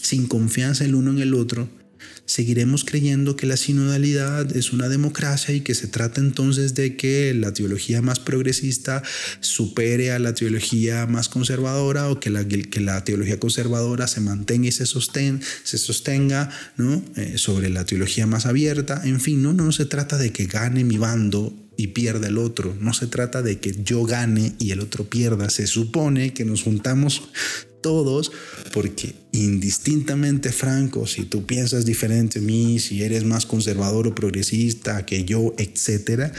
Sin 0.00 0.26
confianza 0.26 0.86
el 0.86 0.94
uno 0.94 1.10
en 1.10 1.18
el 1.18 1.34
otro, 1.34 1.68
seguiremos 2.24 2.84
creyendo 2.84 3.36
que 3.36 3.46
la 3.46 3.56
sinodalidad 3.56 4.56
es 4.56 4.72
una 4.72 4.88
democracia 4.88 5.54
y 5.54 5.60
que 5.60 5.74
se 5.74 5.88
trata 5.88 6.20
entonces 6.20 6.74
de 6.74 6.96
que 6.96 7.34
la 7.34 7.52
teología 7.52 8.02
más 8.02 8.20
progresista 8.20 9.02
supere 9.40 10.12
a 10.12 10.18
la 10.18 10.34
teología 10.34 11.06
más 11.06 11.28
conservadora 11.28 12.08
o 12.08 12.20
que 12.20 12.30
la, 12.30 12.46
que 12.46 12.80
la 12.80 13.04
teología 13.04 13.40
conservadora 13.40 14.06
se 14.06 14.20
mantenga 14.20 14.68
y 14.68 14.72
se, 14.72 14.86
se 14.86 15.78
sostenga 15.78 16.50
¿no? 16.76 17.02
Eh, 17.16 17.38
sobre 17.38 17.70
la 17.70 17.84
teología 17.84 18.26
más 18.26 18.46
abierta. 18.46 19.02
En 19.04 19.20
fin, 19.20 19.42
no, 19.42 19.52
no 19.52 19.72
se 19.72 19.86
trata 19.86 20.18
de 20.18 20.32
que 20.32 20.46
gane 20.46 20.84
mi 20.84 20.98
bando 20.98 21.54
y 21.76 21.88
pierda 21.88 22.28
el 22.28 22.38
otro. 22.38 22.76
No 22.78 22.92
se 22.92 23.06
trata 23.06 23.42
de 23.42 23.58
que 23.58 23.74
yo 23.82 24.04
gane 24.04 24.52
y 24.58 24.70
el 24.70 24.80
otro 24.80 25.04
pierda. 25.04 25.48
Se 25.50 25.66
supone 25.66 26.34
que 26.34 26.44
nos 26.44 26.62
juntamos 26.62 27.22
todos, 27.80 28.32
porque 28.72 29.14
indistintamente 29.32 30.52
franco, 30.52 31.06
si 31.06 31.24
tú 31.24 31.46
piensas 31.46 31.84
diferente 31.84 32.38
a 32.38 32.42
mí, 32.42 32.78
si 32.78 33.02
eres 33.02 33.24
más 33.24 33.46
conservador 33.46 34.06
o 34.06 34.14
progresista 34.14 35.04
que 35.06 35.24
yo, 35.24 35.54
etcétera, 35.58 36.32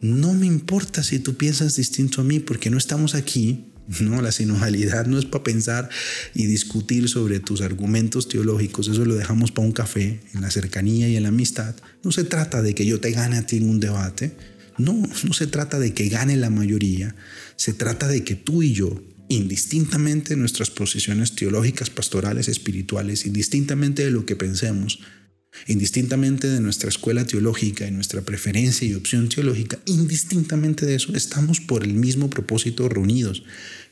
no 0.00 0.34
me 0.34 0.46
importa 0.46 1.02
si 1.02 1.18
tú 1.18 1.36
piensas 1.36 1.76
distinto 1.76 2.20
a 2.20 2.24
mí, 2.24 2.38
porque 2.40 2.70
no 2.70 2.78
estamos 2.78 3.14
aquí. 3.14 3.64
No, 4.02 4.20
la 4.20 4.32
sinodalidad 4.32 5.06
no 5.06 5.18
es 5.18 5.24
para 5.24 5.44
pensar 5.44 5.88
y 6.34 6.44
discutir 6.44 7.08
sobre 7.08 7.40
tus 7.40 7.62
argumentos 7.62 8.28
teológicos, 8.28 8.86
eso 8.86 9.02
lo 9.06 9.14
dejamos 9.14 9.50
para 9.50 9.66
un 9.66 9.72
café, 9.72 10.20
en 10.34 10.42
la 10.42 10.50
cercanía 10.50 11.08
y 11.08 11.16
en 11.16 11.22
la 11.22 11.30
amistad. 11.30 11.74
No 12.04 12.12
se 12.12 12.24
trata 12.24 12.60
de 12.60 12.74
que 12.74 12.84
yo 12.84 13.00
te 13.00 13.12
gane 13.12 13.38
a 13.38 13.46
ti 13.46 13.56
en 13.56 13.70
un 13.70 13.80
debate, 13.80 14.36
no, 14.76 14.92
no 15.24 15.32
se 15.32 15.46
trata 15.46 15.78
de 15.78 15.94
que 15.94 16.10
gane 16.10 16.36
la 16.36 16.50
mayoría, 16.50 17.16
se 17.56 17.72
trata 17.72 18.08
de 18.08 18.24
que 18.24 18.34
tú 18.34 18.62
y 18.62 18.74
yo 18.74 19.02
indistintamente 19.28 20.36
nuestras 20.36 20.70
posiciones 20.70 21.34
teológicas, 21.34 21.90
pastorales, 21.90 22.48
espirituales, 22.48 23.26
indistintamente 23.26 24.04
de 24.04 24.10
lo 24.10 24.24
que 24.24 24.36
pensemos, 24.36 25.00
indistintamente 25.66 26.48
de 26.48 26.60
nuestra 26.60 26.88
escuela 26.88 27.26
teológica 27.26 27.86
y 27.86 27.90
nuestra 27.90 28.22
preferencia 28.22 28.86
y 28.86 28.94
opción 28.94 29.28
teológica, 29.28 29.78
indistintamente 29.86 30.86
de 30.86 30.94
eso, 30.94 31.14
estamos 31.14 31.60
por 31.60 31.84
el 31.84 31.94
mismo 31.94 32.30
propósito 32.30 32.88
reunidos. 32.88 33.42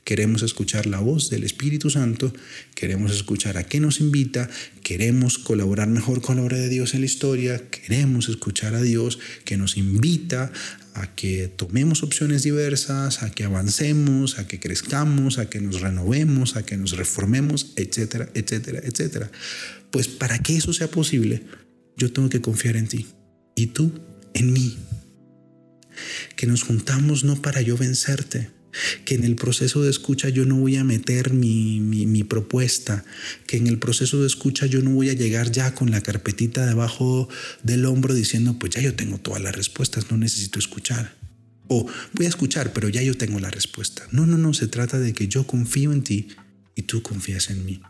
Queremos 0.06 0.42
escuchar 0.42 0.86
la 0.86 1.00
voz 1.00 1.30
del 1.30 1.42
Espíritu 1.42 1.90
Santo, 1.90 2.32
queremos 2.76 3.10
escuchar 3.10 3.58
a 3.58 3.64
qué 3.64 3.80
nos 3.80 3.98
invita, 3.98 4.48
queremos 4.84 5.36
colaborar 5.36 5.88
mejor 5.88 6.22
con 6.22 6.36
la 6.36 6.44
obra 6.44 6.58
de 6.58 6.68
Dios 6.68 6.94
en 6.94 7.00
la 7.00 7.06
historia, 7.06 7.68
queremos 7.70 8.28
escuchar 8.28 8.76
a 8.76 8.82
Dios 8.82 9.18
que 9.44 9.56
nos 9.56 9.76
invita 9.76 10.52
a 10.94 11.12
que 11.16 11.48
tomemos 11.48 12.04
opciones 12.04 12.44
diversas, 12.44 13.24
a 13.24 13.32
que 13.32 13.42
avancemos, 13.42 14.38
a 14.38 14.46
que 14.46 14.60
crezcamos, 14.60 15.38
a 15.38 15.50
que 15.50 15.60
nos 15.60 15.80
renovemos, 15.80 16.54
a 16.54 16.64
que 16.64 16.76
nos 16.76 16.92
reformemos, 16.92 17.72
etcétera, 17.74 18.28
etcétera, 18.32 18.78
etcétera. 18.84 19.32
Pues 19.90 20.06
para 20.06 20.38
que 20.38 20.56
eso 20.56 20.72
sea 20.72 20.88
posible, 20.88 21.42
yo 21.96 22.12
tengo 22.12 22.28
que 22.28 22.40
confiar 22.40 22.76
en 22.76 22.86
ti 22.86 23.06
y 23.56 23.66
tú 23.66 23.90
en 24.34 24.52
mí. 24.52 24.78
Que 26.36 26.46
nos 26.46 26.62
juntamos 26.62 27.24
no 27.24 27.42
para 27.42 27.60
yo 27.60 27.76
vencerte, 27.76 28.54
que 29.04 29.14
en 29.14 29.24
el 29.24 29.36
proceso 29.36 29.82
de 29.82 29.90
escucha 29.90 30.28
yo 30.28 30.44
no 30.44 30.56
voy 30.56 30.76
a 30.76 30.84
meter 30.84 31.32
mi, 31.32 31.80
mi, 31.80 32.24
propuesta, 32.24 33.04
que 33.46 33.56
en 33.56 33.66
el 33.66 33.78
proceso 33.78 34.20
de 34.20 34.26
escucha 34.26 34.66
yo 34.66 34.82
no 34.82 34.90
voy 34.90 35.10
a 35.10 35.14
llegar 35.14 35.52
ya 35.52 35.74
con 35.74 35.90
la 35.90 36.00
carpetita 36.00 36.66
debajo 36.66 37.28
del 37.62 37.84
hombro 37.84 38.14
diciendo, 38.14 38.58
pues 38.58 38.74
ya 38.74 38.80
yo 38.80 38.94
tengo 38.94 39.18
todas 39.18 39.42
las 39.42 39.54
respuestas, 39.54 40.10
no 40.10 40.16
necesito 40.16 40.58
escuchar. 40.58 41.14
O 41.68 41.86
voy 42.12 42.26
a 42.26 42.28
escuchar, 42.28 42.72
pero 42.72 42.88
ya 42.88 43.02
yo 43.02 43.16
tengo 43.16 43.40
la 43.40 43.50
respuesta. 43.50 44.06
No, 44.12 44.26
no, 44.26 44.38
no, 44.38 44.54
se 44.54 44.68
trata 44.68 44.98
de 44.98 45.12
que 45.12 45.28
yo 45.28 45.46
confío 45.46 45.92
en 45.92 46.02
ti 46.02 46.28
y 46.74 46.82
tú 46.82 47.02
confías 47.02 47.50
en 47.50 47.64
mí 47.64 47.80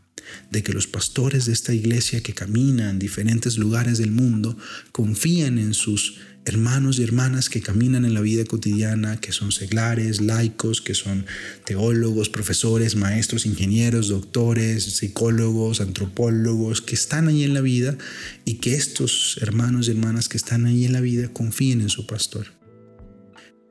de 0.50 0.62
que 0.62 0.72
los 0.72 0.86
pastores 0.86 1.46
de 1.46 1.52
esta 1.52 1.74
iglesia 1.74 2.22
que 2.22 2.34
caminan 2.34 2.90
en 2.90 2.98
diferentes 2.98 3.58
lugares 3.58 3.98
del 3.98 4.10
mundo 4.10 4.56
confían 4.92 5.58
en 5.58 5.74
sus 5.74 6.18
hermanos 6.46 6.98
y 6.98 7.02
hermanas 7.02 7.50
que 7.50 7.60
caminan 7.60 8.04
en 8.04 8.14
la 8.14 8.20
vida 8.20 8.44
cotidiana, 8.44 9.20
que 9.20 9.32
son 9.32 9.50
seglares, 9.50 10.20
laicos, 10.20 10.80
que 10.80 10.94
son 10.94 11.26
teólogos, 11.64 12.30
profesores, 12.30 12.94
maestros, 12.94 13.46
ingenieros, 13.46 14.08
doctores, 14.08 14.84
psicólogos, 14.84 15.80
antropólogos, 15.80 16.80
que 16.80 16.94
están 16.94 17.26
ahí 17.26 17.42
en 17.42 17.52
la 17.52 17.60
vida 17.60 17.98
y 18.44 18.54
que 18.54 18.74
estos 18.74 19.38
hermanos 19.42 19.88
y 19.88 19.90
hermanas 19.90 20.28
que 20.28 20.36
están 20.36 20.66
ahí 20.66 20.84
en 20.84 20.92
la 20.92 21.00
vida 21.00 21.28
confíen 21.32 21.80
en 21.80 21.88
su 21.88 22.06
pastor. 22.06 22.46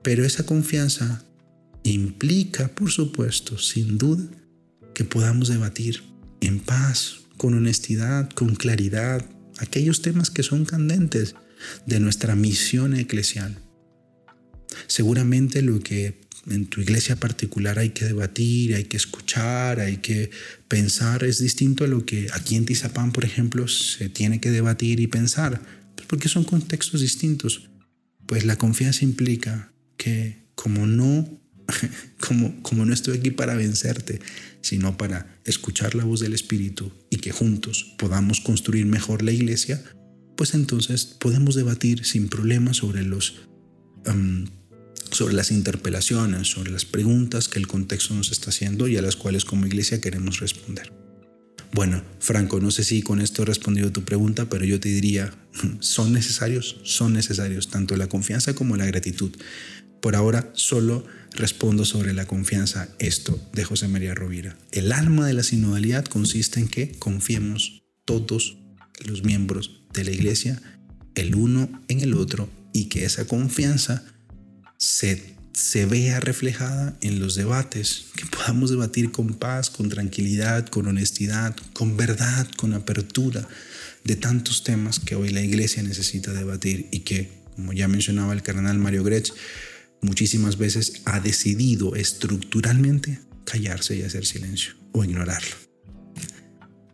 Pero 0.04 0.26
esa 0.26 0.46
confianza 0.46 1.24
implica, 1.84 2.68
por 2.68 2.92
supuesto, 2.92 3.58
sin 3.58 3.98
duda, 3.98 4.26
que 4.94 5.06
podamos 5.06 5.48
debatir 5.48 6.04
en 6.42 6.60
paz, 6.60 7.22
con 7.38 7.54
honestidad, 7.54 8.30
con 8.32 8.56
claridad, 8.56 9.26
aquellos 9.60 10.02
temas 10.02 10.30
que 10.30 10.44
son 10.44 10.66
candentes 10.66 11.36
de 11.86 11.99
nuestra 11.99 12.36
misión 12.36 12.95
eclesial. 12.95 13.57
Seguramente 14.88 15.61
lo 15.61 15.80
que 15.80 16.26
en 16.49 16.68
tu 16.68 16.82
iglesia 16.82 17.16
particular 17.16 17.80
hay 17.80 17.89
que 17.89 18.05
debatir, 18.05 18.76
hay 18.76 18.86
que 18.86 18.97
escuchar, 18.97 19.80
hay 19.80 19.97
que 19.97 20.30
pensar 20.68 21.24
es 21.24 21.39
distinto 21.39 21.86
a 21.86 21.88
lo 21.88 22.05
que 22.05 22.28
aquí 22.34 22.55
en 22.55 22.66
Tizapán, 22.66 23.11
por 23.11 23.26
ejemplo, 23.26 23.68
se 23.68 24.09
tiene 24.09 24.39
que 24.39 24.51
debatir 24.51 24.99
y 24.99 25.07
pensar, 25.07 25.61
pues 25.95 26.07
porque 26.07 26.30
son 26.30 26.43
contextos 26.43 27.01
distintos. 27.01 27.70
Pues 28.28 28.45
la 28.45 28.57
confianza 28.57 29.05
implica 29.05 29.72
que 29.97 30.45
como 30.55 30.86
no, 30.86 31.39
como, 32.20 32.61
como 32.61 32.86
no 32.86 32.93
estoy 32.93 33.18
aquí 33.18 33.32
para 33.32 33.55
vencerte, 33.55 34.20
sino 34.61 34.97
para 34.97 35.39
escuchar 35.45 35.95
la 35.95 36.03
voz 36.03 36.20
del 36.20 36.34
Espíritu 36.34 36.91
y 37.09 37.18
que 37.18 37.32
juntos 37.32 37.93
podamos 37.97 38.41
construir 38.41 38.86
mejor 38.86 39.22
la 39.22 39.32
iglesia, 39.32 39.84
pues 40.36 40.54
entonces 40.54 41.06
podemos 41.06 41.56
debatir 41.56 42.06
sin 42.06 42.30
problemas 42.30 42.78
sobre 42.78 43.04
los 43.04 43.36
sobre 45.12 45.34
las 45.34 45.52
interpelaciones, 45.52 46.50
sobre 46.50 46.72
las 46.72 46.86
preguntas 46.86 47.48
que 47.48 47.58
el 47.58 47.68
contexto 47.68 48.14
nos 48.14 48.32
está 48.32 48.50
haciendo 48.50 48.88
y 48.88 48.98
a 48.98 49.02
las 49.02 49.16
cuales 49.16 49.46
como 49.46 49.66
iglesia 49.66 50.02
queremos 50.02 50.40
responder. 50.40 50.94
Bueno, 51.74 52.04
Franco, 52.20 52.60
no 52.60 52.72
sé 52.72 52.84
si 52.84 53.02
con 53.02 53.20
esto 53.20 53.42
he 53.42 53.46
respondido 53.46 53.90
a 53.90 53.94
tu 53.94 54.04
pregunta, 54.04 54.48
pero 54.50 54.66
yo 54.66 54.80
te 54.80 54.90
diría, 54.90 55.34
son 55.80 56.14
necesarios, 56.14 56.78
son 56.84 57.14
necesarios 57.14 57.70
tanto 57.70 57.98
la 57.98 58.08
confianza 58.08 58.54
como 58.54 58.78
la 58.78 58.86
gratitud. 58.86 59.32
Por 60.02 60.16
ahora 60.16 60.52
solo 60.54 61.06
respondo 61.32 61.84
sobre 61.84 62.14
la 62.14 62.28
confianza 62.28 62.90
esto 63.00 63.40
de 63.54 63.64
José 63.64 63.88
María 63.88 64.14
Rovira. 64.14 64.58
El 64.72 64.92
alma 64.92 65.26
de 65.28 65.34
la 65.34 65.44
sinodalidad 65.44 66.06
consiste 66.06 66.60
en 66.60 66.68
que 66.68 66.92
confiemos 67.00 67.84
todos 68.06 68.58
los 69.04 69.24
miembros 69.24 69.85
de 69.96 70.06
la 70.06 70.12
iglesia 70.12 70.62
el 71.16 71.36
uno 71.36 71.70
en 71.88 72.02
el 72.02 72.14
otro 72.14 72.50
y 72.74 72.86
que 72.86 73.06
esa 73.06 73.26
confianza 73.26 74.04
se, 74.78 75.36
se 75.54 75.86
vea 75.86 76.20
reflejada 76.20 76.98
en 77.02 77.20
los 77.20 77.36
debates, 77.36 78.08
que 78.16 78.26
podamos 78.26 78.70
debatir 78.70 79.12
con 79.12 79.34
paz, 79.36 79.70
con 79.70 79.89
tranquilidad, 79.89 80.68
con 80.68 80.88
honestidad, 80.88 81.56
con 81.74 81.98
verdad, 81.98 82.48
con 82.58 82.74
apertura 82.74 83.48
de 84.04 84.16
tantos 84.16 84.64
temas 84.64 85.00
que 85.00 85.16
hoy 85.16 85.30
la 85.30 85.41
iglesia 85.41 85.82
necesita 85.84 86.34
debatir 86.34 86.88
y 86.91 87.00
que, 87.00 87.32
como 87.56 87.74
ya 87.74 87.88
mencionaba 87.88 88.34
el 88.34 88.43
cardenal 88.43 88.78
Mario 88.78 89.04
Gretsch, 89.04 89.32
muchísimas 90.02 90.58
veces 90.58 91.02
ha 91.06 91.20
decidido 91.20 91.96
estructuralmente 91.96 93.20
callarse 93.46 93.96
y 93.96 94.04
hacer 94.04 94.26
silencio 94.26 94.74
o 94.91 95.04
ignorarlo. 95.04 95.56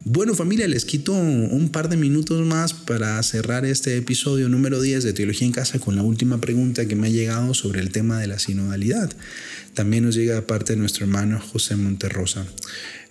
Bueno 0.04 0.34
familia, 0.34 0.68
les 0.68 0.84
quito 0.84 1.14
un 1.14 1.70
par 1.70 1.88
de 1.88 1.96
minutos 1.96 2.44
más 2.44 2.74
para 2.74 3.22
cerrar 3.22 3.66
este 3.66 3.98
episodio 3.98 4.50
número 4.50 4.82
10 4.82 5.04
de 5.04 5.14
Teología 5.14 5.46
en 5.46 5.54
Casa 5.54 5.78
con 5.78 5.96
la 5.96 6.02
última 6.02 6.42
pregunta 6.42 6.88
que 6.88 6.96
me 6.96 7.06
ha 7.06 7.12
llegado 7.12 7.54
sobre 7.54 7.82
el 7.82 7.92
tema 7.92 8.20
de 8.20 8.26
la 8.26 8.40
sinodalidad. 8.40 9.12
También 9.76 10.04
nos 10.04 10.16
llega 10.16 10.40
aparte 10.40 10.74
de 10.74 10.80
nuestro 10.80 11.06
hermano 11.06 11.40
José 11.40 11.76
Monterrosa. 11.76 12.48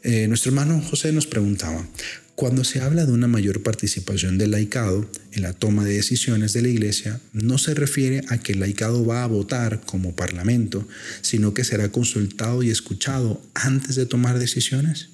Eh, 0.03 0.27
nuestro 0.27 0.51
hermano 0.51 0.81
José 0.81 1.13
nos 1.13 1.29
preguntaba, 1.29 1.87
cuando 2.35 2.65
se 2.65 2.81
habla 2.81 3.07
de 3.07 3.13
una 3.13 3.29
mayor 3.29 3.63
participación 3.63 4.37
del 4.37 4.51
laicado 4.51 5.09
en 5.31 5.43
la 5.43 5.53
toma 5.53 5.85
de 5.85 5.95
decisiones 5.95 6.55
de 6.55 6.63
la 6.63 6.69
Iglesia, 6.71 7.21
no 7.33 7.59
se 7.59 7.75
refiere 7.75 8.23
a 8.31 8.39
que 8.39 8.51
el 8.51 8.61
laicado 8.61 9.07
va 9.07 9.23
a 9.23 9.29
votar 9.29 9.81
como 9.83 10.17
parlamento, 10.17 10.89
sino 11.21 11.55
que 11.55 11.63
será 11.63 11.93
consultado 11.93 12.65
y 12.65 12.71
escuchado 12.71 13.41
antes 13.55 13.95
de 13.95 14.07
tomar 14.07 14.41
decisiones. 14.41 15.11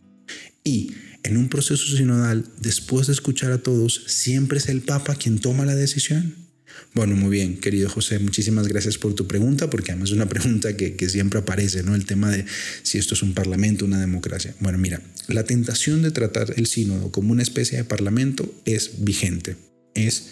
Y 0.65 0.93
en 1.27 1.37
un 1.37 1.49
proceso 1.49 1.97
sinodal, 1.97 2.45
después 2.61 3.09
de 3.09 3.13
escuchar 3.13 3.51
a 3.53 3.59
todos, 3.59 4.03
siempre 4.07 4.59
es 4.59 4.69
el 4.69 4.83
Papa 4.83 5.17
quien 5.17 5.41
toma 5.41 5.67
la 5.67 5.75
decisión. 5.75 6.35
Bueno, 6.95 7.17
muy 7.17 7.31
bien, 7.31 7.59
querido 7.59 7.89
José, 7.91 8.19
muchísimas 8.19 8.69
gracias 8.69 8.97
por 8.97 9.15
tu 9.15 9.27
pregunta, 9.27 9.69
porque 9.69 9.91
además 9.91 10.11
es 10.11 10.15
una 10.15 10.29
pregunta 10.29 10.77
que, 10.77 10.95
que, 10.95 11.09
siempre 11.09 11.41
aparece, 11.41 11.83
¿no? 11.83 11.95
El 11.95 12.07
tema 12.07 12.31
de 12.31 12.45
si 12.83 12.99
esto 12.99 13.15
es 13.15 13.23
un 13.23 13.35
parlamento, 13.35 13.85
una 13.85 14.01
democracia. 14.01 14.55
Bueno, 14.61 14.79
mira, 14.79 15.03
la 15.29 15.45
tentación 15.45 16.03
de 16.03 16.13
tratar 16.13 16.55
el 16.57 16.67
sínodo 16.67 17.11
como 17.11 17.33
una 17.33 17.43
especie 17.43 17.77
de 17.77 17.85
parlamento 17.85 18.49
es 18.65 19.05
vigente, 19.05 19.57
es, 19.95 20.29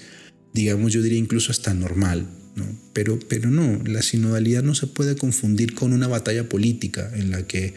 digamos, 0.52 0.92
yo 0.92 1.02
diría 1.02 1.18
incluso 1.18 1.50
hasta 1.50 1.74
normal, 1.74 2.28
¿no? 2.54 2.66
Pero, 2.92 3.18
pero 3.28 3.50
no, 3.50 3.82
la 3.84 4.02
sinodalidad 4.02 4.62
no 4.62 4.76
se 4.76 4.86
puede 4.86 5.16
confundir 5.16 5.74
con 5.74 5.92
una 5.92 6.06
batalla 6.06 6.48
política 6.48 7.10
en 7.14 7.32
la 7.32 7.46
que, 7.48 7.74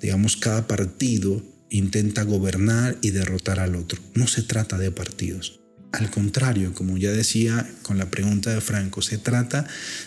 digamos, 0.00 0.38
cada 0.38 0.66
partido 0.66 1.53
intenta 1.74 2.22
gobernar 2.22 2.96
y 3.02 3.10
derrotar 3.10 3.58
al 3.58 3.74
otro. 3.74 4.00
No 4.14 4.26
se 4.26 4.42
trata 4.42 4.78
de 4.78 4.92
partidos. 4.92 5.60
Al 5.92 6.10
contrario, 6.10 6.72
como 6.72 6.96
ya 6.98 7.10
decía 7.10 7.68
con 7.82 7.98
la 7.98 8.10
pregunta 8.10 8.52
de 8.52 8.60
Franco, 8.60 9.02
se 9.02 9.18
trata 9.18 9.66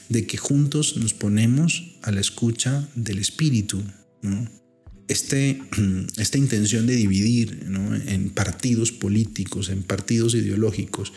de 0.09 0.26
que 0.26 0.38
juntos 0.38 0.97
nos 0.97 1.13
ponemos 1.13 1.97
a 2.03 2.11
la 2.11 2.22
escucha 2.22 2.88
del 2.95 3.20
espíritu. 3.20 3.84
Este, 5.07 5.61
esta 6.18 6.38
intención 6.38 6.88
de 6.88 6.95
dividir 6.95 7.65
en 8.07 8.30
partidos 8.30 8.91
políticos, 8.91 9.70
en 9.70 9.84
partidos 9.84 10.36
ideológicos, 10.36 11.13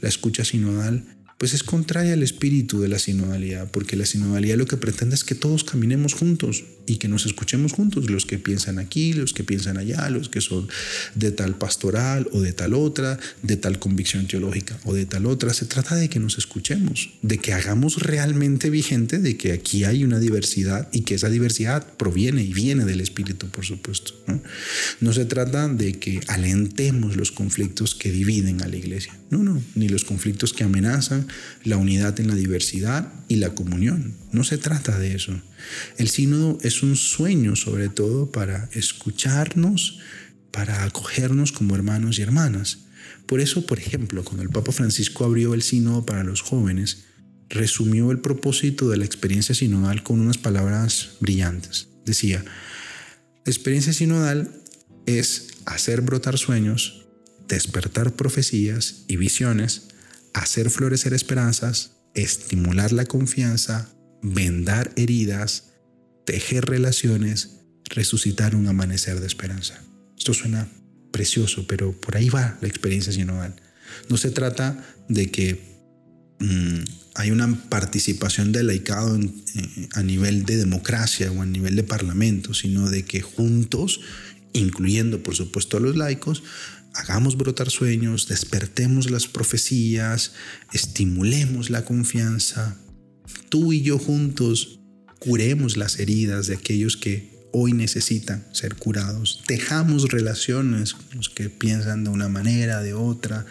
la 0.00 0.08
escucha 0.08 0.44
sinodal 0.44 1.04
pues 1.38 1.52
es 1.52 1.62
contraria 1.62 2.12
al 2.12 2.22
espíritu 2.22 2.80
de 2.80 2.88
la 2.88 2.98
sinodalidad, 2.98 3.70
porque 3.70 3.96
la 3.96 4.06
sinodalidad 4.06 4.56
lo 4.56 4.66
que 4.66 4.76
pretende 4.76 5.14
es 5.14 5.24
que 5.24 5.34
todos 5.34 5.64
caminemos 5.64 6.14
juntos 6.14 6.64
y 6.86 6.96
que 6.96 7.08
nos 7.08 7.26
escuchemos 7.26 7.72
juntos, 7.72 8.10
los 8.10 8.26
que 8.26 8.38
piensan 8.38 8.78
aquí, 8.78 9.12
los 9.14 9.32
que 9.32 9.42
piensan 9.42 9.78
allá, 9.78 10.08
los 10.10 10.28
que 10.28 10.40
son 10.40 10.68
de 11.14 11.30
tal 11.32 11.56
pastoral 11.56 12.28
o 12.32 12.40
de 12.40 12.52
tal 12.52 12.74
otra, 12.74 13.18
de 13.42 13.56
tal 13.56 13.78
convicción 13.78 14.26
teológica 14.26 14.78
o 14.84 14.94
de 14.94 15.06
tal 15.06 15.26
otra. 15.26 15.54
Se 15.54 15.66
trata 15.66 15.96
de 15.96 16.08
que 16.08 16.20
nos 16.20 16.38
escuchemos, 16.38 17.10
de 17.22 17.38
que 17.38 17.52
hagamos 17.52 18.02
realmente 18.02 18.70
vigente 18.70 19.18
de 19.18 19.36
que 19.36 19.52
aquí 19.52 19.84
hay 19.84 20.04
una 20.04 20.18
diversidad 20.18 20.88
y 20.92 21.02
que 21.02 21.14
esa 21.14 21.30
diversidad 21.30 21.86
proviene 21.96 22.42
y 22.42 22.52
viene 22.52 22.84
del 22.84 23.00
espíritu, 23.00 23.48
por 23.48 23.64
supuesto. 23.64 24.14
No, 24.26 24.42
no 25.00 25.12
se 25.12 25.24
trata 25.24 25.68
de 25.68 25.94
que 25.94 26.20
alentemos 26.26 27.16
los 27.16 27.32
conflictos 27.32 27.94
que 27.94 28.10
dividen 28.10 28.62
a 28.62 28.68
la 28.68 28.76
iglesia, 28.76 29.18
no, 29.30 29.42
no, 29.42 29.62
ni 29.74 29.88
los 29.88 30.04
conflictos 30.04 30.52
que 30.52 30.64
amenazan 30.64 31.23
la 31.62 31.76
unidad 31.76 32.18
en 32.20 32.28
la 32.28 32.34
diversidad 32.34 33.12
y 33.28 33.36
la 33.36 33.54
comunión. 33.54 34.14
No 34.32 34.44
se 34.44 34.58
trata 34.58 34.98
de 34.98 35.14
eso. 35.14 35.40
El 35.98 36.08
sínodo 36.08 36.58
es 36.62 36.82
un 36.82 36.96
sueño 36.96 37.56
sobre 37.56 37.88
todo 37.88 38.30
para 38.30 38.68
escucharnos, 38.72 39.98
para 40.50 40.84
acogernos 40.84 41.52
como 41.52 41.74
hermanos 41.74 42.18
y 42.18 42.22
hermanas. 42.22 42.86
Por 43.26 43.40
eso, 43.40 43.66
por 43.66 43.78
ejemplo, 43.78 44.22
cuando 44.24 44.42
el 44.42 44.50
Papa 44.50 44.72
Francisco 44.72 45.24
abrió 45.24 45.54
el 45.54 45.62
sínodo 45.62 46.04
para 46.04 46.24
los 46.24 46.42
jóvenes, 46.42 47.04
resumió 47.48 48.10
el 48.10 48.20
propósito 48.20 48.88
de 48.88 48.96
la 48.96 49.04
experiencia 49.04 49.54
sinodal 49.54 50.02
con 50.02 50.20
unas 50.20 50.38
palabras 50.38 51.16
brillantes. 51.20 51.88
Decía, 52.04 52.44
la 52.44 53.50
experiencia 53.50 53.92
sinodal 53.92 54.50
es 55.06 55.48
hacer 55.66 56.00
brotar 56.00 56.38
sueños, 56.38 57.06
despertar 57.48 58.14
profecías 58.14 59.04
y 59.08 59.16
visiones, 59.16 59.88
hacer 60.34 60.70
florecer 60.70 61.14
esperanzas, 61.14 61.92
estimular 62.14 62.92
la 62.92 63.06
confianza, 63.06 63.88
vendar 64.22 64.92
heridas, 64.96 65.70
tejer 66.26 66.66
relaciones, 66.66 67.60
resucitar 67.84 68.54
un 68.54 68.66
amanecer 68.66 69.20
de 69.20 69.26
esperanza. 69.26 69.82
Esto 70.18 70.34
suena 70.34 70.68
precioso, 71.10 71.66
pero 71.66 71.92
por 71.92 72.16
ahí 72.16 72.28
va 72.28 72.58
la 72.60 72.68
experiencia 72.68 73.12
sinodal. 73.12 73.54
No 74.08 74.16
se 74.16 74.30
trata 74.30 74.84
de 75.08 75.30
que 75.30 75.60
mm, 76.40 76.80
hay 77.14 77.30
una 77.30 77.68
participación 77.68 78.52
del 78.52 78.66
laicado 78.66 79.18
a 79.92 80.02
nivel 80.02 80.44
de 80.44 80.56
democracia 80.56 81.30
o 81.30 81.42
a 81.42 81.46
nivel 81.46 81.76
de 81.76 81.84
parlamento, 81.84 82.54
sino 82.54 82.90
de 82.90 83.04
que 83.04 83.20
juntos, 83.20 84.00
incluyendo 84.52 85.22
por 85.22 85.36
supuesto 85.36 85.76
a 85.76 85.80
los 85.80 85.96
laicos, 85.96 86.42
hagamos 86.94 87.36
brotar 87.36 87.70
sueños, 87.70 88.28
despertemos 88.28 89.10
las 89.10 89.26
profecías, 89.26 90.32
estimulemos 90.72 91.70
la 91.70 91.84
confianza. 91.84 92.76
Tú 93.48 93.72
y 93.72 93.82
yo 93.82 93.98
juntos 93.98 94.80
curemos 95.18 95.76
las 95.76 95.98
heridas 95.98 96.46
de 96.46 96.54
aquellos 96.54 96.96
que 96.96 97.48
hoy 97.52 97.72
necesitan 97.72 98.46
ser 98.52 98.74
curados. 98.74 99.42
Dejamos 99.48 100.08
relaciones 100.10 100.94
con 100.94 101.16
los 101.16 101.28
que 101.28 101.50
piensan 101.50 102.04
de 102.04 102.10
una 102.10 102.28
manera, 102.28 102.82
de 102.82 102.94
otra, 102.94 103.46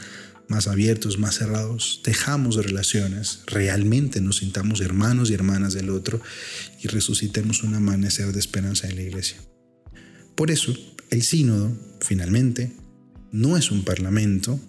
más 0.47 0.67
abiertos, 0.67 1.17
más 1.17 1.35
cerrados. 1.35 2.01
Dejamos 2.03 2.55
relaciones. 2.55 3.39
Realmente 3.47 4.21
nos 4.21 4.37
sintamos 4.37 4.81
hermanos 4.81 5.29
y 5.29 5.33
hermanas 5.33 5.73
del 5.73 5.89
otro 5.89 6.21
y 6.81 6.87
resucitemos 6.87 7.63
un 7.63 7.75
amanecer 7.75 8.31
de 8.33 8.39
esperanza 8.39 8.87
en 8.87 8.97
la 8.97 9.03
iglesia. 9.03 9.37
Por 10.35 10.51
eso, 10.51 10.73
el 11.09 11.23
sínodo, 11.23 11.71
finalmente, 12.01 12.73
no 13.33 13.57
es 13.57 13.71
un 13.71 13.83
parlamento 13.83 14.59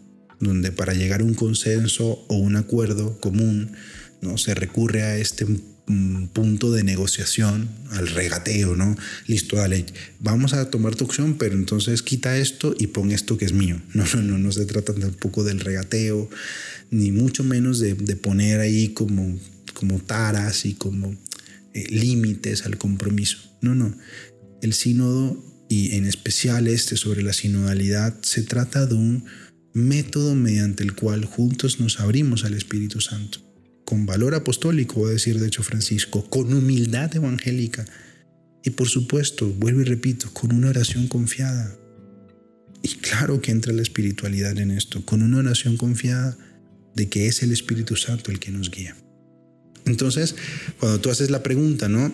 donde 0.40 0.72
para 0.72 0.94
llegar 0.94 1.20
a 1.20 1.24
un 1.24 1.34
consenso 1.34 2.24
o 2.28 2.34
un 2.36 2.56
acuerdo 2.56 3.20
común 3.20 3.72
no 4.20 4.38
se 4.38 4.54
recurre 4.54 5.02
a 5.02 5.16
este 5.18 5.44
mm, 5.44 6.26
punto 6.32 6.72
de 6.72 6.82
negociación, 6.82 7.68
al 7.90 8.08
regateo, 8.08 8.74
¿no? 8.74 8.96
Listo, 9.26 9.56
dale, 9.56 9.84
vamos 10.18 10.54
a 10.54 10.70
tomar 10.70 10.96
tu 10.96 11.04
opción, 11.04 11.36
pero 11.38 11.54
entonces 11.54 12.02
quita 12.02 12.38
esto 12.38 12.74
y 12.78 12.88
pon 12.88 13.12
esto 13.12 13.36
que 13.36 13.44
es 13.44 13.52
mío. 13.52 13.80
No, 13.94 14.04
no, 14.14 14.22
no, 14.22 14.38
no 14.38 14.50
se 14.50 14.64
trata 14.64 14.94
tampoco 14.94 15.44
del 15.44 15.60
regateo, 15.60 16.28
ni 16.90 17.12
mucho 17.12 17.44
menos 17.44 17.78
de, 17.80 17.94
poner 18.16 18.60
ahí 18.60 18.88
como, 18.88 19.38
como 19.74 19.98
taras 20.00 20.64
y 20.64 20.74
como 20.74 21.14
eh, 21.74 21.86
límites 21.90 22.64
al 22.64 22.78
compromiso. 22.78 23.38
No, 23.60 23.74
no. 23.74 23.94
El 24.62 24.72
sínodo 24.72 25.53
y 25.68 25.94
en 25.96 26.06
especial 26.06 26.68
este 26.68 26.96
sobre 26.96 27.22
la 27.22 27.32
sinodalidad, 27.32 28.14
se 28.22 28.42
trata 28.42 28.86
de 28.86 28.94
un 28.94 29.24
método 29.72 30.34
mediante 30.34 30.84
el 30.84 30.94
cual 30.94 31.24
juntos 31.24 31.80
nos 31.80 32.00
abrimos 32.00 32.44
al 32.44 32.54
Espíritu 32.54 33.00
Santo, 33.00 33.40
con 33.84 34.06
valor 34.06 34.34
apostólico, 34.34 35.02
va 35.02 35.08
a 35.08 35.12
decir 35.12 35.38
de 35.40 35.46
hecho 35.46 35.62
Francisco, 35.62 36.28
con 36.30 36.52
humildad 36.52 37.14
evangélica 37.14 37.84
y 38.64 38.70
por 38.70 38.88
supuesto, 38.88 39.50
vuelvo 39.50 39.82
y 39.82 39.84
repito, 39.84 40.30
con 40.32 40.52
una 40.52 40.70
oración 40.70 41.06
confiada. 41.06 41.76
Y 42.82 42.88
claro 42.96 43.40
que 43.42 43.50
entra 43.50 43.72
la 43.72 43.82
espiritualidad 43.82 44.58
en 44.58 44.70
esto, 44.70 45.04
con 45.04 45.22
una 45.22 45.38
oración 45.38 45.76
confiada 45.76 46.36
de 46.94 47.08
que 47.08 47.26
es 47.26 47.42
el 47.42 47.52
Espíritu 47.52 47.96
Santo 47.96 48.30
el 48.30 48.38
que 48.38 48.50
nos 48.50 48.70
guía. 48.70 48.96
Entonces, 49.84 50.34
cuando 50.78 51.00
tú 51.00 51.10
haces 51.10 51.30
la 51.30 51.42
pregunta, 51.42 51.88
¿no? 51.90 52.10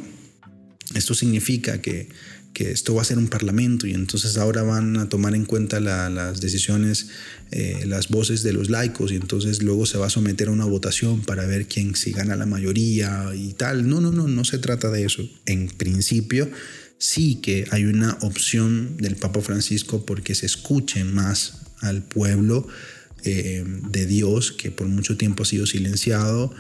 Esto 0.95 1.15
significa 1.15 1.81
que 1.81 2.09
que 2.53 2.73
esto 2.73 2.95
va 2.95 3.03
a 3.03 3.05
ser 3.05 3.19
un 3.19 3.29
parlamento 3.29 3.87
y 3.87 3.93
entonces 3.93 4.37
ahora 4.37 4.63
van 4.63 4.97
a 4.97 5.09
tomar 5.09 5.35
en 5.35 5.45
cuenta 5.45 5.81
las 5.81 6.41
decisiones, 6.41 7.09
eh, 7.53 7.85
las 7.87 8.09
voces 8.09 8.43
de 8.43 8.53
los 8.53 8.71
laicos 8.71 9.13
y 9.13 9.17
entonces 9.17 9.63
luego 9.63 9.87
se 9.87 9.99
va 9.99 10.07
a 10.07 10.11
someter 10.11 10.49
a 10.49 10.51
una 10.51 10.65
votación 10.65 11.23
para 11.23 11.47
ver 11.47 11.67
quién 11.67 11.95
si 11.95 12.13
gana 12.13 12.37
la 12.37 12.47
mayoría 12.47 13.31
y 13.35 13.53
tal. 13.53 13.89
No, 13.89 14.01
no, 14.01 14.11
no, 14.11 14.27
no 14.27 14.45
se 14.45 14.59
trata 14.59 14.91
de 14.91 15.05
eso. 15.05 15.23
En 15.47 15.69
principio 15.69 16.51
sí 16.99 17.37
que 17.37 17.67
hay 17.71 17.85
una 17.85 18.19
opción 18.21 18.97
del 18.99 19.17
Papa 19.17 19.41
Francisco 19.41 20.05
porque 20.05 20.35
se 20.35 20.47
escuche 20.47 21.05
más 21.05 21.63
al 21.81 22.03
pueblo 22.03 22.67
eh, 23.23 23.65
de 23.91 24.07
Dios 24.07 24.53
que 24.53 24.71
por 24.71 24.87
mucho 24.87 25.17
tiempo 25.17 25.43
ha 25.43 25.47
sido 25.47 25.67
silenciado 25.67 26.55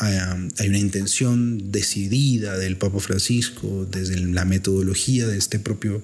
hay 0.00 0.68
una 0.68 0.78
intención 0.78 1.72
decidida 1.72 2.56
del 2.56 2.76
Papa 2.76 3.00
Francisco 3.00 3.86
desde 3.90 4.18
la 4.18 4.44
metodología 4.44 5.26
de 5.26 5.36
este 5.36 5.58
propio 5.58 6.02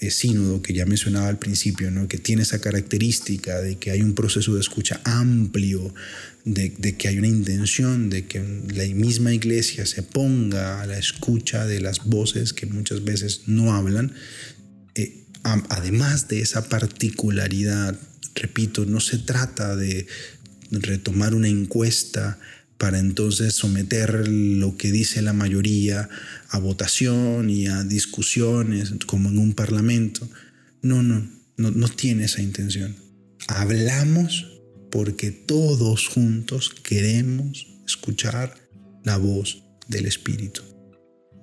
eh, 0.00 0.10
sínodo 0.10 0.60
que 0.60 0.74
ya 0.74 0.84
mencionaba 0.84 1.28
al 1.28 1.38
principio, 1.38 1.90
¿no? 1.90 2.06
que 2.06 2.18
tiene 2.18 2.42
esa 2.42 2.60
característica 2.60 3.60
de 3.60 3.76
que 3.76 3.90
hay 3.90 4.02
un 4.02 4.14
proceso 4.14 4.54
de 4.54 4.60
escucha 4.60 5.00
amplio, 5.04 5.94
de, 6.44 6.72
que 6.96 7.08
hay 7.08 7.18
una 7.18 7.28
intención 7.28 8.10
de 8.10 8.26
que 8.26 8.42
la 8.74 8.84
misma 8.94 9.32
iglesia 9.32 9.86
se 9.86 10.02
ponga 10.02 10.82
a 10.82 10.86
la 10.86 10.98
escucha 10.98 11.66
de 11.66 11.80
las 11.80 12.04
voces 12.04 12.52
que 12.52 12.66
muchas 12.66 13.04
veces 13.04 13.42
no 13.46 13.74
hablan. 13.74 14.12
Eh, 14.94 15.24
además 15.42 16.28
de 16.28 16.40
esa 16.40 16.68
particularidad, 16.68 17.98
repito, 18.34 18.84
no 18.84 19.00
se 19.00 19.18
trata 19.18 19.76
de 19.76 20.06
retomar 20.70 21.34
una 21.34 21.48
encuesta 21.48 22.38
para 22.80 22.98
entonces 22.98 23.52
someter 23.52 24.26
lo 24.26 24.78
que 24.78 24.90
dice 24.90 25.20
la 25.20 25.34
mayoría 25.34 26.08
a 26.48 26.58
votación 26.58 27.50
y 27.50 27.66
a 27.66 27.84
discusiones 27.84 28.94
como 29.04 29.28
en 29.28 29.36
un 29.36 29.52
parlamento. 29.52 30.26
No, 30.80 31.02
no, 31.02 31.30
no, 31.58 31.70
no 31.72 31.88
tiene 31.88 32.24
esa 32.24 32.40
intención. 32.40 32.96
Hablamos 33.48 34.62
porque 34.90 35.30
todos 35.30 36.08
juntos 36.08 36.70
queremos 36.82 37.66
escuchar 37.84 38.56
la 39.04 39.18
voz 39.18 39.62
del 39.88 40.06
Espíritu. 40.06 40.62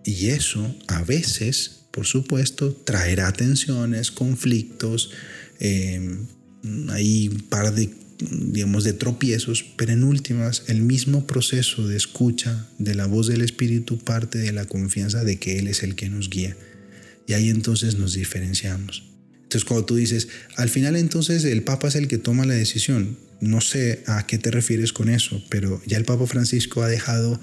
Y 0.04 0.30
eso 0.30 0.76
a 0.88 1.04
veces, 1.04 1.84
por 1.92 2.08
supuesto, 2.08 2.74
traerá 2.74 3.32
tensiones, 3.32 4.10
conflictos, 4.10 5.12
eh, 5.60 6.18
hay 6.90 7.28
un 7.28 7.42
par 7.42 7.76
de 7.76 8.07
digamos, 8.20 8.84
de 8.84 8.94
tropiezos, 8.94 9.64
pero 9.76 9.92
en 9.92 10.04
últimas, 10.04 10.64
el 10.68 10.82
mismo 10.82 11.28
proceso 11.28 11.88
de 11.88 11.98
escucha 11.98 12.68
de 12.80 12.96
la 12.96 13.06
voz 13.06 13.28
del 13.28 13.42
Espíritu 13.42 14.00
parte 14.00 14.38
de 14.38 14.52
la 14.52 14.66
confianza 14.66 15.24
de 15.24 15.38
que 15.38 15.60
Él 15.60 15.68
es 15.68 15.84
el 15.84 15.96
que 15.96 16.10
nos 16.10 16.30
guía. 16.30 16.58
Y 17.28 17.34
ahí 17.34 17.50
entonces 17.50 17.98
nos 17.98 18.14
diferenciamos. 18.14 19.04
Entonces 19.44 19.66
cuando 19.66 19.86
tú 19.86 19.96
dices, 19.96 20.28
al 20.56 20.70
final 20.70 20.96
entonces 20.96 21.44
el 21.44 21.64
Papa 21.64 21.88
es 21.88 21.96
el 21.96 22.08
que 22.08 22.18
toma 22.18 22.46
la 22.46 22.54
decisión, 22.54 23.18
no 23.40 23.62
sé 23.62 24.04
a 24.08 24.26
qué 24.26 24.38
te 24.38 24.52
refieres 24.52 24.92
con 24.92 25.10
eso, 25.10 25.44
pero 25.50 25.82
ya 25.86 25.98
el 25.98 26.06
Papa 26.06 26.28
Francisco 26.28 26.82
ha 26.82 26.90
dejado 26.90 27.40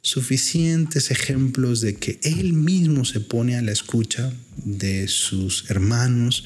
suficientes 0.00 1.10
ejemplos 1.10 1.80
de 1.80 1.96
que 1.96 2.18
él 2.22 2.52
mismo 2.52 3.04
se 3.04 3.20
pone 3.20 3.56
a 3.56 3.62
la 3.62 3.72
escucha 3.72 4.32
de 4.56 5.08
sus 5.08 5.70
hermanos 5.70 6.44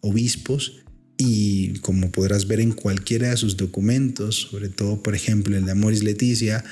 obispos 0.00 0.79
y 1.20 1.74
como 1.80 2.10
podrás 2.10 2.48
ver 2.48 2.60
en 2.60 2.72
cualquiera 2.72 3.28
de 3.28 3.36
sus 3.36 3.58
documentos, 3.58 4.48
sobre 4.50 4.70
todo 4.70 5.02
por 5.02 5.14
ejemplo 5.14 5.54
el 5.54 5.66
de 5.66 5.72
Amoris 5.72 6.02
Leticia. 6.02 6.64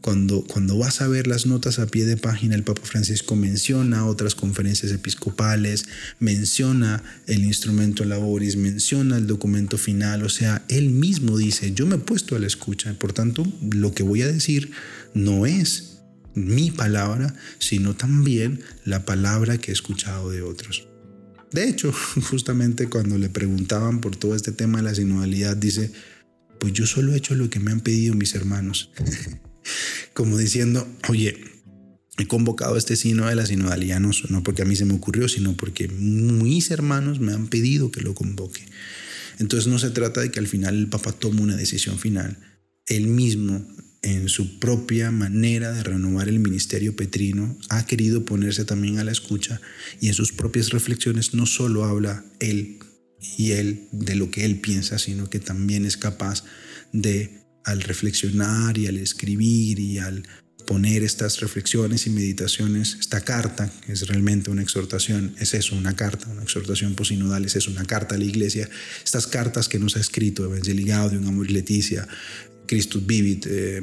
Cuando, 0.00 0.44
cuando 0.44 0.76
vas 0.76 1.00
a 1.00 1.08
ver 1.08 1.26
las 1.26 1.46
notas 1.46 1.78
a 1.78 1.86
pie 1.86 2.04
de 2.04 2.18
página, 2.18 2.56
el 2.56 2.62
Papa 2.62 2.82
Francisco 2.84 3.36
menciona 3.36 4.04
otras 4.04 4.34
conferencias 4.34 4.92
episcopales, 4.92 5.86
menciona 6.18 7.02
el 7.26 7.42
instrumento 7.44 8.04
laboris, 8.04 8.56
menciona 8.56 9.16
el 9.16 9.26
documento 9.26 9.78
final, 9.78 10.24
o 10.24 10.28
sea, 10.28 10.62
él 10.68 10.90
mismo 10.90 11.38
dice, 11.38 11.72
yo 11.72 11.86
me 11.86 11.94
he 11.94 11.98
puesto 11.98 12.36
a 12.36 12.38
la 12.38 12.46
escucha, 12.46 12.92
por 12.98 13.14
tanto, 13.14 13.50
lo 13.72 13.94
que 13.94 14.02
voy 14.02 14.20
a 14.20 14.26
decir 14.26 14.72
no 15.14 15.46
es 15.46 16.00
mi 16.34 16.70
palabra, 16.70 17.34
sino 17.58 17.94
también 17.94 18.60
la 18.84 19.06
palabra 19.06 19.56
que 19.56 19.70
he 19.70 19.74
escuchado 19.74 20.28
de 20.28 20.42
otros. 20.42 20.86
De 21.54 21.68
hecho, 21.68 21.92
justamente 22.30 22.88
cuando 22.88 23.16
le 23.16 23.28
preguntaban 23.28 24.00
por 24.00 24.16
todo 24.16 24.34
este 24.34 24.50
tema 24.50 24.78
de 24.78 24.84
la 24.84 24.94
sinodalidad, 24.94 25.56
dice, 25.56 25.92
pues 26.58 26.72
yo 26.72 26.84
solo 26.84 27.14
he 27.14 27.16
hecho 27.16 27.36
lo 27.36 27.48
que 27.48 27.60
me 27.60 27.70
han 27.70 27.80
pedido 27.80 28.14
mis 28.14 28.34
hermanos. 28.34 28.90
Como 30.14 30.36
diciendo, 30.36 30.86
oye, 31.08 31.38
he 32.18 32.26
convocado 32.26 32.76
este 32.76 32.96
sino 32.96 33.26
de 33.26 33.36
la 33.36 33.46
sinodalidad 33.46 34.00
no, 34.00 34.10
no 34.30 34.42
porque 34.42 34.62
a 34.62 34.64
mí 34.64 34.74
se 34.74 34.84
me 34.84 34.94
ocurrió, 34.94 35.28
sino 35.28 35.56
porque 35.56 35.88
mis 35.88 36.70
hermanos 36.72 37.20
me 37.20 37.32
han 37.32 37.46
pedido 37.46 37.92
que 37.92 38.00
lo 38.00 38.14
convoque. 38.14 38.66
Entonces 39.38 39.68
no 39.68 39.78
se 39.78 39.90
trata 39.90 40.20
de 40.20 40.32
que 40.32 40.40
al 40.40 40.48
final 40.48 40.76
el 40.76 40.88
Papa 40.88 41.12
tome 41.12 41.40
una 41.40 41.56
decisión 41.56 41.98
final. 42.00 42.36
Él 42.86 43.06
mismo 43.06 43.64
en 44.04 44.28
su 44.28 44.58
propia 44.58 45.10
manera 45.10 45.72
de 45.72 45.82
renovar 45.82 46.28
el 46.28 46.38
ministerio 46.38 46.94
petrino, 46.94 47.56
ha 47.70 47.86
querido 47.86 48.26
ponerse 48.26 48.64
también 48.66 48.98
a 48.98 49.04
la 49.04 49.12
escucha 49.12 49.60
y 50.00 50.08
en 50.08 50.14
sus 50.14 50.32
propias 50.32 50.70
reflexiones 50.70 51.32
no 51.32 51.46
solo 51.46 51.84
habla 51.84 52.22
él 52.38 52.78
y 53.38 53.52
él 53.52 53.88
de 53.92 54.14
lo 54.14 54.30
que 54.30 54.44
él 54.44 54.60
piensa, 54.60 54.98
sino 54.98 55.30
que 55.30 55.40
también 55.40 55.86
es 55.86 55.96
capaz 55.96 56.44
de, 56.92 57.40
al 57.64 57.80
reflexionar 57.80 58.76
y 58.76 58.88
al 58.88 58.98
escribir 58.98 59.80
y 59.80 59.98
al 59.98 60.22
poner 60.66 61.02
estas 61.02 61.40
reflexiones 61.40 62.06
y 62.06 62.10
meditaciones, 62.10 62.98
esta 63.00 63.22
carta, 63.22 63.70
que 63.86 63.92
es 63.92 64.06
realmente 64.06 64.50
una 64.50 64.62
exhortación, 64.62 65.34
es 65.38 65.54
eso, 65.54 65.76
una 65.76 65.96
carta, 65.96 66.28
una 66.28 66.42
exhortación 66.42 66.94
posinodal, 66.94 67.44
es 67.44 67.56
eso, 67.56 67.70
una 67.70 67.84
carta 67.84 68.14
a 68.14 68.18
la 68.18 68.24
iglesia, 68.24 68.68
estas 69.02 69.26
cartas 69.26 69.68
que 69.68 69.78
nos 69.78 69.96
ha 69.96 70.00
escrito 70.00 70.44
Evangelii 70.44 70.86
Gaudium, 70.86 71.26
Amor 71.26 71.50
Leticia, 71.50 72.06
Christus 72.66 73.06
Vivit, 73.06 73.46
eh, 73.48 73.82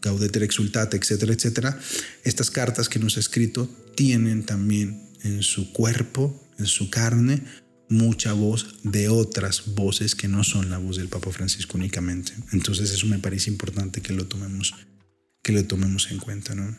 Gaudeter 0.00 0.42
Exultate, 0.42 0.96
etcétera, 0.96 1.32
etcétera, 1.32 1.80
estas 2.24 2.50
cartas 2.50 2.88
que 2.88 2.98
nos 2.98 3.16
ha 3.16 3.20
escrito 3.20 3.68
tienen 3.94 4.44
también 4.44 5.08
en 5.22 5.42
su 5.42 5.72
cuerpo, 5.72 6.48
en 6.58 6.66
su 6.66 6.90
carne, 6.90 7.42
mucha 7.88 8.32
voz 8.32 8.76
de 8.82 9.08
otras 9.08 9.74
voces 9.74 10.14
que 10.14 10.28
no 10.28 10.44
son 10.44 10.70
la 10.70 10.78
voz 10.78 10.96
del 10.98 11.08
Papa 11.08 11.30
Francisco 11.32 11.78
únicamente. 11.78 12.32
Entonces 12.52 12.90
eso 12.90 13.06
me 13.06 13.18
parece 13.18 13.50
importante 13.50 14.00
que 14.00 14.12
lo 14.12 14.26
tomemos, 14.26 14.74
que 15.42 15.52
lo 15.52 15.64
tomemos 15.64 16.10
en 16.10 16.18
cuenta, 16.18 16.54
¿no? 16.54 16.76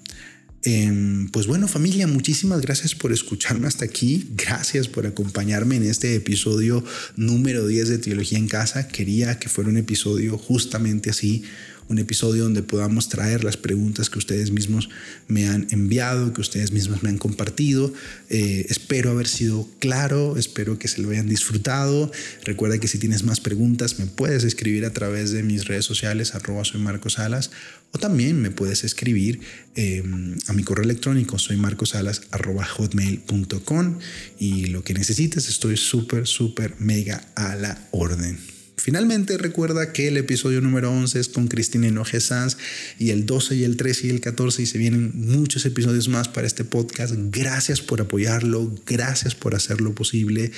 Em, 0.64 1.30
pues 1.30 1.47
bueno 1.47 1.70
familia, 1.70 2.05
muchísimas 2.05 2.60
gracias 2.60 2.93
por 2.93 3.14
escucharme 3.14 3.68
hasta 3.68 3.86
aquí, 3.86 4.28
gracias 4.36 4.89
por 4.89 5.07
acompañarme 5.07 5.78
en 5.78 5.84
este 5.84 6.16
episodio 6.16 6.84
número 7.16 7.66
10 7.66 7.88
de 7.88 7.97
Teología 7.97 8.38
en 8.38 8.49
Casa. 8.49 8.89
Quería 8.89 9.39
que 9.39 9.47
fuera 9.47 9.70
un 9.70 9.78
episodio 9.78 10.38
justamente 10.38 11.12
así, 11.12 11.43
un 11.89 11.97
episodio 11.99 12.43
donde 12.43 12.63
podamos 12.63 13.09
traer 13.09 13.43
las 13.43 13.57
preguntas 13.57 14.09
que 14.09 14.19
ustedes 14.19 14.51
mismos 14.51 14.89
me 15.27 15.47
han 15.47 15.67
enviado, 15.71 16.33
que 16.33 16.41
ustedes 16.41 16.71
mismos 16.71 17.03
me 17.03 17.09
han 17.09 17.17
compartido. 17.17 17.91
Eh, 18.29 18.67
espero 18.69 19.11
haber 19.11 19.27
sido 19.27 19.67
claro, 19.79 20.37
espero 20.37 20.79
que 20.79 20.87
se 20.87 21.01
lo 21.01 21.09
hayan 21.09 21.27
disfrutado. 21.27 22.11
Recuerda 22.45 22.77
que 22.77 22.87
si 22.87 22.99
tienes 22.99 23.23
más 23.23 23.39
preguntas 23.39 23.99
me 23.99 24.05
puedes 24.05 24.43
escribir 24.43 24.85
a 24.85 24.93
través 24.93 25.31
de 25.31 25.43
mis 25.43 25.65
redes 25.65 25.85
sociales, 25.85 26.35
arroba 26.35 26.63
soy 26.63 26.79
Marcos 26.79 27.13
Salas, 27.13 27.49
o 27.91 27.97
también 27.97 28.39
me 28.39 28.51
puedes 28.51 28.83
escribir 28.83 29.39
eh, 29.75 30.03
a 30.47 30.53
mi 30.53 30.63
correo 30.63 30.83
electrónico, 30.83 31.39
soy 31.39 31.57
marcosalas 31.57 32.21
arroba 32.29 32.65
hotmail.com 32.65 33.97
y 34.37 34.67
lo 34.67 34.83
que 34.83 34.93
necesites 34.93 35.49
estoy 35.49 35.75
súper, 35.75 36.27
súper 36.27 36.75
mega 36.79 37.23
a 37.35 37.55
la 37.55 37.87
orden. 37.91 38.59
Finalmente 38.80 39.38
recuerda 39.38 39.91
que 39.91 40.07
el 40.07 40.15
episodio 40.15 40.61
número 40.61 40.89
11 40.89 41.19
es 41.19 41.27
con 41.27 41.49
Cristina 41.49 41.88
Enoje 41.88 42.21
Sanz 42.21 42.55
y 42.97 43.09
el 43.09 43.25
12 43.25 43.55
y 43.55 43.63
el 43.65 43.75
13 43.75 44.07
y 44.07 44.09
el 44.09 44.21
14 44.21 44.61
y 44.61 44.65
se 44.65 44.77
vienen 44.77 45.11
muchos 45.15 45.65
episodios 45.65 46.07
más 46.07 46.30
para 46.30 46.47
este 46.47 46.63
podcast. 46.63 47.13
Gracias 47.30 47.82
por 47.82 47.99
apoyarlo, 47.99 48.73
gracias 48.88 49.36
por 49.36 49.53
hacerlo 49.53 49.93
posible, 49.93 50.51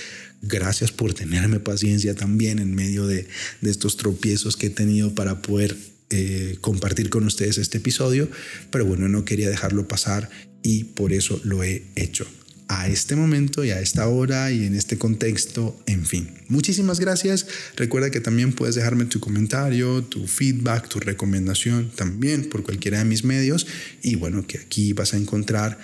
gracias 0.44 0.92
por 0.92 1.16
tenerme 1.16 1.60
paciencia 1.60 2.14
también 2.14 2.60
en 2.60 2.76
medio 2.76 3.08
de, 3.08 3.28
de 3.62 3.72
estos 3.72 3.98
tropiezos 3.98 4.56
que 4.56 4.68
he 4.68 4.70
tenido 4.70 5.16
para 5.16 5.42
poder 5.42 5.76
eh, 6.12 6.58
compartir 6.62 7.10
con 7.10 7.26
ustedes 7.26 7.58
este 7.58 7.80
episodio, 7.80 8.30
pero 8.70 8.86
bueno, 8.86 9.10
no 9.10 9.26
quería 9.26 9.50
dejarlo 9.50 9.88
pasar 9.88 10.30
y 10.62 10.84
por 10.84 11.12
eso 11.12 11.42
lo 11.44 11.64
he 11.64 11.84
hecho 11.96 12.28
a 12.72 12.88
este 12.88 13.18
momento 13.18 13.66
y 13.66 13.72
a 13.72 13.82
esta 13.82 14.08
hora 14.08 14.50
y 14.50 14.66
en 14.66 14.76
este 14.76 14.98
contexto, 14.98 15.78
en 15.88 16.06
fin. 16.06 16.30
Muchísimas 16.48 17.02
gracias. 17.02 17.46
Recuerda 17.76 18.12
que 18.12 18.22
también 18.22 18.54
puedes 18.54 18.76
dejarme 18.76 19.04
tu 19.04 19.20
comentario, 19.20 20.04
tu 20.04 20.26
feedback, 20.26 20.88
tu 20.88 21.02
recomendación 21.02 21.92
también 21.94 22.46
por 22.46 22.64
cualquiera 22.64 23.00
de 23.00 23.06
mis 23.06 23.26
medios 23.26 23.68
y 24.02 24.16
bueno, 24.16 24.48
que 24.48 24.58
aquí 24.58 24.94
vas 24.94 25.14
a 25.14 25.18
encontrar 25.18 25.80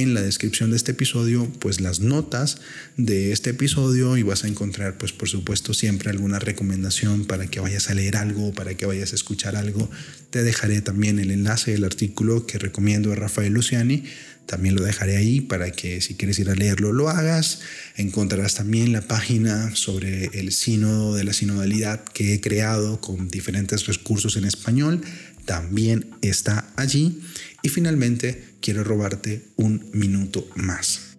en 0.00 0.14
la 0.14 0.22
descripción 0.22 0.70
de 0.70 0.76
este 0.76 0.92
episodio 0.92 1.52
pues 1.58 1.82
las 1.82 2.00
notas 2.00 2.62
de 2.96 3.32
este 3.32 3.50
episodio 3.50 4.16
y 4.16 4.22
vas 4.22 4.44
a 4.44 4.48
encontrar 4.48 4.96
pues 4.96 5.12
por 5.12 5.28
supuesto 5.28 5.74
siempre 5.74 6.08
alguna 6.08 6.38
recomendación 6.38 7.26
para 7.26 7.46
que 7.46 7.60
vayas 7.60 7.90
a 7.90 7.94
leer 7.94 8.16
algo, 8.16 8.54
para 8.54 8.74
que 8.74 8.86
vayas 8.86 9.12
a 9.12 9.16
escuchar 9.16 9.54
algo. 9.54 9.90
Te 10.30 10.42
dejaré 10.42 10.80
también 10.80 11.18
el 11.18 11.30
enlace 11.30 11.72
del 11.72 11.84
artículo 11.84 12.46
que 12.46 12.58
recomiendo 12.58 13.12
a 13.12 13.16
Rafael 13.16 13.52
Luciani 13.52 14.04
también 14.46 14.74
lo 14.74 14.82
dejaré 14.82 15.16
ahí 15.16 15.40
para 15.40 15.70
que 15.70 16.00
si 16.00 16.14
quieres 16.14 16.38
ir 16.38 16.50
a 16.50 16.54
leerlo 16.54 16.92
lo 16.92 17.08
hagas. 17.08 17.60
Encontrarás 17.96 18.56
también 18.56 18.92
la 18.92 19.02
página 19.02 19.74
sobre 19.74 20.26
el 20.38 20.52
sínodo 20.52 21.14
de 21.14 21.24
la 21.24 21.32
sinodalidad 21.32 22.04
que 22.04 22.34
he 22.34 22.40
creado 22.40 23.00
con 23.00 23.28
diferentes 23.28 23.86
recursos 23.86 24.36
en 24.36 24.44
español. 24.44 25.00
También 25.44 26.10
está 26.22 26.72
allí. 26.76 27.20
Y 27.62 27.68
finalmente 27.68 28.44
quiero 28.60 28.84
robarte 28.84 29.44
un 29.56 29.90
minuto 29.92 30.48
más. 30.54 31.16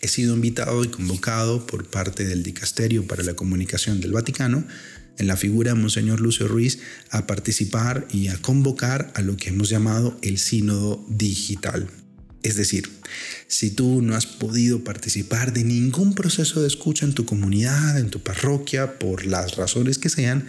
He 0.00 0.08
sido 0.08 0.34
invitado 0.34 0.82
y 0.82 0.88
convocado 0.88 1.66
por 1.66 1.88
parte 1.88 2.24
del 2.24 2.42
Dicasterio 2.42 3.06
para 3.06 3.22
la 3.22 3.34
Comunicación 3.34 4.00
del 4.00 4.12
Vaticano 4.12 4.64
en 5.18 5.26
la 5.26 5.36
figura 5.36 5.74
de 5.74 5.80
Monseñor 5.80 6.20
Lucio 6.20 6.48
Ruiz 6.48 6.78
a 7.10 7.26
participar 7.26 8.08
y 8.10 8.28
a 8.28 8.38
convocar 8.38 9.12
a 9.14 9.20
lo 9.20 9.36
que 9.36 9.50
hemos 9.50 9.68
llamado 9.68 10.18
el 10.22 10.38
Sínodo 10.38 11.04
Digital. 11.08 11.90
Es 12.42 12.56
decir, 12.56 12.88
si 13.46 13.70
tú 13.70 14.00
no 14.00 14.16
has 14.16 14.24
podido 14.24 14.82
participar 14.82 15.52
de 15.52 15.64
ningún 15.64 16.14
proceso 16.14 16.62
de 16.62 16.68
escucha 16.68 17.04
en 17.04 17.12
tu 17.12 17.26
comunidad, 17.26 17.98
en 17.98 18.08
tu 18.08 18.22
parroquia, 18.22 18.98
por 18.98 19.26
las 19.26 19.56
razones 19.56 19.98
que 19.98 20.08
sean, 20.08 20.46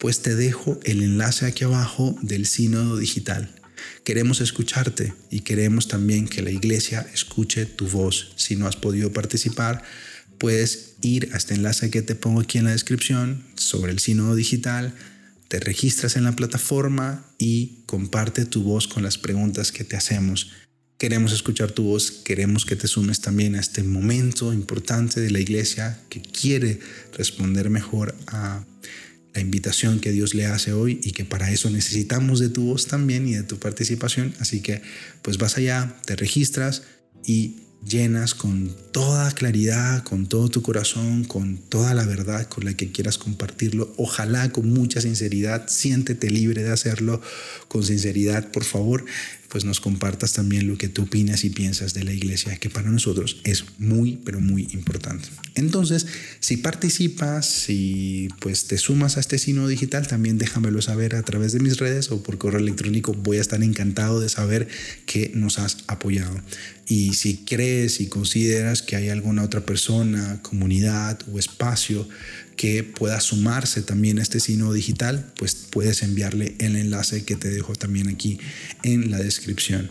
pues 0.00 0.22
te 0.22 0.34
dejo 0.34 0.80
el 0.84 1.02
enlace 1.02 1.44
aquí 1.44 1.62
abajo 1.62 2.16
del 2.22 2.46
sínodo 2.46 2.96
digital. 2.96 3.54
Queremos 4.02 4.40
escucharte 4.40 5.12
y 5.30 5.40
queremos 5.40 5.88
también 5.88 6.26
que 6.26 6.40
la 6.40 6.50
iglesia 6.50 7.06
escuche 7.12 7.66
tu 7.66 7.86
voz. 7.86 8.32
Si 8.36 8.56
no 8.56 8.66
has 8.66 8.76
podido 8.76 9.12
participar, 9.12 9.82
puedes 10.38 10.94
ir 11.02 11.28
a 11.34 11.36
este 11.36 11.54
enlace 11.54 11.90
que 11.90 12.00
te 12.00 12.14
pongo 12.14 12.40
aquí 12.40 12.56
en 12.56 12.64
la 12.64 12.70
descripción 12.70 13.44
sobre 13.56 13.92
el 13.92 13.98
sínodo 13.98 14.34
digital, 14.34 14.94
te 15.48 15.60
registras 15.60 16.16
en 16.16 16.24
la 16.24 16.32
plataforma 16.32 17.26
y 17.36 17.82
comparte 17.84 18.46
tu 18.46 18.62
voz 18.62 18.88
con 18.88 19.02
las 19.02 19.18
preguntas 19.18 19.70
que 19.70 19.84
te 19.84 19.96
hacemos. 19.96 20.50
Queremos 20.96 21.32
escuchar 21.32 21.72
tu 21.72 21.82
voz, 21.82 22.10
queremos 22.10 22.64
que 22.64 22.76
te 22.76 22.88
sumes 22.88 23.20
también 23.20 23.54
a 23.54 23.60
este 23.60 23.82
momento 23.82 24.54
importante 24.54 25.20
de 25.20 25.30
la 25.30 25.40
iglesia 25.40 26.00
que 26.08 26.22
quiere 26.22 26.80
responder 27.12 27.68
mejor 27.68 28.14
a 28.28 28.64
la 29.34 29.40
invitación 29.40 30.00
que 30.00 30.12
Dios 30.12 30.34
le 30.34 30.46
hace 30.46 30.72
hoy 30.72 31.00
y 31.02 31.12
que 31.12 31.24
para 31.24 31.50
eso 31.50 31.70
necesitamos 31.70 32.40
de 32.40 32.48
tu 32.48 32.64
voz 32.64 32.86
también 32.86 33.28
y 33.28 33.34
de 33.34 33.42
tu 33.42 33.58
participación. 33.58 34.34
Así 34.40 34.60
que 34.60 34.82
pues 35.22 35.38
vas 35.38 35.56
allá, 35.56 35.96
te 36.04 36.16
registras 36.16 36.82
y 37.24 37.56
llenas 37.86 38.34
con 38.34 38.74
toda 38.92 39.30
claridad, 39.32 40.02
con 40.02 40.26
todo 40.26 40.48
tu 40.48 40.62
corazón, 40.62 41.24
con 41.24 41.56
toda 41.56 41.94
la 41.94 42.04
verdad 42.04 42.46
con 42.48 42.64
la 42.64 42.74
que 42.74 42.92
quieras 42.92 43.18
compartirlo. 43.18 43.94
Ojalá 43.96 44.50
con 44.50 44.68
mucha 44.68 45.00
sinceridad, 45.00 45.68
siéntete 45.68 46.28
libre 46.30 46.62
de 46.62 46.70
hacerlo 46.70 47.22
con 47.68 47.82
sinceridad, 47.82 48.50
por 48.50 48.64
favor 48.64 49.04
pues 49.50 49.64
nos 49.64 49.80
compartas 49.80 50.32
también 50.32 50.68
lo 50.68 50.78
que 50.78 50.88
tú 50.88 51.02
opinas 51.02 51.44
y 51.44 51.50
piensas 51.50 51.92
de 51.92 52.04
la 52.04 52.12
iglesia, 52.12 52.56
que 52.56 52.70
para 52.70 52.90
nosotros 52.90 53.40
es 53.44 53.64
muy, 53.78 54.18
pero 54.24 54.40
muy 54.40 54.68
importante. 54.72 55.28
Entonces, 55.56 56.06
si 56.38 56.56
participas, 56.56 57.46
si 57.46 58.28
pues 58.38 58.66
te 58.66 58.78
sumas 58.78 59.16
a 59.16 59.20
este 59.20 59.38
sino 59.38 59.66
digital, 59.66 60.06
también 60.06 60.38
déjamelo 60.38 60.80
saber 60.80 61.16
a 61.16 61.22
través 61.22 61.52
de 61.52 61.58
mis 61.58 61.78
redes 61.78 62.12
o 62.12 62.22
por 62.22 62.38
correo 62.38 62.60
electrónico. 62.60 63.12
Voy 63.12 63.38
a 63.38 63.40
estar 63.40 63.62
encantado 63.62 64.20
de 64.20 64.28
saber 64.28 64.68
que 65.04 65.32
nos 65.34 65.58
has 65.58 65.78
apoyado. 65.88 66.40
Y 66.86 67.14
si 67.14 67.38
crees 67.38 68.00
y 68.00 68.08
consideras 68.08 68.82
que 68.82 68.96
hay 68.96 69.08
alguna 69.08 69.42
otra 69.42 69.64
persona, 69.64 70.40
comunidad 70.42 71.18
o 71.32 71.38
espacio 71.38 72.08
que 72.60 72.84
pueda 72.84 73.18
sumarse 73.22 73.80
también 73.80 74.18
a 74.18 74.22
este 74.22 74.38
signo 74.38 74.70
digital, 74.74 75.32
pues 75.38 75.54
puedes 75.54 76.02
enviarle 76.02 76.56
el 76.58 76.76
enlace 76.76 77.24
que 77.24 77.34
te 77.34 77.48
dejo 77.48 77.74
también 77.74 78.08
aquí 78.08 78.38
en 78.82 79.10
la 79.10 79.16
descripción. 79.16 79.90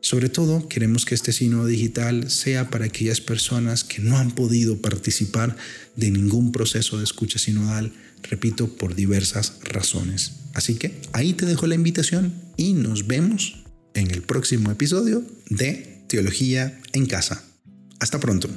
Sobre 0.00 0.30
todo, 0.30 0.70
queremos 0.70 1.04
que 1.04 1.14
este 1.14 1.34
signo 1.34 1.66
digital 1.66 2.30
sea 2.30 2.70
para 2.70 2.86
aquellas 2.86 3.20
personas 3.20 3.84
que 3.84 4.00
no 4.00 4.16
han 4.16 4.30
podido 4.30 4.80
participar 4.80 5.54
de 5.96 6.10
ningún 6.10 6.50
proceso 6.50 6.96
de 6.96 7.04
escucha 7.04 7.38
sinodal, 7.38 7.92
repito, 8.22 8.74
por 8.74 8.94
diversas 8.94 9.58
razones. 9.64 10.32
Así 10.54 10.76
que 10.76 10.98
ahí 11.12 11.34
te 11.34 11.44
dejo 11.44 11.66
la 11.66 11.74
invitación 11.74 12.32
y 12.56 12.72
nos 12.72 13.06
vemos 13.06 13.64
en 13.92 14.10
el 14.10 14.22
próximo 14.22 14.70
episodio 14.70 15.22
de 15.50 16.04
Teología 16.08 16.80
en 16.94 17.04
Casa. 17.04 17.44
Hasta 18.00 18.18
pronto. 18.18 18.48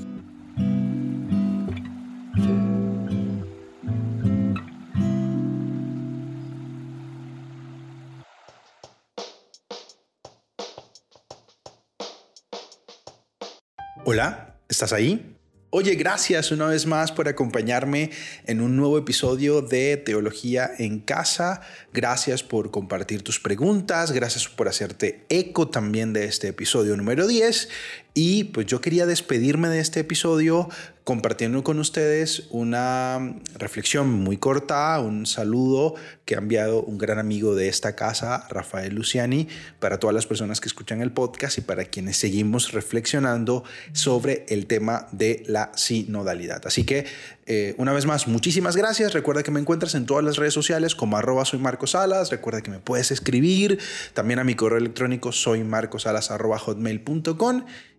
¿Estás 14.72 14.94
ahí? 14.94 15.36
Oye, 15.70 15.96
gracias 15.96 16.52
una 16.52 16.68
vez 16.68 16.86
más 16.86 17.12
por 17.12 17.28
acompañarme 17.28 18.10
en 18.46 18.62
un 18.62 18.76
nuevo 18.76 18.98
episodio 18.98 19.62
de 19.62 19.96
Teología 19.98 20.72
en 20.80 21.00
Casa. 21.00 21.62
Gracias 21.94 22.44
por 22.44 22.72
compartir 22.72 23.22
tus 23.22 23.40
preguntas, 23.40 24.12
gracias 24.12 24.48
por 24.50 24.68
hacerte 24.68 25.26
eco 25.30 25.70
también 25.70 26.14
de 26.14 26.26
este 26.26 26.50
episodio 26.50 26.98
número 26.98 27.28
10. 27.28 27.70
Y 28.14 28.46
pues 28.46 28.66
yo 28.66 28.82
quería 28.82 29.06
despedirme 29.06 29.70
de 29.70 29.80
este 29.80 30.02
episodio 30.02 30.70
compartiendo 31.12 31.62
con 31.62 31.78
ustedes 31.78 32.44
una 32.52 33.36
reflexión 33.56 34.10
muy 34.10 34.38
corta, 34.38 34.98
un 35.02 35.26
saludo 35.26 35.96
que 36.24 36.36
ha 36.36 36.38
enviado 36.38 36.84
un 36.84 36.98
gran 36.98 37.20
amigo 37.20 37.54
de 37.54 37.68
esta 37.68 37.98
casa, 37.98 38.48
Rafael 38.50 38.96
Luciani, 38.96 39.50
para 39.80 40.00
todas 40.00 40.14
las 40.14 40.26
personas 40.26 40.62
que 40.62 40.70
escuchan 40.70 41.02
el 41.02 41.12
podcast 41.12 41.58
y 41.58 41.62
para 41.64 41.84
quienes 41.84 42.16
seguimos 42.16 42.72
reflexionando 42.72 43.66
sobre 43.92 44.46
el 44.48 44.68
tema 44.68 45.10
de 45.12 45.44
la 45.48 45.74
sinodalidad. 45.76 46.66
Así 46.66 46.86
que 46.86 47.06
eh, 47.46 47.76
una 47.78 47.92
vez 47.92 48.06
más, 48.06 48.30
muchísimas 48.30 48.78
gracias. 48.78 49.12
Recuerda 49.12 49.44
que 49.44 49.52
me 49.52 49.60
encuentras 49.60 49.96
en 49.96 50.06
todas 50.06 50.24
las 50.24 50.38
redes 50.38 50.54
sociales 50.54 50.96
como 50.96 51.18
arroba 51.18 51.44
soy. 51.44 51.60
Recuerda 52.30 52.62
que 52.62 52.72
me 52.72 52.80
puedes 52.80 53.12
escribir 53.12 53.80
también 54.14 54.40
a 54.40 54.46
mi 54.46 54.56
correo 54.56 54.78
electrónico 54.78 55.34
soy 55.34 55.62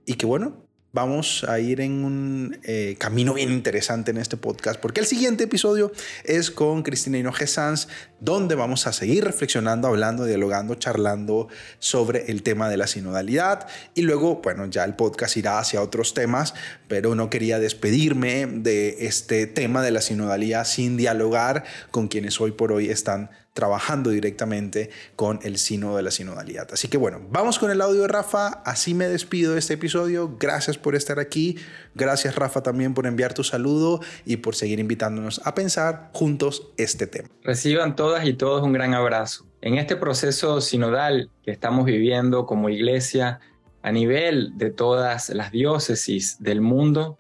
y 0.07 0.15
que 0.15 0.25
bueno, 0.25 0.72
vamos 0.93 1.45
a 1.49 1.59
ir 1.59 1.81
en 1.81 2.05
un 2.05 2.59
eh, 2.65 2.97
camino 2.99 3.35
bien 3.35 3.51
interesante 3.51 4.11
en 4.11 4.19
este 4.19 4.37
podcast, 4.37 4.79
porque 4.79 5.01
el 5.01 5.07
siguiente 5.07 5.45
episodio 5.45 5.91
es 6.25 6.51
con 6.51 6.83
Cristina 6.83 7.19
Hinoje 7.19 7.47
Sanz, 7.47 7.89
donde 8.21 8.55
vamos 8.55 8.87
a 8.87 8.93
seguir 8.93 9.25
reflexionando, 9.25 9.89
hablando, 9.89 10.27
dialogando, 10.27 10.75
charlando 10.75 11.49
sobre 11.79 12.31
el 12.31 12.43
tema 12.43 12.69
de 12.69 12.77
la 12.77 12.87
sinodalidad. 12.87 13.67
Y 13.95 14.03
luego, 14.03 14.43
bueno, 14.43 14.67
ya 14.67 14.85
el 14.85 14.95
podcast 14.95 15.37
irá 15.39 15.59
hacia 15.59 15.81
otros 15.81 16.13
temas, 16.13 16.55
pero 16.89 17.15
no 17.15 17.31
quería 17.31 17.59
despedirme 17.59 18.47
de 18.47 19.07
este 19.07 19.47
tema 19.47 19.83
de 19.83 19.93
la 19.93 20.03
sinodalidad 20.03 20.67
sin 20.67 20.99
dialogar 20.99 21.65
con 21.91 22.09
quienes 22.09 22.41
hoy 22.41 22.53
por 22.53 22.71
hoy 22.71 22.91
están 22.91 23.31
trabajando 23.53 24.11
directamente 24.11 24.91
con 25.15 25.39
el 25.43 25.59
sino 25.59 25.97
de 25.97 26.03
la 26.03 26.11
sinodalidad. 26.11 26.69
Así 26.73 26.89
que 26.89 26.97
bueno, 26.97 27.21
vamos 27.31 27.59
con 27.59 27.71
el 27.71 27.81
audio 27.81 28.03
de 28.03 28.09
Rafa. 28.09 28.49
Así 28.65 28.95
me 28.95 29.07
despido 29.07 29.53
de 29.53 29.59
este 29.59 29.75
episodio. 29.75 30.37
Gracias 30.39 30.79
por 30.79 30.95
estar 30.95 31.19
aquí. 31.19 31.59
Gracias 31.95 32.35
Rafa 32.35 32.63
también 32.63 32.95
por 32.95 33.07
enviar 33.07 33.35
tu 33.35 33.45
saludo 33.45 34.01
y 34.25 34.39
por 34.39 34.55
seguir 34.55 34.79
invitándonos 34.79 35.41
a 35.45 35.55
pensar 35.55 36.11
juntos 36.15 36.73
este 36.79 37.07
tema. 37.07 37.29
Reciban 37.43 37.95
todas 37.95 38.27
y 38.27 38.33
todos 38.33 38.63
un 38.63 38.73
gran 38.73 38.95
abrazo. 38.95 39.47
En 39.61 39.75
este 39.75 39.97
proceso 39.97 40.61
sinodal 40.61 41.31
que 41.45 41.51
estamos 41.51 41.85
viviendo 41.85 42.47
como 42.47 42.69
iglesia 42.69 43.41
a 43.83 43.93
nivel 43.93 44.57
de 44.57 44.71
todas 44.71 45.29
las 45.29 45.53
diócesis 45.53 46.37
del 46.41 46.61
mundo, 46.61 47.19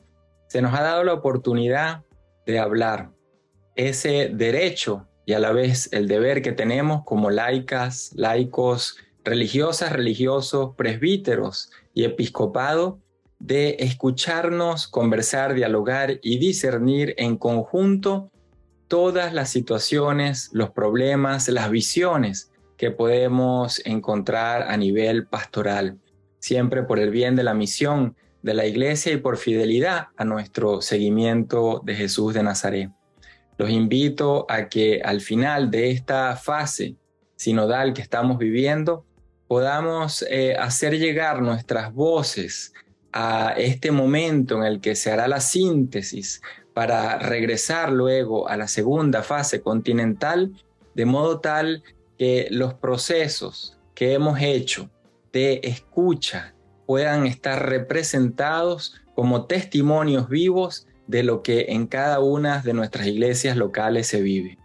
se 0.48 0.62
nos 0.62 0.74
ha 0.74 0.82
dado 0.82 1.04
la 1.04 1.12
oportunidad 1.12 2.02
de 2.46 2.58
hablar. 2.58 3.10
Ese 3.74 4.30
derecho 4.32 5.08
y 5.26 5.34
a 5.34 5.38
la 5.38 5.52
vez 5.52 5.88
el 5.92 6.08
deber 6.08 6.42
que 6.42 6.52
tenemos 6.52 7.04
como 7.04 7.30
laicas, 7.30 8.10
laicos, 8.14 8.96
religiosas, 9.24 9.92
religiosos, 9.92 10.74
presbíteros 10.76 11.70
y 11.94 12.04
episcopado 12.04 12.98
de 13.38 13.76
escucharnos, 13.80 14.86
conversar, 14.86 15.54
dialogar 15.54 16.18
y 16.22 16.38
discernir 16.38 17.14
en 17.18 17.36
conjunto 17.36 18.30
todas 18.88 19.32
las 19.32 19.48
situaciones, 19.48 20.50
los 20.52 20.70
problemas, 20.70 21.48
las 21.48 21.70
visiones 21.70 22.50
que 22.76 22.90
podemos 22.90 23.80
encontrar 23.84 24.62
a 24.62 24.76
nivel 24.76 25.26
pastoral, 25.26 25.98
siempre 26.40 26.82
por 26.82 26.98
el 26.98 27.10
bien 27.10 27.36
de 27.36 27.44
la 27.44 27.54
misión 27.54 28.16
de 28.42 28.54
la 28.54 28.66
iglesia 28.66 29.12
y 29.12 29.18
por 29.18 29.36
fidelidad 29.36 30.08
a 30.16 30.24
nuestro 30.24 30.82
seguimiento 30.82 31.80
de 31.84 31.94
Jesús 31.94 32.34
de 32.34 32.42
Nazaret. 32.42 32.90
Los 33.58 33.70
invito 33.70 34.46
a 34.48 34.68
que 34.68 35.00
al 35.04 35.20
final 35.20 35.70
de 35.70 35.90
esta 35.90 36.36
fase 36.36 36.96
sinodal 37.36 37.92
que 37.92 38.02
estamos 38.02 38.38
viviendo, 38.38 39.04
podamos 39.48 40.24
eh, 40.30 40.54
hacer 40.56 40.98
llegar 40.98 41.42
nuestras 41.42 41.92
voces 41.92 42.72
a 43.12 43.52
este 43.56 43.90
momento 43.90 44.56
en 44.56 44.62
el 44.62 44.80
que 44.80 44.94
se 44.94 45.10
hará 45.10 45.28
la 45.28 45.40
síntesis 45.40 46.40
para 46.72 47.18
regresar 47.18 47.92
luego 47.92 48.48
a 48.48 48.56
la 48.56 48.68
segunda 48.68 49.22
fase 49.22 49.60
continental, 49.60 50.52
de 50.94 51.04
modo 51.04 51.40
tal 51.40 51.82
que 52.16 52.46
los 52.50 52.74
procesos 52.74 53.76
que 53.94 54.14
hemos 54.14 54.40
hecho 54.40 54.88
de 55.32 55.60
escucha 55.64 56.54
puedan 56.86 57.26
estar 57.26 57.68
representados 57.68 59.00
como 59.14 59.46
testimonios 59.46 60.28
vivos 60.28 60.86
de 61.12 61.22
lo 61.22 61.42
que 61.42 61.66
en 61.68 61.86
cada 61.86 62.20
una 62.20 62.62
de 62.62 62.72
nuestras 62.72 63.06
iglesias 63.06 63.54
locales 63.54 64.06
se 64.06 64.22
vive. 64.22 64.58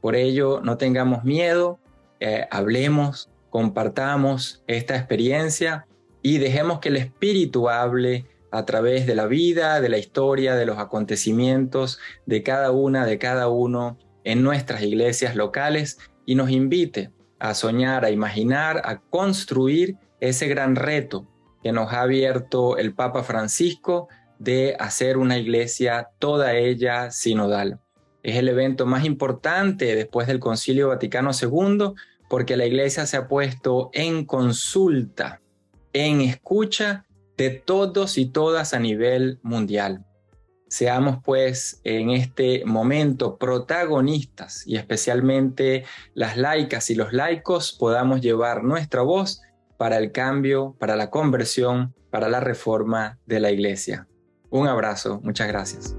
Por 0.00 0.16
ello, 0.16 0.62
no 0.64 0.78
tengamos 0.78 1.22
miedo, 1.22 1.78
eh, 2.18 2.46
hablemos, 2.50 3.28
compartamos 3.50 4.64
esta 4.66 4.96
experiencia 4.96 5.86
y 6.22 6.38
dejemos 6.38 6.80
que 6.80 6.88
el 6.88 6.96
Espíritu 6.96 7.68
hable 7.68 8.24
a 8.50 8.64
través 8.64 9.06
de 9.06 9.14
la 9.14 9.26
vida, 9.26 9.82
de 9.82 9.90
la 9.90 9.98
historia, 9.98 10.54
de 10.54 10.64
los 10.64 10.78
acontecimientos 10.78 11.98
de 12.24 12.42
cada 12.42 12.70
una, 12.70 13.04
de 13.04 13.18
cada 13.18 13.48
uno 13.48 13.98
en 14.24 14.42
nuestras 14.42 14.80
iglesias 14.82 15.36
locales 15.36 15.98
y 16.24 16.36
nos 16.36 16.50
invite 16.50 17.10
a 17.38 17.52
soñar, 17.52 18.06
a 18.06 18.10
imaginar, 18.10 18.80
a 18.86 18.98
construir 18.98 19.96
ese 20.20 20.48
gran 20.48 20.74
reto 20.74 21.26
que 21.62 21.72
nos 21.72 21.92
ha 21.92 22.00
abierto 22.00 22.78
el 22.78 22.94
Papa 22.94 23.22
Francisco 23.24 24.08
de 24.42 24.74
hacer 24.78 25.18
una 25.18 25.38
iglesia 25.38 26.08
toda 26.18 26.54
ella 26.56 27.10
sinodal. 27.10 27.78
Es 28.22 28.36
el 28.36 28.48
evento 28.48 28.86
más 28.86 29.04
importante 29.04 29.94
después 29.94 30.26
del 30.26 30.40
Concilio 30.40 30.88
Vaticano 30.88 31.30
II 31.30 31.92
porque 32.28 32.56
la 32.56 32.66
iglesia 32.66 33.06
se 33.06 33.16
ha 33.16 33.28
puesto 33.28 33.90
en 33.92 34.24
consulta, 34.24 35.40
en 35.92 36.20
escucha 36.22 37.04
de 37.36 37.50
todos 37.50 38.18
y 38.18 38.26
todas 38.26 38.74
a 38.74 38.80
nivel 38.80 39.38
mundial. 39.42 40.04
Seamos 40.68 41.18
pues 41.22 41.80
en 41.84 42.10
este 42.10 42.64
momento 42.64 43.36
protagonistas 43.36 44.66
y 44.66 44.76
especialmente 44.76 45.84
las 46.14 46.36
laicas 46.36 46.90
y 46.90 46.94
los 46.94 47.12
laicos 47.12 47.76
podamos 47.78 48.20
llevar 48.20 48.64
nuestra 48.64 49.02
voz 49.02 49.42
para 49.76 49.98
el 49.98 50.10
cambio, 50.10 50.74
para 50.78 50.96
la 50.96 51.10
conversión, 51.10 51.94
para 52.10 52.28
la 52.28 52.40
reforma 52.40 53.18
de 53.26 53.40
la 53.40 53.50
iglesia. 53.50 54.06
Un 54.52 54.68
abrazo, 54.68 55.18
muchas 55.24 55.48
gracias. 55.48 55.96